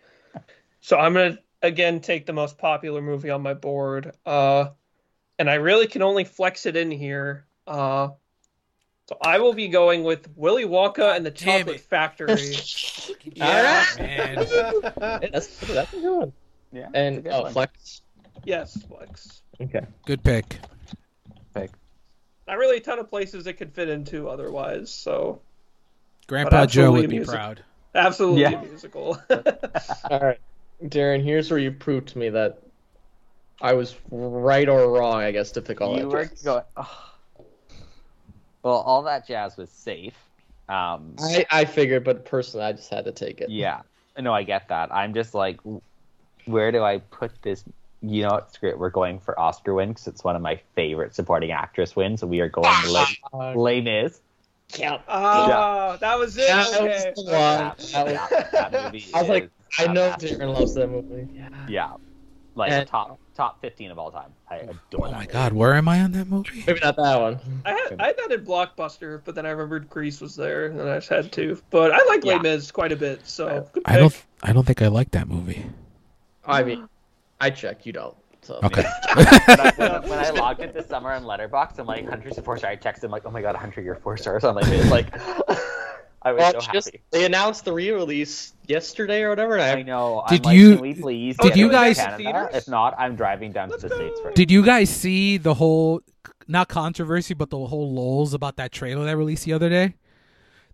[0.82, 4.70] So I'm gonna again take the most popular movie on my board, uh,
[5.40, 7.46] and I really can only flex it in here.
[7.66, 8.10] Uh,
[9.10, 11.82] so I will be going with Willy Wonka and the Damn Chocolate it.
[11.82, 12.56] Factory.
[13.24, 14.00] Yeah, Alright.
[14.00, 15.22] man.
[15.22, 16.34] Hey, that's that's a good one.
[16.72, 16.90] Yeah.
[16.94, 17.54] And it's oh, one.
[17.54, 18.02] Flex.
[18.46, 19.42] yes, flex.
[19.62, 19.82] Okay.
[20.06, 20.60] Good pick.
[21.54, 21.72] Pick.
[22.48, 24.92] Not really a ton of places it could fit into otherwise.
[24.94, 25.42] So
[26.28, 27.34] Grandpa Joe would be music.
[27.34, 27.64] proud.
[27.96, 28.62] absolutely Yeah.
[28.62, 29.18] a musical.
[29.30, 30.40] All right,
[30.84, 31.24] Darren.
[31.24, 32.60] Here's where you proved to me that
[33.62, 36.42] I was right or wrong, I guess, to pick all you that were jazz.
[36.44, 36.64] going.
[36.78, 37.04] oh.
[38.64, 40.16] Well, all that jazz was safe.
[40.70, 43.50] Um, I, I figured, but personally, I just had to take it.
[43.50, 43.82] yeah.
[44.20, 44.94] No, I get that.
[44.94, 45.60] I'm just like,
[46.48, 47.64] where do I put this?
[48.02, 48.78] You know, it's great.
[48.78, 52.24] We're going for Oscar win because it's one of my favorite supporting actress wins.
[52.24, 53.16] We are going Les,
[53.56, 54.22] Les Mis.
[54.78, 55.00] yeah.
[55.08, 56.48] Ah, that was it.
[56.48, 57.12] That okay.
[57.16, 58.06] was the That, one.
[58.18, 60.38] That that- that movie I was like, I know fantastic.
[60.40, 61.28] Darren loves that movie.
[61.34, 61.50] Yeah.
[61.68, 61.94] Yeah,
[62.56, 64.32] like And- top top 15 of all time.
[64.50, 65.28] I adore Oh that my movie.
[65.34, 66.64] God, where am I on that movie?
[66.66, 67.40] Maybe not that one.
[67.66, 70.82] I had I had that in Blockbuster, but then I remembered Grease was there, and
[70.82, 71.60] I just had to.
[71.72, 72.34] But I like Yeah.
[72.38, 74.24] Les Mis quite a bit, so good I don't.
[74.44, 75.66] I don't think I like that movie.
[76.48, 76.88] I mean,
[77.40, 77.86] I check.
[77.86, 78.16] You don't.
[78.42, 78.60] So.
[78.64, 78.84] Okay.
[79.14, 82.38] when, I, when, I- when I logged it this summer on Letterboxd, I'm like, Hunter's
[82.38, 82.72] a four star.
[82.72, 85.08] I texted him like, oh my god, Hunter, you're four stars on like it's like,
[86.24, 89.60] I was Well, so just, they announced the re-release yesterday or whatever.
[89.60, 90.24] I, I know.
[90.30, 91.38] Did I'm like, you- Can we please?
[91.38, 94.24] did get you guys- If not, I'm driving down Let's to the states go.
[94.24, 94.36] for it.
[94.36, 96.02] Did you guys see the whole,
[96.48, 99.96] not controversy, but the whole lols about that trailer that released the other day?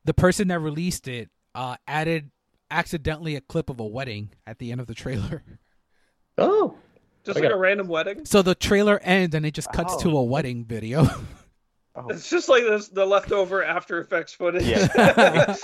[0.06, 2.32] The person that released it uh, added
[2.72, 5.44] accidentally a clip of a wedding at the end of the trailer.
[6.38, 6.76] Oh,
[7.24, 8.26] Just I like got- a random wedding.
[8.26, 10.00] So the trailer ends and it just cuts Oh.
[10.02, 11.08] to a wedding video.
[11.96, 12.08] Oh.
[12.10, 14.64] It's just like this the leftover After Effects footage.
[14.64, 14.88] Yeah.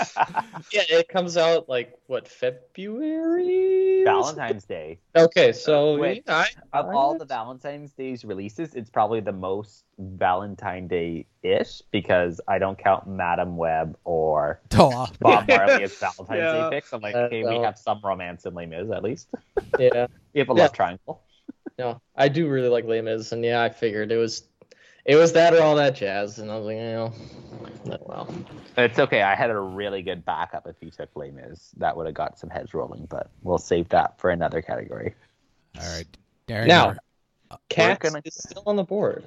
[0.72, 4.04] yeah, it comes out like what February?
[4.04, 5.00] Valentine's Day.
[5.16, 9.86] Okay, so Which, yeah, I, Of all the Valentine's Days releases, it's probably the most
[9.98, 16.30] Valentine Day ish because I don't count Madame Web or oh, Bob Marley as Valentine's
[16.40, 16.70] Yeah.
[16.70, 16.94] Day picks.
[16.94, 19.28] I'm like, Uh, okay, we have some romance in Les Mis at least.
[19.80, 20.62] yeah, We have a Yeah.
[20.62, 21.24] love triangle.
[21.78, 24.44] no, I do really like Les Mis, and yeah, I figured it was,
[25.10, 27.14] it was that or all that jazz, and I was like, you know,
[28.06, 28.46] well, oh,
[28.84, 29.24] It's okay.
[29.24, 31.72] I had a really good backup if you took Les Mis.
[31.78, 35.16] That would have got some heads rolling, but we'll save that for another category.
[35.80, 36.06] all right,
[36.48, 36.68] Darren.
[36.68, 37.00] Now- you're-
[37.70, 39.24] Cats gonna- is still on the board.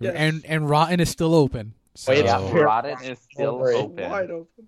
[0.00, 0.14] Yes.
[0.16, 1.74] And and Rotten is still open.
[1.94, 2.50] So, Wait, Yeah, Oh.
[2.62, 3.74] Rotten is still Right.
[3.74, 4.10] open.
[4.10, 4.66] Wide open.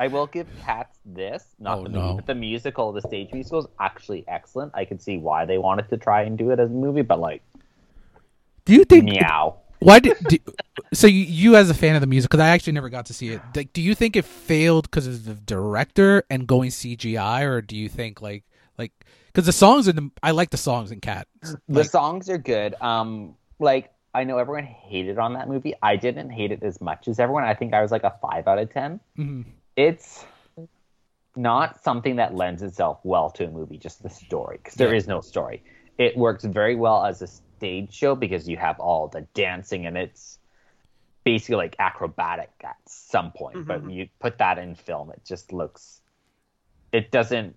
[0.00, 2.00] I will give Cats this, not Oh, the no.
[2.00, 4.72] movie, but the musical, the stage musical is actually excellent.
[4.74, 7.20] I can see why they wanted to try and do it as a movie, but
[7.20, 7.42] like,
[8.64, 9.58] do you think meow.
[9.84, 10.38] Why did do,
[10.92, 11.06] so?
[11.06, 13.30] You, you as a fan of the music, because I actually never got to see
[13.30, 13.40] it.
[13.54, 17.76] Like, do you think it failed because of the director and going CGI, or do
[17.76, 18.44] you think like
[18.78, 18.92] like
[19.26, 21.26] because the songs in the I like the songs in Cat.
[21.68, 22.74] The songs are good.
[22.80, 25.74] Um, like I know everyone hated on that movie.
[25.82, 27.44] I didn't hate it as much as everyone.
[27.44, 29.00] I think I was like a five out of ten.
[29.18, 29.44] mhm.
[29.76, 30.24] It's
[31.34, 34.96] not something that lends itself well to a movie, just the story, because there Yeah.
[34.98, 35.62] is no story.
[35.98, 37.28] It works very well as a
[37.62, 40.40] stage show because you have all the dancing and it's
[41.24, 43.68] basically like acrobatic at some point.
[43.68, 43.94] But Mhm.
[43.94, 46.00] you put that in film, it just looks.
[46.90, 47.54] It doesn't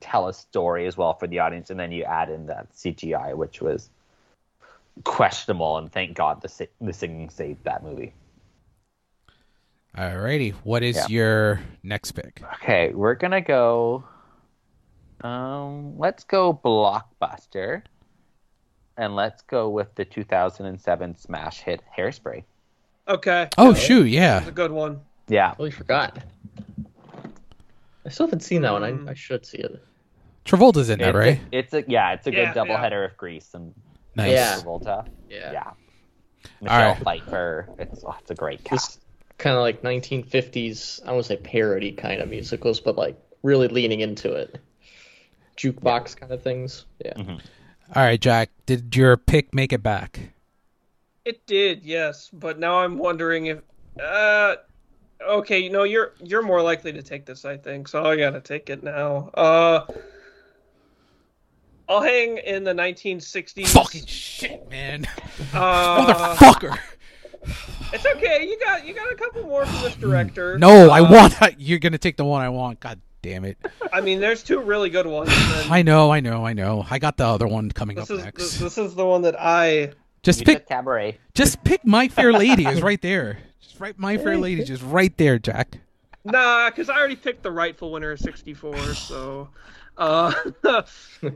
[0.00, 3.32] tell a story as well for the audience, and then you add in that CGI,
[3.32, 3.88] which was
[5.04, 8.12] questionable, and thank God the the singing saved that movie.
[9.96, 11.06] Alrighty, what is Yeah.
[11.08, 12.42] your next pick?
[12.56, 14.04] Okay, we're gonna go.
[15.22, 17.84] Um, let's go blockbuster,
[18.96, 22.44] and let's go with the 2007 smash hit Hairspray.
[23.08, 23.48] Okay.
[23.58, 25.00] Oh Yeah, shoot, yeah, That's a good one.
[25.28, 26.18] Yeah, Totally forgot.
[28.06, 28.82] I still haven't seen that one.
[28.82, 29.08] Mm.
[29.08, 29.82] I, I should see it.
[30.44, 31.40] Travolta's in that, right?
[31.52, 32.80] A, it's a yeah, it's a good Yeah, double yeah.
[32.80, 33.74] header of Grease and
[34.16, 34.30] Nice.
[34.32, 34.56] Yeah.
[34.60, 35.06] Travolta.
[35.28, 35.52] Yeah.
[35.52, 35.70] Yeah,
[36.60, 37.02] Michelle right.
[37.02, 37.68] Pfeiffer.
[37.78, 38.94] It's oh, it's a great cast.
[38.94, 38.98] This
[39.38, 43.18] kind of like 1950s, I won't want to say parody kind of musicals, but like
[43.42, 44.60] really leaning into it.
[45.56, 46.84] Jukebox kind of things.
[47.04, 47.36] Yeah.
[47.94, 50.20] All right, Jack, did your pick make it back?
[51.24, 53.58] It did, yes, but now I'm wondering if.
[54.02, 54.56] Uh,
[55.26, 58.40] okay, you know you're you're more likely to take this, I think, so I gotta
[58.40, 59.30] take it now.
[59.34, 59.86] Uh,
[61.88, 63.68] I'll hang in the 1960s.
[63.68, 65.06] Fucking shit, man,
[65.52, 66.78] Uh, motherfucker!
[67.92, 68.46] it's okay.
[68.48, 70.58] You got you got a couple more from this director.
[70.58, 71.34] No, I Uh, want.
[71.58, 72.80] You're gonna take the one I want.
[72.80, 73.56] God damn it!
[73.92, 75.30] I mean, there's two really good ones.
[75.34, 76.84] I know, I know, I know.
[76.90, 78.38] I got the other one coming this up is next.
[78.42, 79.92] this, this is the one that I.
[80.22, 81.18] Just You pick, Cabaret.
[81.34, 82.64] just pick My Fair Lady.
[82.66, 83.38] is right there.
[83.60, 85.78] Just right, My Fair Lady, just right there, Jack.
[86.24, 89.48] Nah, because I already picked the rightful winner of 64, so.
[89.96, 90.32] Uh,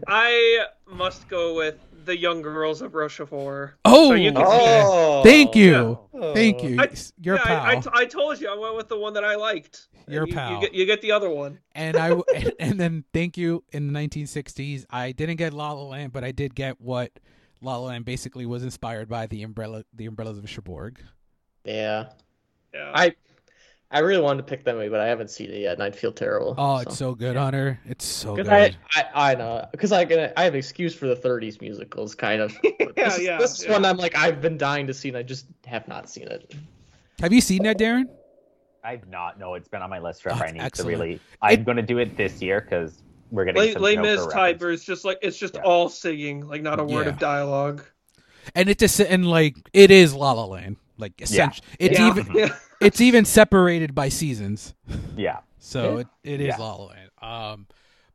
[0.08, 3.74] I must go with the young girls of Rochefort.
[3.84, 6.32] Oh, So you can- Oh, thank you, yeah.
[6.34, 6.80] thank you.
[6.80, 6.90] I-
[7.20, 7.60] Your yeah, pal.
[7.60, 9.86] I, I, t- I told you I went with the one that I liked.
[10.08, 10.54] And Your you, pal.
[10.54, 11.58] You get, you get the other one.
[11.74, 14.86] and I and, and then thank you in the 1960s.
[14.88, 17.12] I didn't get La La Land, but I did get what
[17.60, 20.98] La La Land basically was inspired by the umbrella, the umbrellas of Cherbourg.
[21.64, 22.08] Yeah.
[22.72, 22.90] Yeah.
[22.94, 23.14] I
[23.90, 25.96] I really wanted to pick that movie, but I haven't seen it yet, and I'd
[25.96, 26.54] feel terrible.
[26.58, 27.80] Oh, it's so good, Hunter.
[27.86, 28.48] It's so good.
[28.48, 32.14] I, I, I know, because I can, I have an excuse for the '30s musicals,
[32.14, 32.56] kind of.
[32.98, 33.72] Yeah, this is, yeah, This is yeah.
[33.72, 36.54] one I'm like, I've been dying to see, and I just have not seen it.
[37.20, 38.04] Have you seen that, Darren?
[38.88, 39.38] I've not.
[39.38, 40.44] No, it's been on my list forever.
[40.44, 40.96] Oh, I need excellent.
[40.96, 41.20] to really.
[41.42, 44.26] I'm going to do it this year because we're getting Les, some Les Joker Mis
[44.32, 45.62] type, where it's just like it's just Yeah.
[45.62, 47.12] all singing, like not a word Yeah.
[47.12, 47.84] of dialogue.
[48.54, 50.76] And it just and like it is La La Land.
[50.96, 52.08] Like essentially, it's yeah.
[52.08, 52.56] even yeah.
[52.80, 54.74] it's even separated by seasons.
[55.16, 55.40] Yeah.
[55.58, 56.00] So Yeah.
[56.00, 56.56] it, it is Yeah.
[56.56, 57.10] La La Land.
[57.20, 57.66] Um,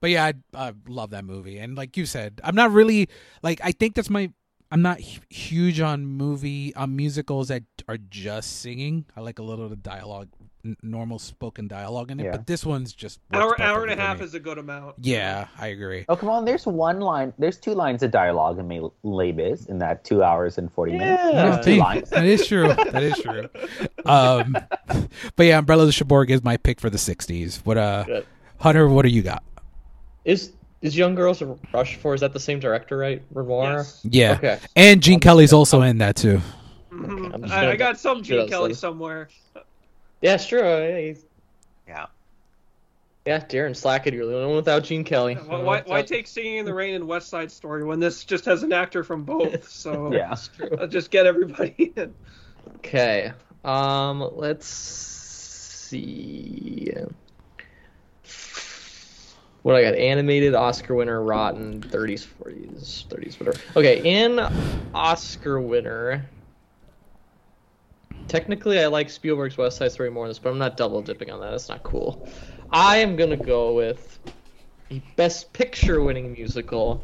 [0.02, 1.60] but yeah, I, I love that movie.
[1.60, 3.08] And like you said, I'm not really
[3.44, 4.32] like I think that's my.
[4.72, 9.06] I'm not huge on movie on musicals that are just singing.
[9.16, 10.30] I like a little of the dialogue,
[10.66, 12.24] n- normal spoken dialogue in it.
[12.26, 12.32] Yeah.
[12.32, 14.26] But this one's just works hour hour and a half me.
[14.26, 14.96] is a good amount.
[15.02, 16.06] Yeah, I agree.
[16.10, 16.46] Oh come on!
[16.46, 17.34] There's one line.
[17.38, 20.94] There's two lines of dialogue in Me- Les Mis in that two hours and forty
[20.98, 21.24] minutes.
[21.24, 22.10] There's two lines.
[22.12, 22.68] that is true.
[22.74, 23.50] That is true.
[24.06, 24.56] Um,
[25.36, 27.58] but yeah, Umbrella of Cherbourg is my pick for the '60s.
[27.66, 28.26] What uh, Good.
[28.60, 28.88] Hunter?
[28.88, 29.44] What do you got?
[30.26, 32.16] Is is Young Girls of Rochefort?
[32.16, 33.22] Is that the same director, right?
[33.34, 33.78] Renoir.
[33.78, 34.02] Yes.
[34.04, 34.60] Yeah, Okay.
[34.76, 36.42] and Gene Kelly's also in that too.
[36.92, 37.34] Mhm.
[37.34, 39.30] I'm I, I got some Gene Kelly somewhere.
[40.24, 40.64] Yeah, sure.
[40.64, 41.26] Yeah, he's-
[41.86, 42.06] Yeah.
[43.26, 45.36] yeah, Darren Slackett, you're the only one without Gene Kelly.
[45.36, 48.46] Why, why, why take Singing in the Rain and West Side Story when this just
[48.46, 49.68] has an actor from both?
[49.70, 50.30] So Yeah.
[50.30, 50.70] That's true.
[50.80, 52.14] I'll just get everybody in.
[52.78, 53.34] Okay.
[53.66, 56.94] Um, let's see.
[59.64, 59.96] What do I got?
[59.96, 63.58] Animated Oscar winner, Rotten, 30s, 40s, 30s, whatever.
[63.78, 64.40] Okay, in
[64.94, 66.26] Oscar winner.
[68.28, 71.30] Technically, I like Spielberg's West Side Story more than this, but I'm not double dipping
[71.32, 71.52] on that.
[71.52, 72.28] That's not cool.
[72.72, 74.20] I am gonna go with
[74.90, 77.04] a Best Picture winning musical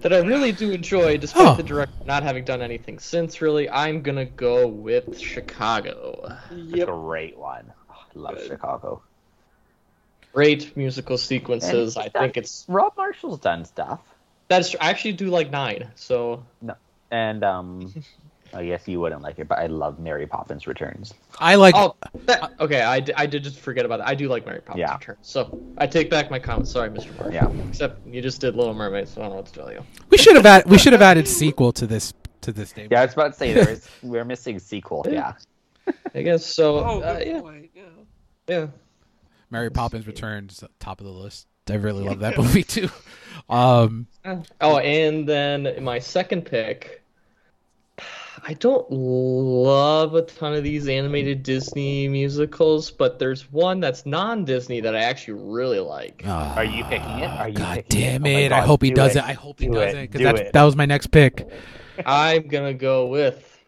[0.00, 1.54] that I really do enjoy, despite Huh.
[1.54, 3.40] the director not having done anything since.
[3.40, 6.36] Really, I'm gonna go with Chicago.
[6.54, 6.86] Yep.
[6.88, 7.72] Great one.
[7.90, 8.48] Oh, I love Good.
[8.48, 9.02] Chicago.
[10.34, 11.96] Great musical sequences.
[11.96, 14.00] I that- think it's Rob Marshall's done stuff.
[14.48, 15.90] That's I actually do like nine.
[15.94, 16.74] So no,
[17.10, 17.94] And um,
[18.56, 21.12] I guess you wouldn't like it, but I love Mary Poppins Returns.
[21.38, 21.74] I like.
[21.76, 22.80] oh, that, okay.
[22.82, 24.08] I, d- I did just forget about that.
[24.08, 24.94] I do like Mary Poppins Yeah.
[24.94, 25.18] Returns.
[25.22, 26.66] So I take back my comment.
[26.68, 27.16] Sorry, Mr.
[27.16, 27.32] Park.
[27.32, 27.48] Yeah.
[27.68, 29.82] Except you just did Little Mermaid, so I don't know what to tell you.
[30.10, 30.70] we should have added.
[30.70, 32.12] We should have added sequel to this
[32.42, 32.88] to this name.
[32.90, 35.04] Yeah, I was about to say there's we're missing sequel.
[35.08, 35.34] Yeah.
[36.14, 36.78] I guess so.
[36.78, 37.70] Oh, uh, good yeah, point.
[37.74, 37.82] Yeah.
[38.48, 38.66] yeah.
[39.50, 41.46] Mary Poppins Returns, top of the list.
[41.68, 42.88] I really love that movie too.
[43.50, 44.06] Um,
[44.60, 47.02] Oh, and then my second pick.
[48.44, 54.80] I don't love a ton of these animated Disney musicals, but there's one that's non-Disney
[54.80, 56.22] that I actually really like.
[56.26, 57.30] ah, Are you picking it?
[57.30, 58.52] Are you God picking damn Oh my it!
[58.52, 59.20] I God, hope he do does it.
[59.20, 59.24] it.
[59.24, 59.96] I hope he Do does it.
[59.98, 61.48] it because Do that was my next pick.
[62.06, 63.58] I'm gonna go with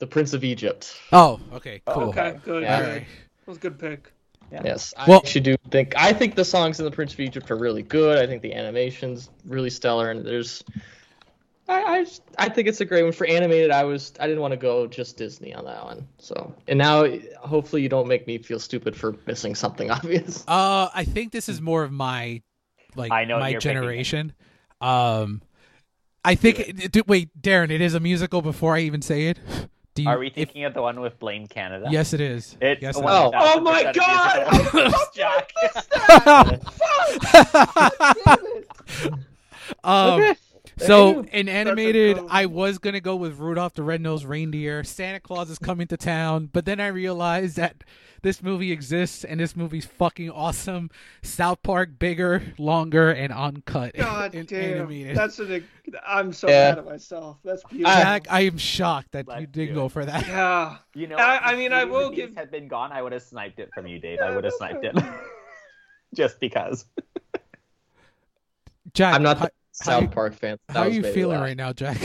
[0.00, 0.94] The Prince of Egypt.
[1.12, 2.08] Oh, okay, cool.
[2.10, 2.62] Okay, good.
[2.64, 2.80] Yeah.
[2.80, 3.06] Right.
[3.44, 4.12] That was a good pick.
[4.50, 7.50] Yes, I Well- actually do think I think the songs in The Prince of Egypt
[7.50, 8.18] are really good.
[8.18, 10.62] I think the animation's really stellar, and there's.
[11.68, 13.70] I, I, just- I think it's a great one for animated.
[13.70, 16.06] I was I didn't want to go just Disney on that one.
[16.18, 17.06] So and now
[17.40, 20.44] hopefully you don't make me feel stupid for missing something obvious.
[20.46, 22.42] Uh, I think this is more of my
[22.94, 24.32] like I know my you're picking generation.
[24.80, 25.42] Um,
[26.24, 26.60] I think.
[26.60, 28.42] it- d- wait, Darren, it is a musical.
[28.42, 29.38] Before I even say it,
[29.94, 30.08] do you?
[30.08, 31.86] Are we if- thinking of the one with Blame Canada?
[31.90, 32.56] yes, it is.
[32.60, 33.30] It's yes, the it one Oh.
[33.34, 34.72] Oh my 100% God!
[34.74, 35.00] musical.
[35.14, 35.52] Jack.
[39.82, 40.36] Um, Okay.
[40.78, 42.18] So in animated.
[42.28, 44.84] I was gonna go with Rudolph the Red-Nosed Reindeer.
[44.84, 47.82] Santa Claus is coming to town, but then I realized that
[48.22, 50.90] this movie exists and this movie's fucking awesome.
[51.22, 53.94] South Park, bigger, longer, and uncut.
[53.94, 54.74] God in damn.
[54.78, 55.16] animated.
[55.16, 55.64] That's an.
[56.06, 56.70] I'm so Yeah.
[56.70, 57.38] mad at myself.
[57.44, 57.92] That's beautiful.
[57.94, 60.26] Jack, I am shocked that Let's you didn't go for that.
[60.26, 60.78] yeah.
[60.94, 63.00] You know, I- I mean, I Beauty and will the give- Had been gone, I
[63.02, 64.18] would have sniped it from you, Dave.
[64.20, 64.96] I would have sniped it,
[66.14, 66.84] just because.
[68.94, 69.50] Jack, I'm not how, the
[69.84, 70.58] South Park fan.
[70.68, 71.42] That how are you feeling last.
[71.42, 71.98] right now, Jack?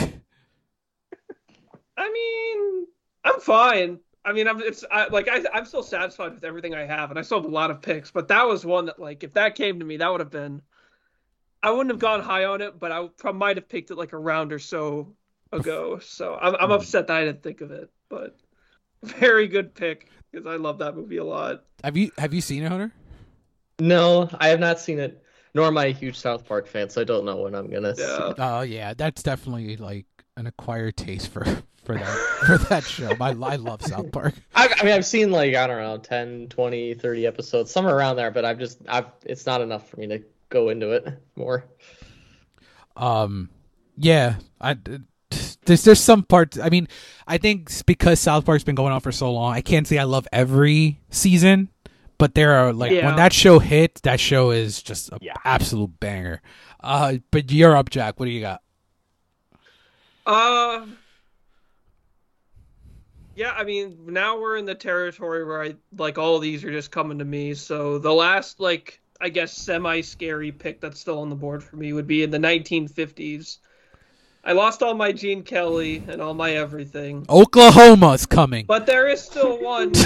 [1.98, 2.88] I mean,
[3.23, 3.99] I'm fine.
[4.23, 7.18] I mean, I'm it's I, like I, I'm still satisfied with everything I have, and
[7.18, 8.11] I still have a lot of picks.
[8.11, 10.61] But that was one that, like, if that came to me, that would have been.
[11.64, 14.14] I wouldn't have gone high on it, but I prob- might have picked it like
[14.14, 15.15] a round or so
[15.52, 15.99] ago.
[15.99, 16.72] So I'm I'm mm-hmm.
[16.73, 18.38] upset that I didn't think of it, but
[19.03, 21.64] very good pick because I love that movie a lot.
[21.84, 22.91] Have you have you seen it, Hunter?
[23.80, 25.23] No, I have not seen it.
[25.53, 27.95] Nor am I a huge South Park fan, so I don't know when I'm gonna
[27.95, 28.02] see.
[28.03, 28.30] Yeah.
[28.30, 28.36] it.
[28.40, 30.06] Oh yeah, that's definitely like
[30.38, 31.44] an acquired taste for
[31.84, 33.11] for that for that show.
[33.19, 34.34] I, I love South Park.
[34.56, 38.15] I, I mean, I've seen like I don't know, 10, 20, 30 episodes, somewhere around
[38.15, 41.65] there, but I've just I've it's not enough for me to go into it more.
[42.95, 43.49] Um,
[43.98, 44.78] yeah, I
[45.65, 46.60] there's there's some parts.
[46.60, 46.88] I mean,
[47.28, 50.03] I think because South Park's been going on for so long, I can't say I
[50.03, 51.69] love every season,
[52.22, 53.07] but there are like Yeah.
[53.07, 55.34] when that show hits, that show is just an Yeah.
[55.43, 56.39] absolute banger.
[56.80, 58.19] Uh, but you're up, Jack.
[58.19, 58.61] What do you got?
[60.27, 60.85] Uh,
[63.35, 66.72] yeah, I mean, now we're in the territory where I like all of these are
[66.72, 67.56] just coming to me.
[67.56, 71.76] So the last, like, I guess semi scary pick that's still on the board for
[71.76, 73.57] me would be in the 1950s.
[74.43, 78.65] I lost all my Gene Kelly and all my everything, Oklahoma's coming.
[78.68, 79.91] but there is still one,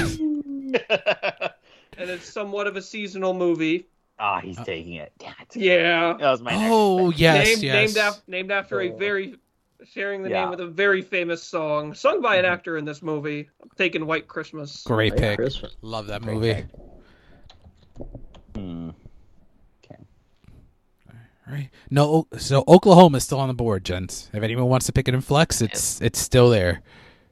[1.97, 3.88] and it's somewhat of a seasonal movie.
[4.19, 5.11] Ah, he's taking it.
[5.19, 5.55] Damn it.
[5.55, 6.15] Yeah.
[6.19, 7.19] That was my next Oh pick.
[7.19, 7.95] yes, named, yes.
[7.95, 8.95] named, af- named after a Oh.
[8.97, 9.35] very
[9.84, 10.41] sharing the Yeah.
[10.41, 12.53] name with a very famous song sung by an Mm-hmm.
[12.53, 13.49] actor in this movie.
[13.61, 14.84] I'm taking White Christmas.
[14.84, 15.38] Great Like pick.
[15.38, 15.76] Christmas.
[15.81, 16.53] Love that Great movie.
[16.53, 16.65] pick.
[18.55, 18.89] Hmm.
[21.47, 21.69] All right.
[21.91, 24.31] No, so Oklahoma's still on the board, gents.
[24.34, 26.81] If anyone wants to pick it in flex, it's it's still there.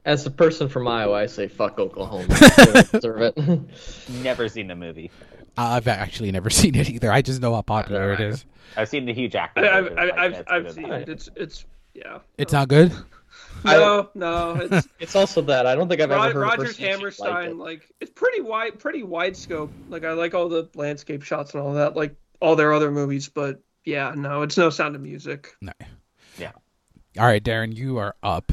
[0.04, 2.26] As a person from Iowa, I say fuck Oklahoma.
[2.56, 3.38] They don't deserve it.
[4.22, 5.10] Never seen the movie.
[5.56, 7.12] I've actually never seen it either.
[7.12, 8.44] I just know how popular it is.
[8.76, 9.64] I've seen the Hugh I, Jackman.
[9.64, 11.08] I've, I've, like, I've, I've seen it.
[11.08, 11.64] It's it's
[11.94, 12.18] yeah.
[12.38, 12.92] It's not good.
[13.64, 14.54] No, no.
[14.56, 16.94] It's it's also that I don't think I've Rod, ever heard a Rodgers person like
[16.94, 17.50] Hammerstein.
[17.50, 17.56] it.
[17.56, 19.72] Like it's pretty wide, pretty wide scope.
[19.88, 21.94] Like I like all the landscape shots and all that.
[21.96, 25.54] Like all their other movies, but yeah, no, it's no Sound of Music.
[25.60, 25.72] No.
[26.38, 26.52] Yeah.
[27.18, 28.52] All right, Darren, you are up.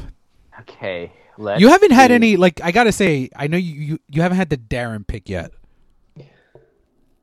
[0.60, 1.12] Okay.
[1.38, 4.22] Let's You haven't had do- any like I gotta say, I know you you, you
[4.22, 5.52] haven't had the Darren pick yet.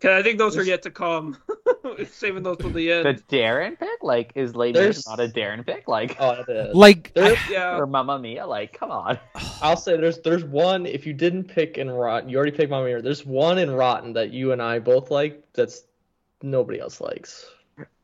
[0.01, 1.35] Cause I think those are yet to come.
[2.09, 3.05] Saving those till the end.
[3.05, 3.35] The.
[3.37, 4.01] Darren pick?
[4.01, 5.89] Like, is Les There's- not a Darren pick?
[5.89, 6.73] Like, Oh, it is.
[6.73, 7.77] Like There- I- Yeah.
[7.77, 8.47] or Mamma Mia?
[8.47, 9.19] Like, come on.
[9.61, 12.85] I'll say there's there's one if you didn't pick in Rotten, you already picked Mamma
[12.85, 13.01] Mia.
[13.01, 15.83] There's one in Rotten that you and I both like that's
[16.41, 17.45] nobody else likes.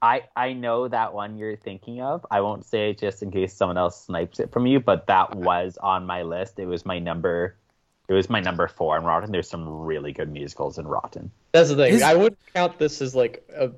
[0.02, 2.26] I I know that one you're thinking of.
[2.31, 5.35] I won't say it just in case someone else snipes it from you, but that
[5.35, 6.60] was on my list.
[6.60, 7.56] It was my number.
[8.07, 9.31] It was my number four in Rotten.
[9.31, 11.31] There's some really good musicals in Rotten.
[11.53, 11.93] That's the thing.
[11.93, 13.72] Is- I wouldn't count this as like a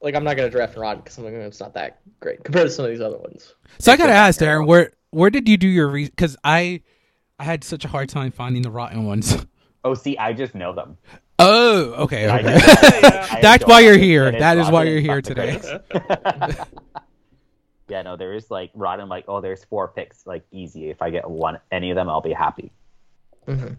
[0.00, 2.70] like I'm not gonna draft Rotten because I'm like, it's not that great compared to
[2.70, 3.54] some of these other ones.
[3.78, 6.06] So I gotta ask, Darren, where where did you do your re?
[6.06, 6.82] Because I
[7.38, 9.36] I had such a hard time finding the rotten ones.
[9.86, 10.96] Oh, see, I just know them.
[11.38, 12.30] Oh, okay.
[12.30, 12.58] Okay.
[12.58, 13.26] just- Yeah.
[13.30, 14.30] I That's why you're here.
[14.30, 15.60] That is why you're here today.
[17.88, 19.08] yeah, no, there is like rotten.
[19.08, 20.26] Like, oh, there's four picks.
[20.26, 20.88] Like, easy.
[20.90, 22.70] If I get one, any of them, I'll be happy.
[23.46, 23.76] Mhm.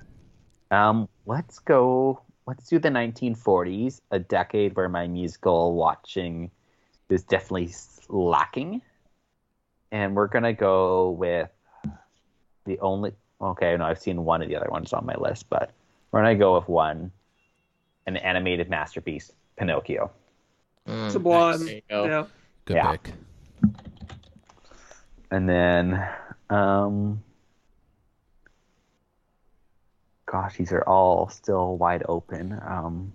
[0.71, 2.21] Um, let's go.
[2.45, 6.51] Let's do the 1940s, a decade where my musical watching
[7.09, 7.73] is definitely
[8.09, 8.81] lacking,
[9.91, 11.49] and we're gonna go with
[12.65, 13.13] the only.
[13.41, 15.71] Okay, no, I've seen one of the other ones on my list, but
[16.11, 17.11] we're gonna go with one,
[18.07, 20.11] an animated masterpiece, Pinocchio.
[20.87, 21.65] Mm, Sublime.
[21.65, 22.05] there you go.
[22.05, 22.25] Yeah.
[22.65, 22.91] Good Yeah.
[22.91, 23.13] pick.
[25.31, 26.07] And then,
[26.49, 27.23] um,
[30.27, 32.59] gosh, these are all still wide open.
[32.65, 33.13] Um,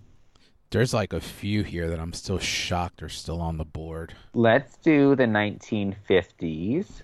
[0.71, 4.15] There's like a few here that I'm still shocked are still on the board.
[4.35, 7.03] let's do the 1950s.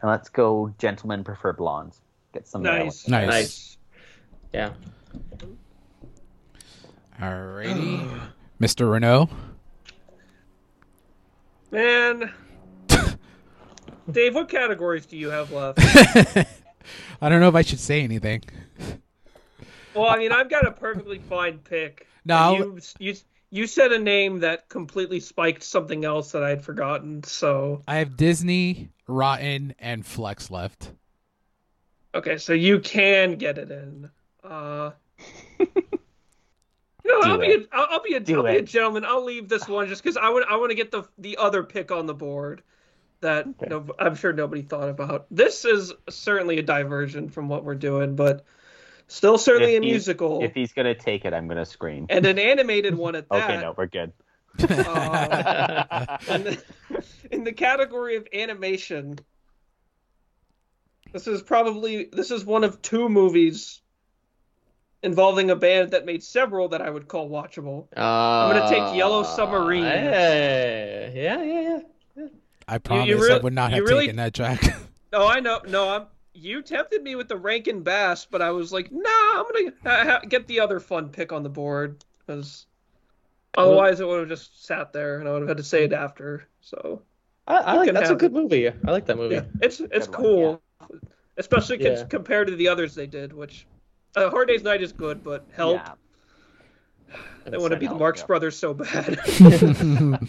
[0.00, 2.00] And let's go Gentlemen Prefer Blondes.
[2.32, 3.08] Get some Nice.
[3.08, 3.26] Nice.
[3.28, 3.78] Nice.
[4.52, 4.72] Yeah.
[7.20, 8.20] Alrighty,
[8.60, 8.90] Mr.
[8.90, 9.28] Renault.
[11.70, 12.32] Man.
[14.10, 15.78] Dave, what categories do you have left?
[17.20, 18.42] I don't know if I should say anything.
[19.94, 22.06] Well, I mean, I've got a perfectly fine pick.
[22.24, 23.14] No, you, you
[23.50, 27.22] you said a name that completely spiked something else that I had forgotten.
[27.24, 30.92] So I have Disney, Rotten, and Flex left.
[32.14, 34.10] okay, so you can get it in.
[34.44, 34.92] Uh,
[37.08, 39.04] Do I'll be a, I'll, I'll be a, Do I'll be a gentleman.
[39.06, 41.62] I'll leave this one just because I want I want to get the the other
[41.62, 42.62] pick on the board
[43.20, 43.66] that Okay.
[43.68, 45.26] no, I'm sure nobody thought about.
[45.30, 48.44] This is certainly a diversion from what we're doing, but
[49.06, 52.06] still certainly If a musical If he's gonna take it, I'm gonna scream.
[52.10, 53.50] and an animated one at that.
[53.50, 54.12] Okay, no, we're good.
[54.60, 56.62] Uh, in, the,
[57.30, 59.18] in the category of animation,
[61.12, 63.80] this is probably this is one of two movies
[65.02, 67.86] involving a band that made several that I would call watchable.
[67.96, 69.84] Uh, I'm gonna take Yellow Submarine.
[69.84, 71.78] Hey, yeah, yeah,
[72.16, 72.26] yeah.
[72.66, 74.62] I promise really- I would not have really- taken that track.
[75.10, 76.06] No, I know, no, I'm.
[76.34, 80.04] You tempted me with the Rankin Bass, but I was like, nah, I'm gonna ha-
[80.04, 82.66] ha- get the other fun pick on the board because
[83.56, 85.94] otherwise it would have just sat there and I would have had to say it
[85.94, 86.46] after.
[86.60, 87.00] So
[87.46, 88.68] I, I like can that's a have good movie.
[88.68, 89.36] I like that movie.
[89.36, 90.58] Yeah, it's it's Good one,
[90.90, 91.00] cool,
[91.38, 92.04] especially Yeah.
[92.04, 93.32] compared to the others they did.
[93.32, 93.66] Which
[94.16, 95.94] uh, Hard Day's Night is good, but Help Yeah.
[97.46, 98.26] they want to be the Help, Marx yeah.
[98.26, 99.18] Brothers so bad.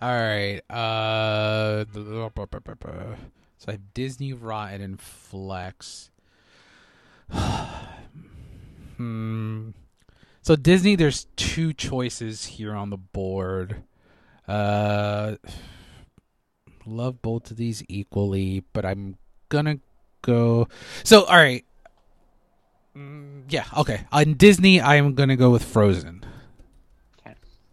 [0.00, 0.60] All right.
[0.70, 6.10] Uh, so I have Disney, Rotten, and Flex.
[8.96, 9.70] hmm.
[10.42, 13.82] So Disney, there's two choices here on the board.
[14.46, 15.34] Uh,
[16.86, 19.16] love both of these equally, but I'm
[19.48, 19.80] gonna
[20.22, 20.68] go.
[21.04, 21.64] So all right.
[22.96, 23.64] Mm, yeah.
[23.78, 24.00] Okay.
[24.12, 26.24] On Disney, I'm gonna go with Frozen.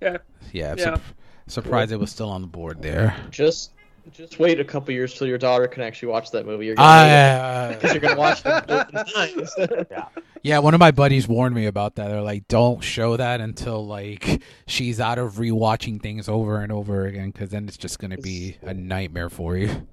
[0.02, 0.18] yeah,
[0.52, 0.72] Yeah.
[0.72, 0.84] I'm Yeah.
[0.84, 1.02] sup-
[1.48, 3.16] surprised it was still on the board there.
[3.32, 3.72] Just,
[4.14, 6.66] just wait a couple years till your daughter can actually watch that movie.
[6.68, 8.68] You're gonna hate it, Uh, because you're gonna watch it
[9.16, 9.52] times.
[9.92, 10.06] Yeah.
[10.44, 12.10] yeah, one of my buddies warned me about that.
[12.10, 17.06] They're like, don't show that until like she's out of rewatching things over and over
[17.08, 19.88] again, because then it's just gonna be a nightmare for you.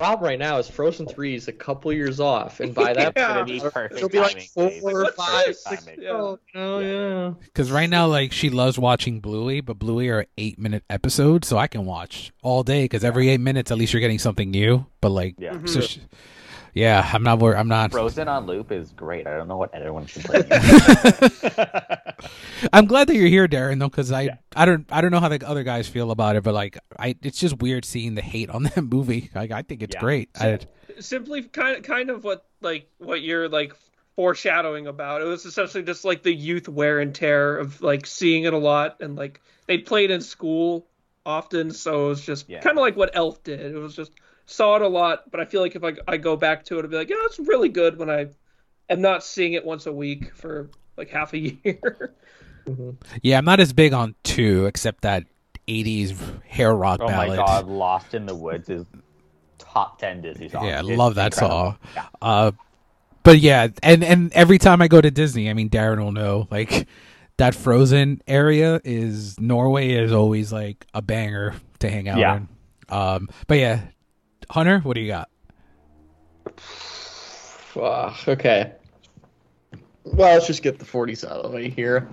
[0.00, 1.12] Problem right now is Frozen oh.
[1.12, 3.34] Three is a couple years off, and by that Yeah.
[3.34, 4.82] point, Be it'll perfect be like timing, four Dave.
[4.84, 5.62] or five, this?
[5.64, 5.86] six.
[5.98, 6.10] Yeah.
[6.12, 7.34] Oh, oh yeah.
[7.44, 11.58] Because right now, like she loves watching Bluey, but Bluey are eight minute episodes, so
[11.58, 12.84] I can watch all day.
[12.84, 14.86] Because every eight minutes, at least you're getting something new.
[15.02, 15.52] But like, Yeah.
[15.52, 15.80] so mm-hmm.
[15.80, 16.00] she-
[16.74, 17.42] yeah, I'm not.
[17.42, 17.92] I'm not.
[17.92, 19.26] Frozen on loop is great.
[19.26, 20.42] I don't know what everyone should play.
[22.72, 24.36] I'm glad that you're here, Darren, though, because I Yeah.
[24.54, 27.16] I don't I don't know how the other guys feel about it, but like I
[27.22, 29.30] it's just weird seeing the hate on that movie.
[29.34, 30.00] Like I think it's Yeah.
[30.00, 30.30] great.
[30.38, 30.58] I,
[30.98, 33.74] simply kind of kind of what like what you're like
[34.16, 35.22] foreshadowing about.
[35.22, 38.58] It was essentially just like the youth wear and tear of like seeing it a
[38.58, 40.86] lot and like they played in school
[41.24, 42.60] often, so it was just Yeah.
[42.60, 43.60] kind of like what Elf did.
[43.60, 44.12] It was just
[44.50, 46.84] saw it a lot, but I feel like if I I go back to it,
[46.84, 48.26] I'd be like, yeah, it's really good when I
[48.88, 52.14] am not seeing it once a week for like half a year.
[53.22, 55.24] yeah, I'm not as big on two, except that
[55.68, 57.28] '80s hair rock oh ballad.
[57.30, 58.86] my god, Lost in the Woods is
[59.58, 60.66] top ten Disney song.
[60.66, 61.58] Yeah, I It's love that incredible.
[61.60, 61.78] song.
[61.94, 62.06] Yeah.
[62.20, 62.50] Uh,
[63.22, 66.48] but yeah, and and every time I go to Disney, I mean, Darren will know,
[66.50, 66.88] like
[67.36, 72.36] that Frozen area is Norway is always like a banger to hang out Yeah.
[72.36, 72.48] in.
[72.88, 73.80] Um, but yeah,
[74.50, 75.28] Hunter, what do you got?
[77.76, 78.72] Ah, okay.
[80.04, 82.08] Well, let's just get the 40s out of the way here.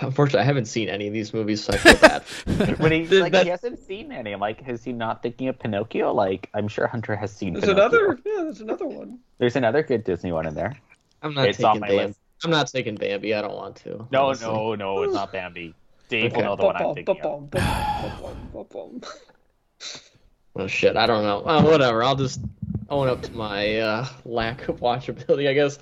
[0.00, 2.22] Unfortunately, I haven't seen any of these movies, so I feel bad.
[2.80, 4.32] when he's Th- like, that- he hasn't seen any.
[4.32, 6.12] I'm like, is he not thinking of Pinocchio?
[6.12, 7.52] Like, I'm sure Hunter has seen.
[7.52, 7.86] There's Pinocchio.
[7.98, 8.18] another.
[8.24, 9.20] Yeah, there's another one.
[9.38, 10.76] There's another good Disney one in there.
[11.22, 12.06] I'm not It's on taking my Bambi.
[12.08, 12.18] list.
[12.42, 13.34] I'm not taking Bambi.
[13.34, 14.08] I don't want to.
[14.10, 14.48] No, honestly.
[14.48, 15.74] no, no, it's not Bambi.
[16.08, 16.42] Dave Okay.
[16.42, 17.50] will know the one I'm thinking of.
[20.56, 21.42] Oh shit, I don't know.
[21.44, 22.02] Well, whatever.
[22.04, 22.40] I'll just
[22.88, 25.78] own up to my uh, lack of watchability, I guess.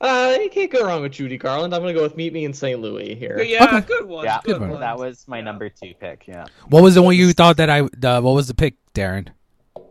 [0.00, 1.74] Uh, you can't go wrong with Judy Garland.
[1.74, 2.80] I'm gonna go with Meet Me in St.
[2.80, 3.40] Louis here.
[3.42, 3.80] Yeah, Okay.
[3.86, 4.24] good one.
[4.24, 4.70] Yeah, good one.
[4.70, 4.80] one.
[4.80, 5.44] that was my Yeah.
[5.44, 6.24] number two pick.
[6.26, 7.80] Yeah, What was the one you thought that I?
[7.80, 9.28] Uh, what was the pick, Darren?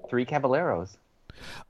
[0.09, 0.97] Three Caballeros.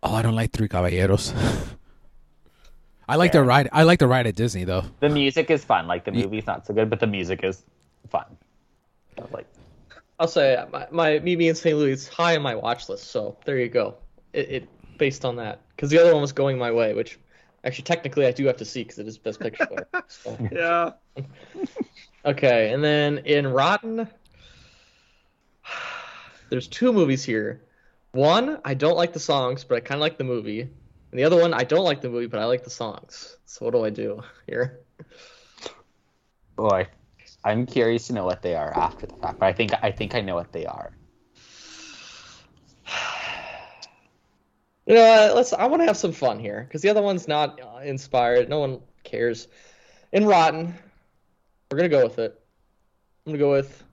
[0.02, 1.34] Oh, I don't like Three Caballeros.
[3.08, 3.42] I like Fair.
[3.42, 3.70] the ride.
[3.72, 4.84] I like the ride at Disney though.
[5.00, 5.88] The music is fun.
[5.88, 7.64] Like the movie's not so good, but the music is
[8.10, 8.26] fun.
[9.18, 9.48] I like,
[10.20, 11.78] I'll say my, my Me being St.
[11.78, 13.96] Louis is high on my watch list, so there you go.
[14.34, 17.18] It, it based on that because the other one was going my way, which
[17.64, 19.68] actually technically I do have to see because it is Best Picture.
[19.70, 20.38] winner, so.
[20.52, 20.92] Yeah.
[22.26, 24.06] Okay, and then in Rotten,
[26.50, 27.64] there's two movies here.
[28.12, 30.62] One, I don't like the songs, but I kind of like the movie.
[30.62, 33.38] And the other one, I don't like the movie, but I like the songs.
[33.46, 34.82] So what do I do here?
[36.58, 36.88] boy,
[37.44, 39.40] I'm curious to know what they are after the fact.
[39.40, 40.92] But I think I think I know what they are.
[44.86, 45.54] You know, let's.
[45.54, 48.50] I want to have some fun here because the other one's not uh, inspired.
[48.50, 49.48] No one cares.
[50.12, 50.74] In Rotten,
[51.70, 52.42] we're gonna go with it.
[53.28, 53.84] I'm gonna go with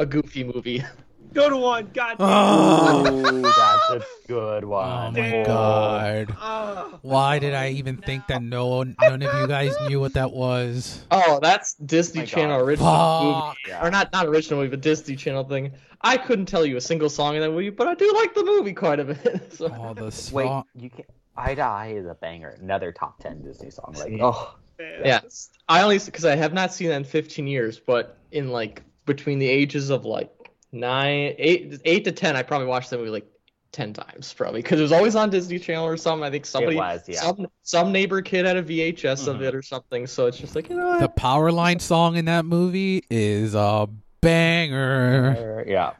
[0.00, 0.82] a goofy movie.
[1.38, 1.90] Go to one.
[1.94, 2.28] God damn.
[2.28, 5.12] Oh, that's a good oh one.
[5.12, 6.34] my god!
[6.36, 6.98] Ah.
[7.02, 10.32] Why did I even think that no one, none of you guys knew what that
[10.32, 11.06] was?
[11.12, 12.64] Oh, that's Disney My Channel God.
[12.64, 13.40] original movie.
[13.40, 13.56] Fuck.
[13.68, 13.86] Yeah.
[13.86, 15.70] or not not original movie, but Disney Channel thing.
[16.00, 18.42] I couldn't tell you a single song in that movie, but I do like the
[18.42, 19.52] movie quite a bit.
[19.56, 19.66] so.
[19.66, 21.04] Oh, the Wait, you can
[21.36, 22.58] Eye to Eye is a banger.
[22.60, 23.94] Another top ten Disney song.
[23.96, 25.02] Like, oh, Man.
[25.04, 25.20] Yeah,
[25.68, 29.38] I only because I have not seen that in 15 years, but in like between
[29.38, 30.32] the ages of like
[30.72, 33.26] nine, eight, eight to ten, I probably watched that movie like
[33.72, 36.24] 10 times probably because it was always on Disney Channel or something.
[36.24, 37.20] I think somebody, was, yeah.
[37.20, 39.42] some some neighbor kid had a VHS of Mhm.
[39.48, 40.06] it or something.
[40.06, 41.00] So it's just like you know what?
[41.00, 43.88] The power line song in that movie is a
[44.22, 45.64] banger.
[45.66, 45.92] yeah.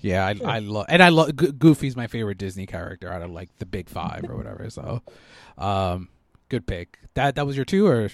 [0.00, 3.56] Yeah, I, I love, and I love Goofy's my favorite Disney character out of like
[3.60, 4.68] the big five or whatever.
[4.68, 5.00] So,
[5.56, 6.08] um,
[6.48, 6.98] good pick.
[7.14, 8.10] That that was your two, or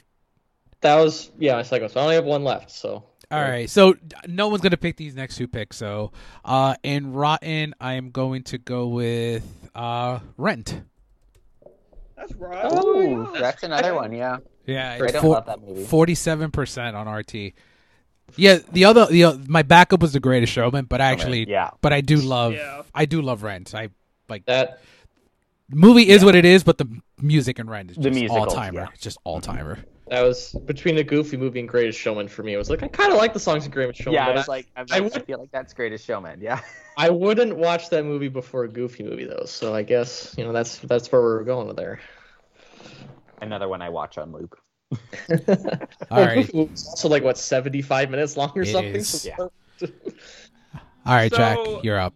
[0.82, 1.84] that was yeah my second.
[1.84, 1.90] one.
[1.92, 2.70] So I only have one left.
[2.70, 3.68] So all right.
[3.68, 3.94] So
[4.26, 5.76] no one's gonna pick these next two picks.
[5.76, 6.12] So,
[6.44, 9.44] uh, in Rotten, I am going to go with
[9.74, 10.82] uh Rent.
[12.16, 12.64] That's right.
[12.68, 13.40] Oh, yeah.
[13.40, 14.12] That's another one.
[14.12, 14.38] Yeah.
[14.66, 15.84] Yeah, I don't four- love that movie.
[15.84, 17.52] Forty-seven percent on RT.
[18.36, 21.70] Yeah, the other, the uh, my backup was The Greatest Showman, but I actually, yeah.
[21.80, 22.82] but I do love, Yeah.
[22.94, 23.74] I do love Rent.
[23.74, 23.88] I
[24.28, 24.80] like that
[25.70, 26.86] movie is what it is, but the
[27.22, 28.80] music and Rent is The just all timer.
[28.80, 28.88] yeah.
[28.92, 29.78] It's just all timer.
[30.10, 32.54] That was between the Goofy movie and Greatest Showman for me.
[32.54, 34.14] It was like I kind of like the songs in Greatest Showman.
[34.14, 36.40] Yeah, I but was like, I, I I, would- feel like that's Greatest Showman.
[36.40, 36.60] Yeah.
[36.96, 40.52] I wouldn't watch that movie before a Goofy movie though, so I guess you know
[40.52, 42.00] that's that's where we're going with there.
[43.40, 44.58] Another one I watch on loop.
[44.90, 44.98] All
[46.10, 48.96] Well, right, Goofy movie's also like what seventy-five minutes long or It something.
[48.96, 49.08] is.
[49.22, 49.88] so- Yeah.
[51.06, 52.14] all right, Jack, you're up.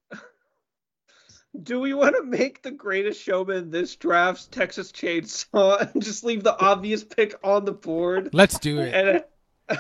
[1.63, 6.43] Do we want to make the greatest showman this draft's Texas Chainsaw and just leave
[6.45, 8.31] the obvious pick on the board?
[8.33, 8.95] Let's do it.
[8.95, 9.25] And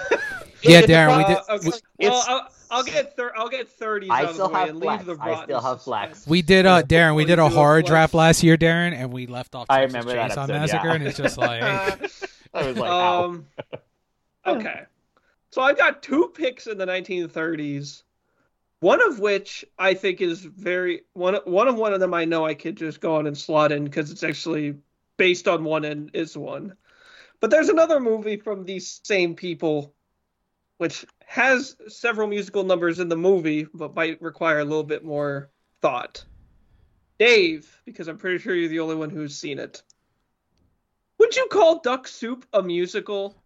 [0.62, 1.39] Yeah, It's Darren, we uh, did.
[1.49, 1.69] okay.
[1.99, 5.07] we- well, I'll, I'll get thir- I'll get thirties I still have and flex.
[5.07, 6.27] leave the I still have flex.
[6.27, 7.16] We did, uh, Darren.
[7.16, 7.89] We did a We do a horror flex.
[7.90, 9.66] draft last year, Darren, and we left off.
[9.69, 10.94] I Texas remember that episode, Massacre, yeah.
[10.94, 11.62] and it's just like,
[12.55, 13.47] I was like, um,
[14.47, 14.82] okay.
[15.51, 18.03] So I've got two picks in the 1930s.
[18.82, 21.36] One of which I think is very one.
[21.44, 23.84] One of one of them I know I could just go on and slot in
[23.84, 24.74] because it's actually
[25.16, 26.74] based on one and is one.
[27.38, 29.94] But there's another movie from these same people,
[30.78, 35.52] which has several musical numbers in the movie, but might require a little bit more
[35.80, 36.24] thought.
[37.20, 39.80] Dave, because I'm pretty sure you're the only one who's seen it.
[41.18, 43.41] Would you call Duck Soup a musical?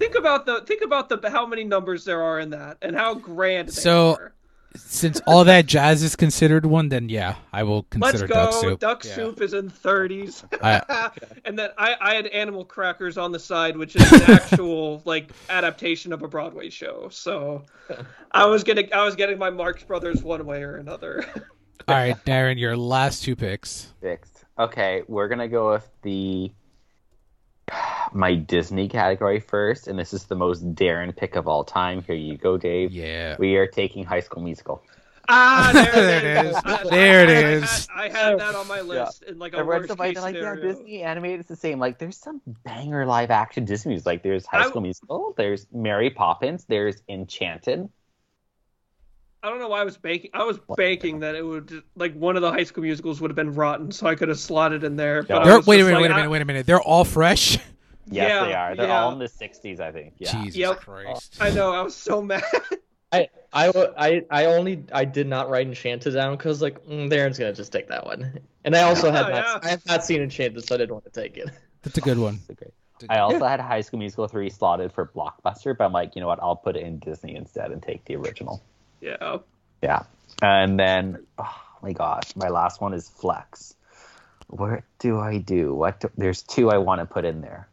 [0.00, 3.14] Think about the think about the how many numbers there are in that and how
[3.14, 4.32] grand they So, are.
[4.74, 8.76] since all that jazz is considered one, then yeah, I will Let's consider go.
[8.76, 9.10] duck soup.
[9.10, 9.14] Yeah.
[9.14, 10.42] Soup is in 30s.
[10.62, 11.10] I-
[11.44, 15.30] and then I, I had Animal Crackers on the side, which is an actual like
[15.50, 17.08] adaptation of a Broadway show.
[17.10, 17.64] So
[18.32, 21.26] I was getting I was getting my Marx Brothers one way or another.
[21.88, 23.92] All right, Darren, your last two picks.
[24.00, 24.44] Fixed.
[24.58, 26.52] Okay, we're gonna go with the
[28.12, 32.02] my Disney category first, and this is the most Darren pick of all time.
[32.02, 32.92] Here you go, Dave.
[32.92, 33.36] Yeah.
[33.38, 34.82] We are taking High School Musical.
[35.28, 36.56] Ah, there, There it it is.
[36.56, 36.62] is.
[36.64, 37.88] I- There it I- I- is.
[37.94, 40.34] I, had that on my list in like a Everyone's worst so case they're like,
[40.34, 40.54] yeah.
[40.56, 41.78] Disney animated is the same.
[41.78, 44.06] Like, there's some banger live action Disney movies.
[44.06, 47.88] Like, there's High I- School Musical, there's Mary Poppins, there's Enchanted.
[49.42, 50.30] I don't know why I was banking.
[50.34, 53.36] I was banking that it would like one of the High School Musicals would have
[53.36, 55.22] been Rotten, so I could have slotted in there.
[55.22, 56.66] But I They're- was wait a minute, like, wait a minute, wait a minute.
[56.66, 57.56] They're all fresh.
[58.10, 58.76] Yes, Yeah, they are.
[58.76, 59.02] They're yeah.
[59.02, 60.14] all in the 60s, I think.
[60.18, 60.32] Yeah.
[60.32, 60.80] Jesus Yep.
[60.80, 61.36] Christ.
[61.40, 61.72] I know.
[61.72, 62.42] I was so mad.
[63.12, 67.52] I, I, I only I did not write Enchanted down because like mm, Darren's gonna
[67.52, 69.58] just take that one, and I also had Yeah, not yeah.
[69.64, 71.50] I have not seen Enchanted, so I didn't want to take it.
[71.82, 72.34] That's a good one.
[72.34, 72.72] It's a great.
[73.08, 76.26] I also had High School Musical 3 slotted for Blockbuster, but I'm like, you know
[76.26, 76.38] what?
[76.42, 78.62] I'll put it in Disney instead and take the original.
[79.00, 79.38] yeah.
[79.82, 80.02] Yeah.
[80.42, 83.74] And then, oh my gosh, my last one is Flex.
[84.48, 85.74] What do I do?
[85.74, 87.69] What do, there's two I want to put in there.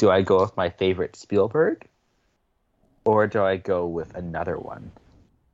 [0.00, 1.86] Do I go with my favorite Spielberg,
[3.04, 4.90] or do I go with another one?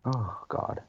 [0.04, 0.82] Oh God.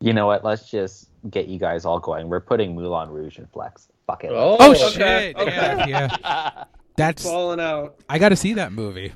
[0.00, 0.44] You know what?
[0.44, 2.28] Let's just get you guys all going.
[2.28, 3.86] We're putting Moulin Rouge in Flex.
[4.08, 4.32] Fuck it.
[4.32, 5.36] Oh, Oh shit!
[5.36, 5.86] okay.
[5.86, 6.64] Yeah, yeah.
[6.96, 7.22] That's.
[7.22, 8.00] Falling out.
[8.08, 9.12] I got to see that movie.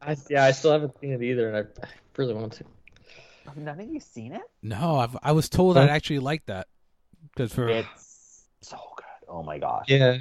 [0.00, 2.64] I, yeah, I still haven't seen it either, and I, I really want to.
[3.56, 4.42] None of you seen it?
[4.62, 6.68] No, I've, I was told I'd actually like that.
[7.34, 9.28] Because for It's so good.
[9.28, 9.86] Oh my gosh.
[9.88, 10.18] Yeah.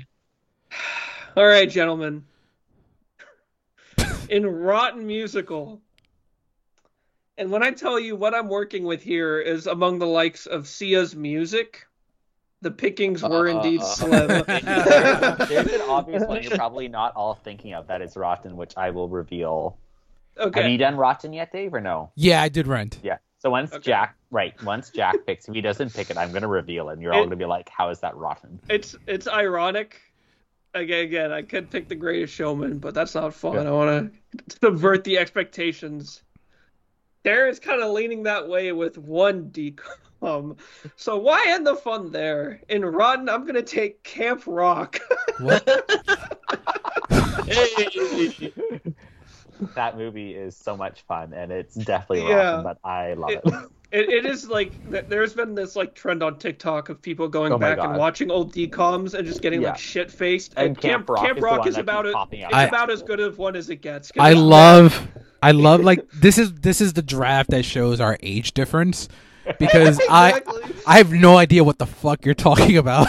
[1.38, 2.23] All right, gentlemen.
[4.30, 5.81] In Rotten Musical.
[7.38, 10.68] And when I tell you what I'm working with here is among the likes of
[10.68, 11.85] Sia's music,
[12.61, 13.84] the pickings were indeed Uh.
[13.95, 14.27] slim.
[14.47, 18.89] There's an obvious one you're probably not all thinking of that is Rotten, which I
[18.91, 19.77] will reveal.
[20.38, 20.61] okay.
[20.61, 22.11] Have you done Rotten yet, Dave, or no?
[22.15, 22.99] yeah, I did rent.
[23.03, 23.18] Yeah.
[23.39, 23.84] So once Okay.
[23.84, 26.93] Jack, right, once Jack picks, if he doesn't pick it, I'm going to reveal it,
[26.93, 28.60] and you're all going to be like, how is that rotten?
[28.69, 29.99] It's it's ironic.
[30.76, 33.53] Again, again, I could pick the Greatest Showman, but that's not fun.
[33.53, 33.61] Yeah.
[33.69, 34.14] I want
[34.49, 36.22] to subvert the expectations.
[37.23, 40.57] Darren's kind of leaning that way with one DCOM.
[40.97, 42.61] So why end the fun there?
[42.68, 44.99] In Rotten, I'm gonna take Camp Rock.
[45.39, 45.68] What?
[47.47, 48.53] Hey!
[49.76, 52.57] That movie is so much fun, and it's definitely Yeah.
[52.57, 53.53] rotten, but I love It- it.
[53.91, 54.72] it, it is like
[55.10, 58.32] there's been this like trend on TikTok of people going Oh my back and watching
[58.32, 59.70] old DCOMs and just getting Yeah.
[59.70, 60.53] like shit faced.
[60.57, 62.45] And Camp Rock is the one is about keeps it.
[62.45, 64.12] It's I- about as good of one as it gets.
[64.18, 65.07] I love,
[65.41, 69.07] I love like this is this is the draft that shows our age difference
[69.60, 70.64] because I Exactly.
[70.88, 73.07] I have no idea what the fuck you're talking about.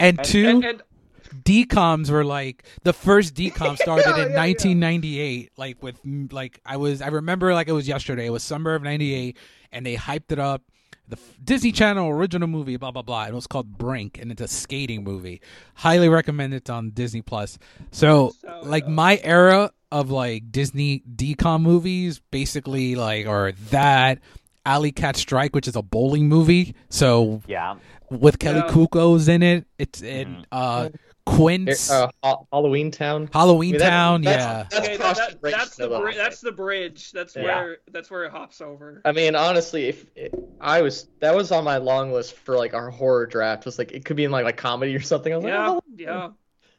[0.00, 0.82] And two, and, and
[1.30, 4.46] DCOMs were like the first DCOM started Yeah, in yeah, yeah.
[4.46, 5.98] 1998 like with
[6.32, 9.36] like i was i remember like it was yesterday it was summer of 98
[9.72, 10.62] and they hyped it up
[11.08, 14.30] the f- disney channel original movie blah blah blah and it was called brink and
[14.30, 15.40] it's a skating movie
[15.74, 17.58] highly recommend it on disney plus
[17.90, 24.18] so So, like my era of like disney DCOM movies basically like or that
[24.66, 27.76] alley cat strike which is a bowling movie so yeah.
[28.10, 28.68] with kelly Yeah.
[28.70, 30.44] Cuoco's in it it's in Mhm.
[30.52, 30.88] uh
[31.36, 33.28] quince Uh, Ha- Halloween Town.
[33.32, 34.66] Halloween I mean, that- Town, that's- yeah.
[34.70, 37.12] That's Okay, that- that- the bridge that's the the- bri- that's the bridge.
[37.12, 37.42] That's Yeah.
[37.42, 39.00] where that's where it hops over.
[39.04, 42.74] I mean, honestly, if it, I was that was on my long list for like
[42.74, 43.64] our horror draft.
[43.64, 45.32] Was like it could be in like like comedy or something.
[45.32, 46.28] I was Yeah, like, yeah.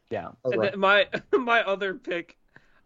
[0.09, 0.29] Yeah.
[0.43, 0.77] oh, And right.
[0.77, 2.35] my my other pick,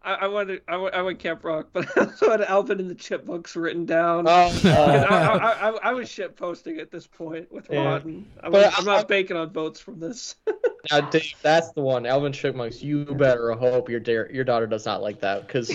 [0.04, 2.90] I, I wanted I, went- I went Camp Rock, but I also had Alvin and
[2.90, 4.26] the Chipmunks written down.
[4.28, 7.84] Oh, 'Cause I, uh, I, I, I was shit posting at this point with Yeah.
[7.84, 8.26] Rotten.
[8.42, 10.36] I'm, But I'm I- not banking on votes from this.
[10.90, 12.06] now, Dave, that's the one.
[12.06, 12.82] Alvin Chipmunks.
[12.82, 15.70] You better hope your da- your daughter does not like that because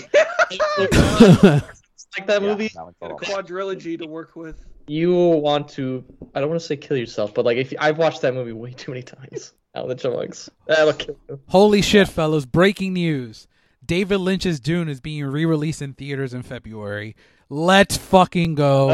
[2.18, 2.68] like that Yeah, movie.
[2.70, 4.66] that a a quadrilogy to work with.
[4.88, 6.04] You want to.
[6.34, 8.54] I don't want to say kill yourself, but like if you, I've watched that movie
[8.54, 9.54] way too many times.
[9.76, 10.50] Alvin Chipmunks.
[10.68, 11.40] That'll kill you.
[11.48, 12.46] Holy shit, fellas!
[12.46, 13.48] Breaking news:
[13.90, 17.16] David Lynch's Dune is being re-released in theaters in February.
[17.50, 18.86] Let's fucking go!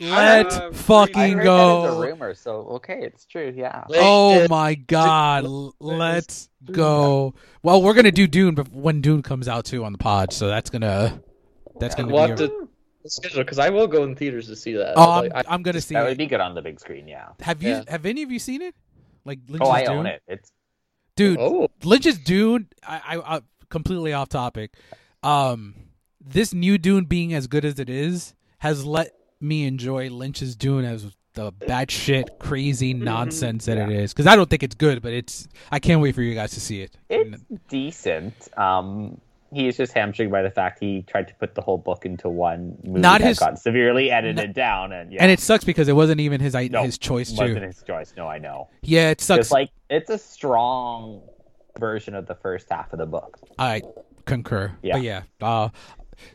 [0.00, 2.00] Let's Uh, I fucking heard that is a go!
[2.02, 3.54] rumor, so okay, it's true.
[3.56, 3.84] Yeah.
[3.90, 5.46] Oh my god!
[5.78, 7.34] Let's go!
[7.62, 10.48] Well, we're gonna do Dune, but when Dune comes out too on the pod, so
[10.48, 11.22] that's gonna
[11.78, 12.30] that's gonna We'll be.
[12.30, 12.68] have A, to
[13.06, 14.94] schedule because I will go in theaters to see that.
[14.96, 17.06] oh, I'm, Like, I- I'm gonna see That would be good on the big screen.
[17.06, 17.28] Yeah.
[17.40, 17.70] Have you?
[17.70, 17.84] Yeah.
[17.86, 18.74] Have any of you seen it?
[19.24, 19.98] Like Lynch's Oh, I Dune?
[19.98, 20.20] own it.
[20.26, 20.50] It's
[21.14, 21.38] dude.
[21.38, 23.40] oh, Lynch's Dune, I, I, I
[23.72, 24.74] completely off topic.
[25.24, 25.74] Um,
[26.24, 30.84] this new Dune being as good as it is has let me enjoy Lynch's Dune
[30.84, 34.12] as the batshit crazy nonsense that it is.
[34.12, 35.48] Because I don't think it's good, but it's.
[35.72, 36.96] I can't wait for you guys to see it.
[37.08, 38.34] it's decent.
[38.56, 39.20] Um,
[39.54, 42.76] is just hamstringed by the fact he tried to put the whole book into one
[42.84, 45.92] movie Not that his- got severely edited down, and yeah, And it sucks because it
[45.96, 47.66] wasn't even his no, his choice wasn't too.
[47.66, 48.14] his choice.
[48.16, 48.68] No, I know.
[48.82, 49.40] Yeah, it sucks.
[49.40, 51.20] It's like it's a strong
[51.78, 53.38] version of the first half of the book.
[53.58, 53.82] I
[54.26, 54.72] concur.
[54.82, 54.94] Yeah.
[54.94, 55.68] But yeah, uh,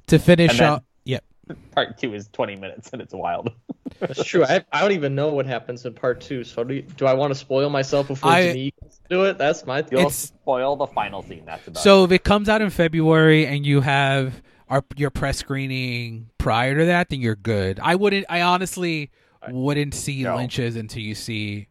[0.07, 1.19] to finish up, yeah.
[1.71, 3.51] Part two is 20 minutes and it's wild.
[3.99, 4.43] That's true.
[4.43, 6.43] I, I don't even know what happens in part two.
[6.43, 8.73] So do, you, do I want to spoil myself before I- Denise
[9.09, 9.37] do it?
[9.37, 9.77] That's my.
[9.89, 11.43] You'll It's- spoil the final scene.
[11.45, 12.05] That's about So it.
[12.05, 16.85] if it comes out in February and you have our your press screening prior to
[16.85, 17.79] that, then you're good.
[17.81, 18.25] I wouldn't.
[18.27, 19.09] I honestly
[19.49, 20.35] wouldn't see No.
[20.35, 21.69] Lynch's until you see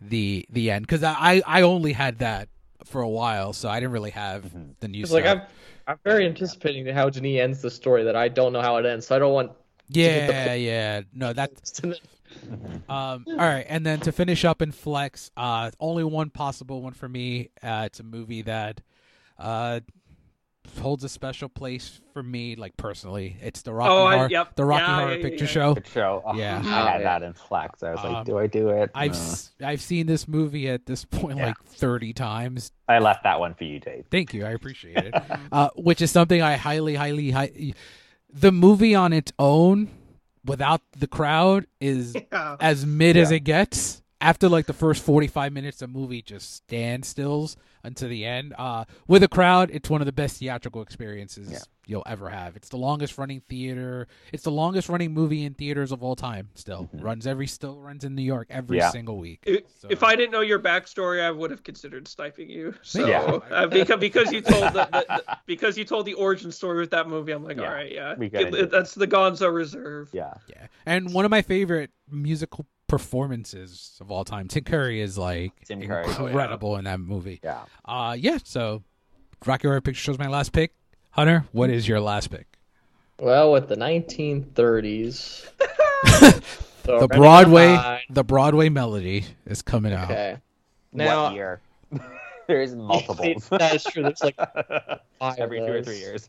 [0.00, 2.48] the the end because I, I I only had that
[2.84, 4.72] for a while, so I didn't really have Mm-hmm.
[4.80, 5.12] the news.
[5.12, 5.42] Like I'm.
[5.86, 9.06] I'm very anticipating how Denis ends the story that I don't know how it ends.
[9.06, 9.52] So I don't want.
[9.88, 11.02] yeah, yeah.
[11.12, 11.80] No, that's
[12.88, 16.92] Um, all right, and then to finish up in Flex, uh, only one possible one
[16.94, 17.50] for me.
[17.62, 18.80] Uh, it's a movie that
[19.38, 19.80] uh,
[20.80, 23.36] holds a special place for me, like personally.
[23.42, 24.56] It's the Rocky Oh, I- Horror, yep.
[24.56, 25.50] the Rocky Yeah, Horror yeah, Picture yeah.
[25.50, 25.74] Show.
[25.74, 26.22] Good show.
[26.26, 26.58] Oh, Yeah.
[26.64, 27.82] I had that in Flex.
[27.82, 28.90] I was like, Um, do I do it?
[28.94, 29.18] I've No.
[29.18, 31.46] s- I've seen this movie at this point Yeah.
[31.46, 32.72] like thirty times.
[32.88, 34.06] I left that one for you, Dave.
[34.10, 35.14] Thank you, I appreciate it.
[35.52, 37.72] uh, which is something I highly, highly, high.
[38.32, 39.88] The movie on its own,
[40.44, 42.56] without the crowd, is Yeah.
[42.60, 44.02] as mid as it gets.
[44.24, 48.54] After like the first forty five minutes, the movie just standstills until the end.
[48.56, 51.58] Uh, with a crowd, it's one of the best theatrical experiences Yeah.
[51.86, 52.56] you'll ever have.
[52.56, 54.08] It's the longest running theater.
[54.32, 56.48] It's the longest running movie in theaters of all time.
[56.54, 58.88] Still runs every still runs in New York every Yeah.
[58.88, 59.40] single week.
[59.44, 62.74] If, So- if I didn't know your backstory, I would have considered sniping you.
[62.82, 63.20] So Yeah.
[63.50, 66.92] uh, because because you told the, the, the- because you told the origin story with
[66.92, 68.70] that movie, I'm like, Yeah, all right, yeah, we gotta It- do it.
[68.70, 70.08] that's the Gonzo Reserve.
[70.14, 70.32] Yeah.
[70.48, 72.64] Yeah, and one of my favorite musical
[72.98, 74.46] performances of all time.
[74.46, 76.04] Tim Curry is like Tim Curry.
[76.06, 76.26] Oh, yeah.
[76.28, 77.40] incredible in that movie.
[77.42, 77.64] Yeah.
[77.84, 78.38] Uh yeah.
[78.44, 78.82] So
[79.44, 80.72] Rocky Horror Picture Show's my last pick.
[81.10, 82.46] Hunter, what is your last pick?
[83.18, 85.48] Well, with the 1930s.
[86.84, 90.10] so The Broadway, the Broadway melody is coming out.
[90.10, 90.38] Okay.
[90.92, 91.60] Now, what year?
[92.46, 93.34] There's multiple.
[93.58, 94.02] that is true.
[94.04, 94.36] There's like
[95.18, 96.28] five Every two or three years.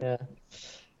[0.00, 0.16] Yeah.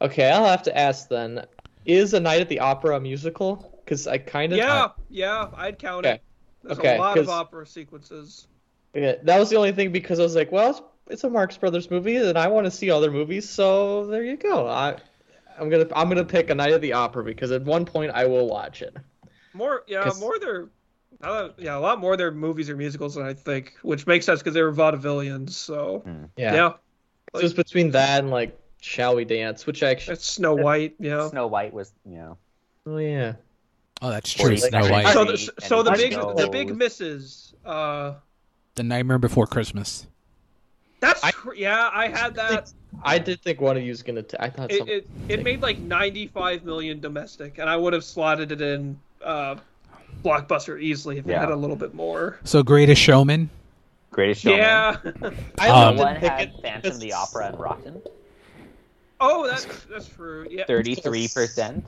[0.00, 1.46] Okay, I'll have to ask then.
[1.86, 3.75] Is A Night at the Opera a musical?
[3.86, 6.16] Because I kind of Yeah, yeah, I'd count Okay.
[6.16, 6.22] it.
[6.64, 8.48] There's Okay, a lot of opera sequences.
[8.96, 11.56] Okay, that was the only thing because I was like, well, it's, it's a Marx
[11.56, 14.66] Brothers movie, and I want to see other movies, so there you go.
[14.66, 14.96] I,
[15.58, 18.26] I'm gonna I'm gonna pick A Night at the Opera because at one point I
[18.26, 18.96] will watch it.
[19.54, 20.68] More, yeah, 'Cause- more their,
[21.22, 24.26] uh, yeah, a lot more of their movies or musicals than I think, which makes
[24.26, 25.50] sense because they were vaudevillians.
[25.50, 26.02] So
[26.36, 26.54] Yeah.
[26.54, 26.72] yeah,
[27.34, 30.96] It's just between that and like Shall We Dance, which actually, it's Snow White.
[30.98, 31.28] Yeah.
[31.28, 32.34] Snow White was, yeah.
[32.86, 33.34] oh yeah,
[34.02, 34.68] Oh, that's Forty true.
[34.68, 34.90] Snow seconds.
[34.90, 35.12] White.
[35.12, 35.36] So, the,
[35.66, 37.54] so the big, Snow- the big misses.
[37.64, 38.14] Uh,
[38.74, 40.06] The Nightmare Before Christmas.
[41.00, 42.72] that's I- tr- yeah, I had that.
[43.02, 44.22] I did think one of you was gonna.
[44.22, 48.04] T- I thought It, it it made like 95 million domestic, and I would have
[48.04, 49.56] slotted it in uh,
[50.24, 52.38] blockbuster easily if it had a little bit more.
[52.44, 53.50] So Greatest Showman.
[54.12, 54.58] Greatest Showman.
[54.60, 54.96] Yeah.
[55.58, 58.02] I Um, One had it Phantom because- the Opera and Rotten.
[59.20, 60.46] oh, that's that's true.
[60.50, 60.64] Yeah.
[60.66, 61.82] 33%.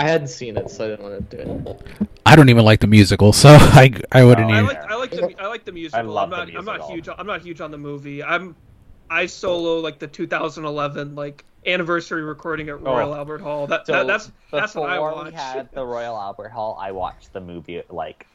[0.00, 2.08] I hadn't seen it, so I didn't want to do it.
[2.26, 5.10] I don't even like the musical, so I I wouldn't Oh, I like I like
[5.10, 6.04] the I like the musical.
[6.06, 8.22] love I'm the not I'm not huge I'm not huge on the movie.
[8.22, 8.56] I'm
[9.10, 12.78] I solo like the 2011 like anniversary recording at oh.
[12.78, 13.16] Royal Oh.
[13.16, 13.66] Albert Hall.
[13.66, 15.16] That, So that that's that's what I watched.
[15.16, 18.26] before we had the Royal Albert Hall, I watched the movie like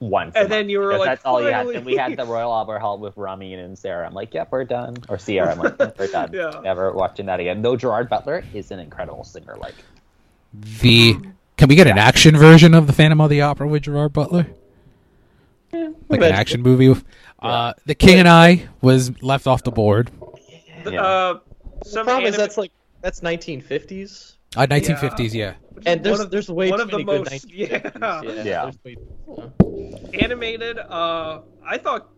[0.00, 0.34] once.
[0.36, 1.54] And then you were like, that's all you had.
[1.58, 1.74] finally.
[1.76, 4.06] Then we had the Royal Albert Hall with Rami and Sarah.
[4.06, 4.96] I'm like, yep, we're done.
[5.08, 6.30] Or Sierra, I'm like, we're done.
[6.34, 6.60] Yeah.
[6.62, 7.62] Never watching that again.
[7.62, 9.56] Though Gerard Butler is an incredible singer.
[9.56, 9.74] Like,
[10.60, 11.16] The
[11.56, 14.46] can we get an action version of the Phantom of the Opera with Gerard Butler?
[15.72, 16.88] Like an action movie.
[16.88, 17.04] With,
[17.40, 20.10] uh, the King and I was left off the board.
[20.84, 21.02] The- Yeah.
[21.02, 21.38] uh,
[21.82, 22.70] The some problem is that's like
[23.02, 25.54] that's 1950s, Uh, 1950s, yeah.
[25.84, 28.00] and there's one of- there's way one too of the many good most- 1950s.
[28.24, 28.42] yeah.
[28.44, 28.70] Yeah.
[28.70, 28.96] there's way-
[30.22, 30.78] animated.
[30.78, 32.08] Uh, I thought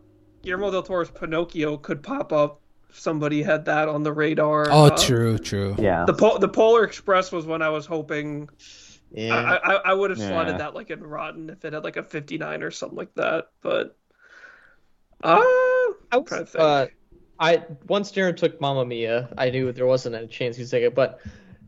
[0.43, 2.61] Guillermo del Toro's Pinocchio could pop up.
[2.99, 4.69] Somebody had that on the radar.
[4.71, 5.75] Oh, Uh, true, true.
[5.79, 6.05] yeah.
[6.07, 8.49] The po- the Polar Express was when I was hoping
[9.13, 9.35] yeah.
[9.35, 10.59] I, I I would have slotted Yeah.
[10.59, 13.47] that like in Rotten if it had like a 59 or something like that.
[13.63, 13.97] But
[15.23, 16.57] uh, I I'm was, to think.
[16.59, 16.87] uh,
[17.39, 20.95] I once Darren took Mamma Mia, I knew there wasn't a chance he'd take it,
[20.95, 21.21] but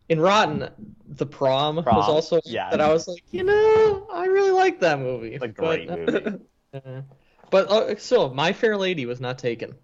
[0.08, 0.68] in Rotten,
[1.06, 2.70] the prom, Prom, was also yeah.
[2.70, 5.34] that I was like, you know, I really like that movie.
[5.34, 6.38] It's a great but, movie.
[6.74, 7.02] uh,
[7.50, 9.74] but uh, still, My Fair Lady was not taken,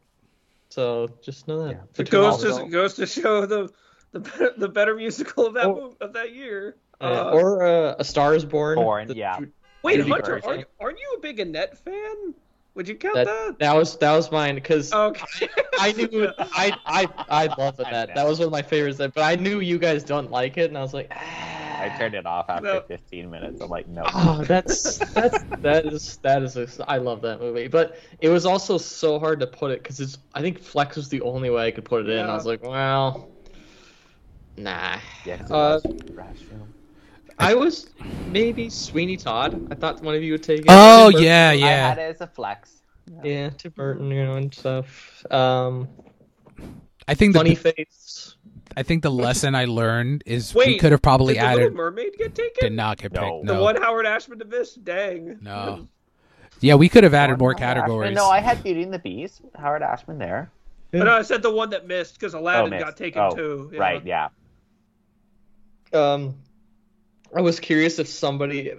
[0.74, 1.70] so just know that.
[1.70, 1.80] Yeah.
[1.92, 2.58] For it two goes dollars.
[2.58, 3.70] to goes to show the
[4.12, 5.74] the better, the better musical of that Oh.
[5.74, 6.76] mov- of that year.
[7.00, 8.76] Uh, Uh, or uh, A Star Is Born.
[8.76, 9.38] Born, The- yeah.
[9.82, 12.34] wait, Judy Hunter, are, aren't you a big Annette fan?
[12.76, 13.26] Would you count that?
[13.26, 15.48] That, that was that was mine because Okay.
[15.78, 18.14] I knew I I I love Annette.
[18.16, 18.98] That was one of my favorites.
[18.98, 21.53] But I knew you guys don't like it, and I was like, ah,
[21.92, 22.80] I turned it off after No.
[22.82, 23.60] 15 minutes.
[23.60, 24.02] I'm like, no.
[24.12, 28.46] Oh, that's that's that is that is a, I love that movie, but it was
[28.46, 31.66] also so hard to put it because it's I think Flex was the only way
[31.66, 32.24] I could put it in.
[32.26, 33.28] I was like, well,
[34.56, 34.98] nah.
[35.24, 36.74] Yeah, Uh, was a film.
[37.38, 37.90] I was
[38.30, 39.66] maybe Sweeney Todd.
[39.70, 40.66] I thought one of you would take it.
[40.68, 41.24] Oh Tim Burton.
[41.26, 41.88] yeah, I yeah.
[41.88, 42.82] had it as a flex.
[43.22, 45.24] yeah, Tim Burton, you know, and stuff.
[45.32, 45.88] Um,
[47.08, 48.33] I think Funny the Face.
[48.76, 51.74] I think the lesson I learned is we could have probably Did the Little added.
[51.74, 52.52] Mermaid get taken?
[52.60, 53.20] Did not get No.
[53.20, 53.46] picked.
[53.46, 53.62] The No.
[53.62, 54.74] one Howard Ashman to miss?
[54.74, 55.38] Dang.
[55.40, 55.88] No.
[56.60, 57.76] Yeah, we could have added more Howard Ashman.
[57.82, 58.14] categories.
[58.14, 59.42] No, I had Beauty and the Beast.
[59.56, 60.50] Howard Ashman there.
[60.92, 62.84] But no, I said the one that missed because Aladdin missed.
[62.84, 63.70] got taken Oh, too.
[63.74, 63.80] yeah.
[63.80, 64.28] Right, yeah.
[65.92, 66.36] Um,
[67.36, 68.72] I was curious if somebody.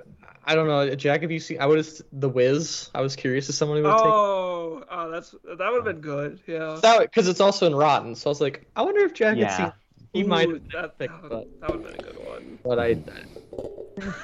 [0.45, 1.21] I don't know, Jack.
[1.21, 1.59] Have you seen?
[1.59, 2.89] I would have the Wiz.
[2.95, 6.39] I was curious if somebody would take Oh, oh, that's that would have been good.
[6.47, 6.79] Yeah.
[6.81, 8.15] that because it's also in Rotten.
[8.15, 9.49] So I was like, I wonder if Jack Yeah.
[9.51, 9.73] had seen.
[10.15, 12.59] He Ooh, might have that, picked, that, but that would have been a good one.
[12.63, 12.95] but I.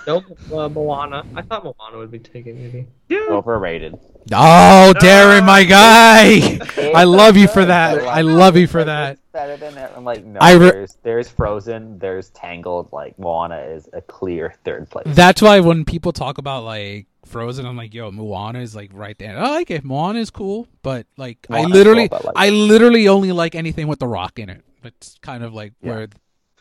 [0.07, 0.23] Nope,
[0.53, 1.25] uh, Moana.
[1.35, 2.87] I thought Moana would be taken maybe.
[3.09, 3.27] Yeah.
[3.29, 3.99] Overrated.
[4.31, 6.59] Oh, Darren, my guy!
[6.95, 7.99] I love you for that.
[8.03, 9.19] I love you for that.
[9.33, 9.91] Better than it.
[9.93, 10.39] I'm like, no.
[10.39, 11.99] I re- there's, there's Frozen.
[11.99, 12.93] There's Tangled.
[12.93, 15.07] Like Moana is a clear third place.
[15.07, 19.17] That's why when people talk about like Frozen, I'm like, yo, Moana is like right
[19.19, 19.37] there.
[19.37, 19.83] I like it.
[19.83, 23.87] Moana is cool, but like I literally, cool, but, like- I literally only like anything
[23.87, 24.63] with The Rock in it.
[24.83, 25.89] It's kind of like Yeah.
[25.89, 26.07] where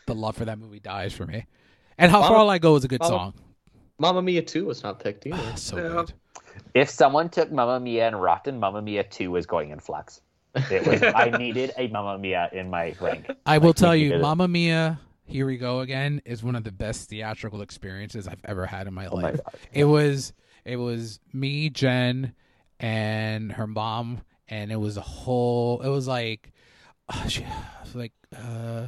[0.07, 1.45] the love for that movie dies for me.
[1.97, 3.33] And How Mama- Far Will I Go is a good Mama- song.
[3.99, 5.55] Mamma Mia 2 was not picked either.
[5.57, 5.89] So Yeah.
[5.89, 6.13] good.
[6.73, 10.21] If someone took Mamma Mia and Rotten, Mamma Mia 2 was going in flex.
[10.69, 11.01] It was.
[11.03, 13.29] I needed a Mamma Mia in my rank.
[13.45, 14.21] I will Like, tell you, did.
[14.21, 18.65] Mamma Mia, Here We Go Again is one of the best theatrical experiences I've ever
[18.65, 19.39] had in my Oh my life.
[19.45, 19.55] God.
[19.71, 20.33] It was
[20.65, 22.33] it was me, Jen,
[22.79, 25.81] and her mom, and it was a whole.
[25.81, 26.51] It was like,
[27.09, 27.45] uh, she,
[27.95, 28.87] like uh,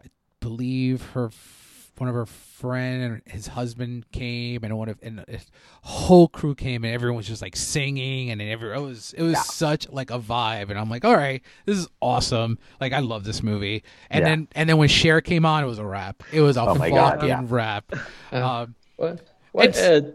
[0.00, 0.04] I
[0.40, 5.20] believe her f- one of her friend and his husband came, and one of and
[5.20, 5.38] a
[5.82, 9.34] whole crew came, and everyone was just like singing, and every it was it was
[9.34, 9.42] Yeah.
[9.42, 12.58] such like a vibe, and I'm like, all right, this is awesome.
[12.80, 14.28] Like I love this movie, and Yeah.
[14.28, 16.22] then and then when Cher came on, it was a wrap.
[16.32, 17.42] It was a Oh fucking God, yeah.
[17.46, 17.84] rap.
[18.32, 18.60] Yeah.
[18.62, 19.20] Um, What?
[19.52, 19.68] What?
[19.68, 20.10] It's- Uh,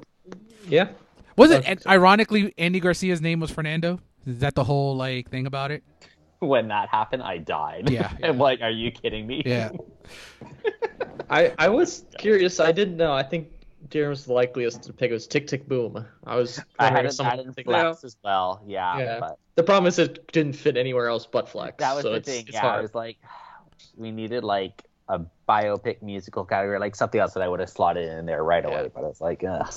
[0.67, 0.89] yeah.
[1.35, 1.85] was it?
[1.87, 3.99] Ironically, Andy Garcia's name was Fernando.
[4.25, 5.83] Is that the whole like thing about it?
[6.53, 7.89] When that happened, I died.
[7.91, 9.41] Yeah, I'm like, are you kidding me?
[9.45, 9.71] Yeah.
[11.29, 12.59] I I was curious.
[12.59, 13.11] I didn't know.
[13.11, 13.49] I think
[13.89, 15.09] Darren was the likeliest to pick.
[15.09, 16.05] It was Tick Tick Boom.
[16.25, 16.59] I was.
[16.79, 18.61] I wondering had if it someone that in would flex as well.
[18.67, 19.19] Yeah, Yeah.
[19.19, 21.77] but The problem is it didn't fit anywhere else but Flex.
[21.79, 22.45] that was so the it's, thing.
[22.47, 23.17] It's yeah, I was like,
[23.97, 28.09] we needed like a biopic musical category, like something else that I would have slotted
[28.09, 28.83] in there right away.
[28.83, 28.89] Yeah.
[28.93, 29.73] But it's like, ugh.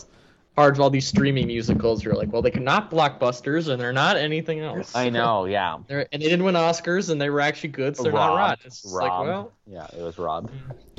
[0.56, 2.04] Hard with all these streaming musicals.
[2.04, 4.94] You're like, well, they are not blockbusters and they're not anything else.
[4.94, 5.44] I know.
[5.46, 8.28] Yeah, They're, and they didn't win Oscars and they were actually good, so they're not
[8.28, 8.66] Rob, rotten.
[8.66, 10.50] It's just like, well, yeah, it was Rob.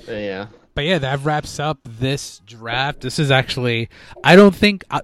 [0.08, 0.48] uh, yeah.
[0.74, 3.02] But yeah, that wraps up this draft.
[3.02, 3.90] This is actually,
[4.24, 5.02] I don't think uh,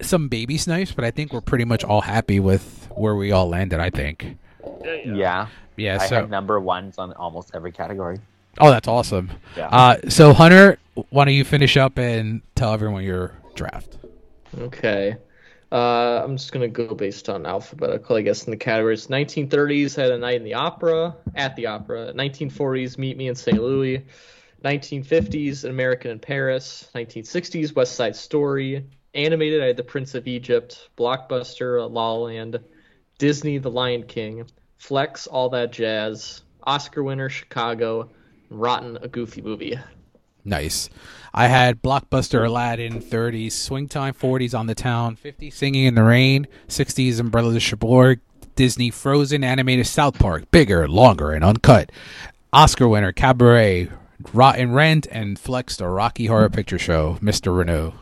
[0.00, 3.48] some baby snipes, but I think we're pretty much all happy with where we all
[3.48, 3.80] landed.
[3.80, 4.38] I think.
[4.82, 4.94] Yeah.
[4.94, 5.12] yeah.
[5.14, 5.46] Yeah,
[5.76, 5.98] Yeah.
[6.00, 6.16] I so.
[6.16, 8.18] had number ones on almost every category.
[8.60, 9.30] oh, that's awesome.
[9.56, 9.68] Yeah.
[9.68, 10.78] Uh, so Hunter,
[11.10, 13.98] why don't you finish up and tell everyone your draft?
[14.58, 15.16] Okay.
[15.72, 19.08] Uh, I'm just gonna go based on alphabetical, I guess, in the categories.
[19.08, 22.12] 1930s had a night in the opera, at the opera.
[22.14, 23.60] 1940s, Meet Me in St.
[23.60, 24.04] Louis.
[24.64, 26.88] 1950s, An American in Paris.
[26.94, 28.86] 1960s, West Side Story.
[29.14, 30.90] Animated, I had The Prince of Egypt.
[30.96, 32.60] Blockbuster, La La Land.
[33.18, 34.46] Disney, The Lion King.
[34.78, 36.42] Flex, All That Jazz.
[36.62, 38.10] Oscar winner, Chicago.
[38.48, 39.78] Rotten, a goofy movie.
[40.44, 40.90] Nice.
[41.32, 46.04] I had Blockbuster Aladdin 30s, Swing Time 40s on the Town, 50s Singin' in the
[46.04, 48.20] Rain, 60s Umbrellas of Cherbourg,
[48.54, 51.90] Disney Frozen animated South Park, bigger, longer, and uncut.
[52.52, 53.88] Oscar winner Cabaret,
[54.32, 57.56] Rotten Rent, and Flex the Rocky Horror Picture Show, Mr.
[57.56, 57.94] Renault.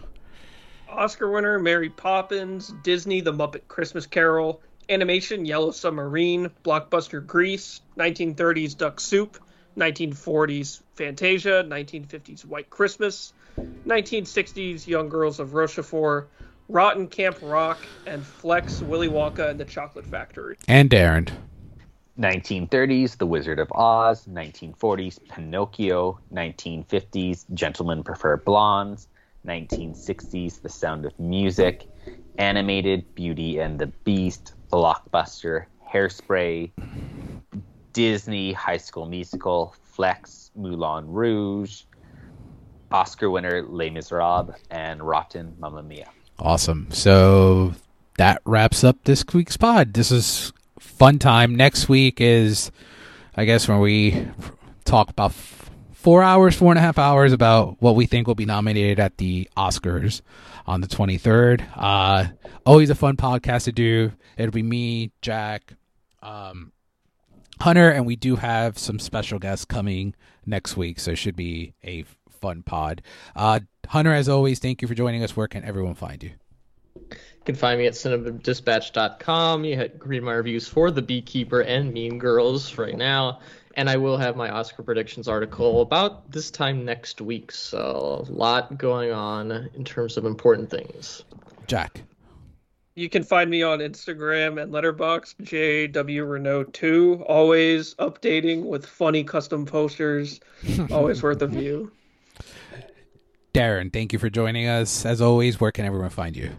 [0.90, 4.60] Oscar winner Mary Poppins, Disney The Muppet Christmas Carol,
[4.90, 9.38] animation Yellow Submarine, blockbuster Grease, 1930s Duck Soup,
[9.76, 13.32] 1940s Fantasia, 1950s White Christmas,
[13.86, 16.30] 1960s Young Girls of Rochefort,
[16.68, 20.56] Rotten Camp Rock, and Flex Willy Wonka and the Chocolate Factory.
[20.68, 21.30] And Darren.
[22.18, 24.26] 1930s, The Wizard of Oz.
[24.26, 26.20] 1940s, Pinocchio.
[26.32, 29.08] 1950s, Gentlemen Prefer Blondes.
[29.46, 31.86] 1960s, The Sound of Music.
[32.38, 34.54] Animated, Beauty and the Beast.
[34.70, 36.70] Blockbuster, Hairspray.
[37.92, 39.74] Disney, High School Musical.
[39.82, 41.82] Flex, Moulin Rouge.
[42.90, 44.54] Oscar winner, Les Miserables.
[44.70, 46.08] And Rotten, Mamma Mia.
[46.38, 46.88] Awesome.
[46.90, 47.74] So
[48.18, 49.94] that wraps up this week's pod.
[49.94, 51.54] This is fun time.
[51.54, 52.70] Next week is,
[53.36, 54.28] I guess, when we
[54.84, 55.32] talk about
[55.92, 59.18] four hours, four and a half hours about what we think will be nominated at
[59.18, 60.20] the Oscars
[60.66, 61.64] on the 23rd.
[61.76, 62.26] Uh,
[62.66, 64.12] always a fun podcast to do.
[64.36, 65.74] It'll be me, Jack,
[66.22, 66.72] um,
[67.60, 70.14] Hunter, and we do have some special guests coming
[70.46, 73.02] next week, so it should be a fun pod.
[73.36, 75.36] Uh, Hunter, as always, thank you for joining us.
[75.36, 76.32] Where can everyone find you?
[76.94, 79.64] You can find me at cinemadispatch.com.
[79.64, 83.40] You had read my reviews for The Beekeeper and Mean Girls right now.
[83.74, 87.50] And I will have my Oscar predictions article about this time next week.
[87.50, 91.24] So, a lot going on in terms of important things.
[91.66, 92.02] Jack.
[92.94, 95.36] You can find me on Instagram and Letterboxd,
[95.92, 97.24] JW Renault 2.
[97.26, 100.40] Always updating with funny custom posters.
[100.90, 101.90] Always worth a view.
[103.54, 105.04] Darren, thank you for joining us.
[105.06, 106.50] As always, where can everyone find you?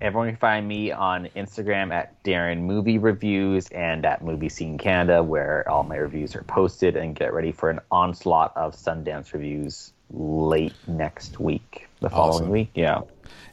[0.00, 5.22] Everyone can find me on Instagram at Darren Movie Reviews and at Movie Scene Canada,
[5.22, 6.96] where all my reviews are posted.
[6.96, 12.50] And get ready for an onslaught of Sundance reviews late next week, the following Awesome.
[12.50, 12.70] week.
[12.74, 13.00] Yeah.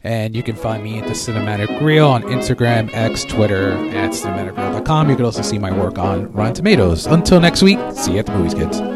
[0.05, 5.09] And you can find me at the Cinematic Reel on Instagram, X, Twitter, at cinematicreel.com.
[5.09, 7.07] You can also see my work on Rotten Tomatoes.
[7.07, 8.94] Until next week, see you at the movies, kids.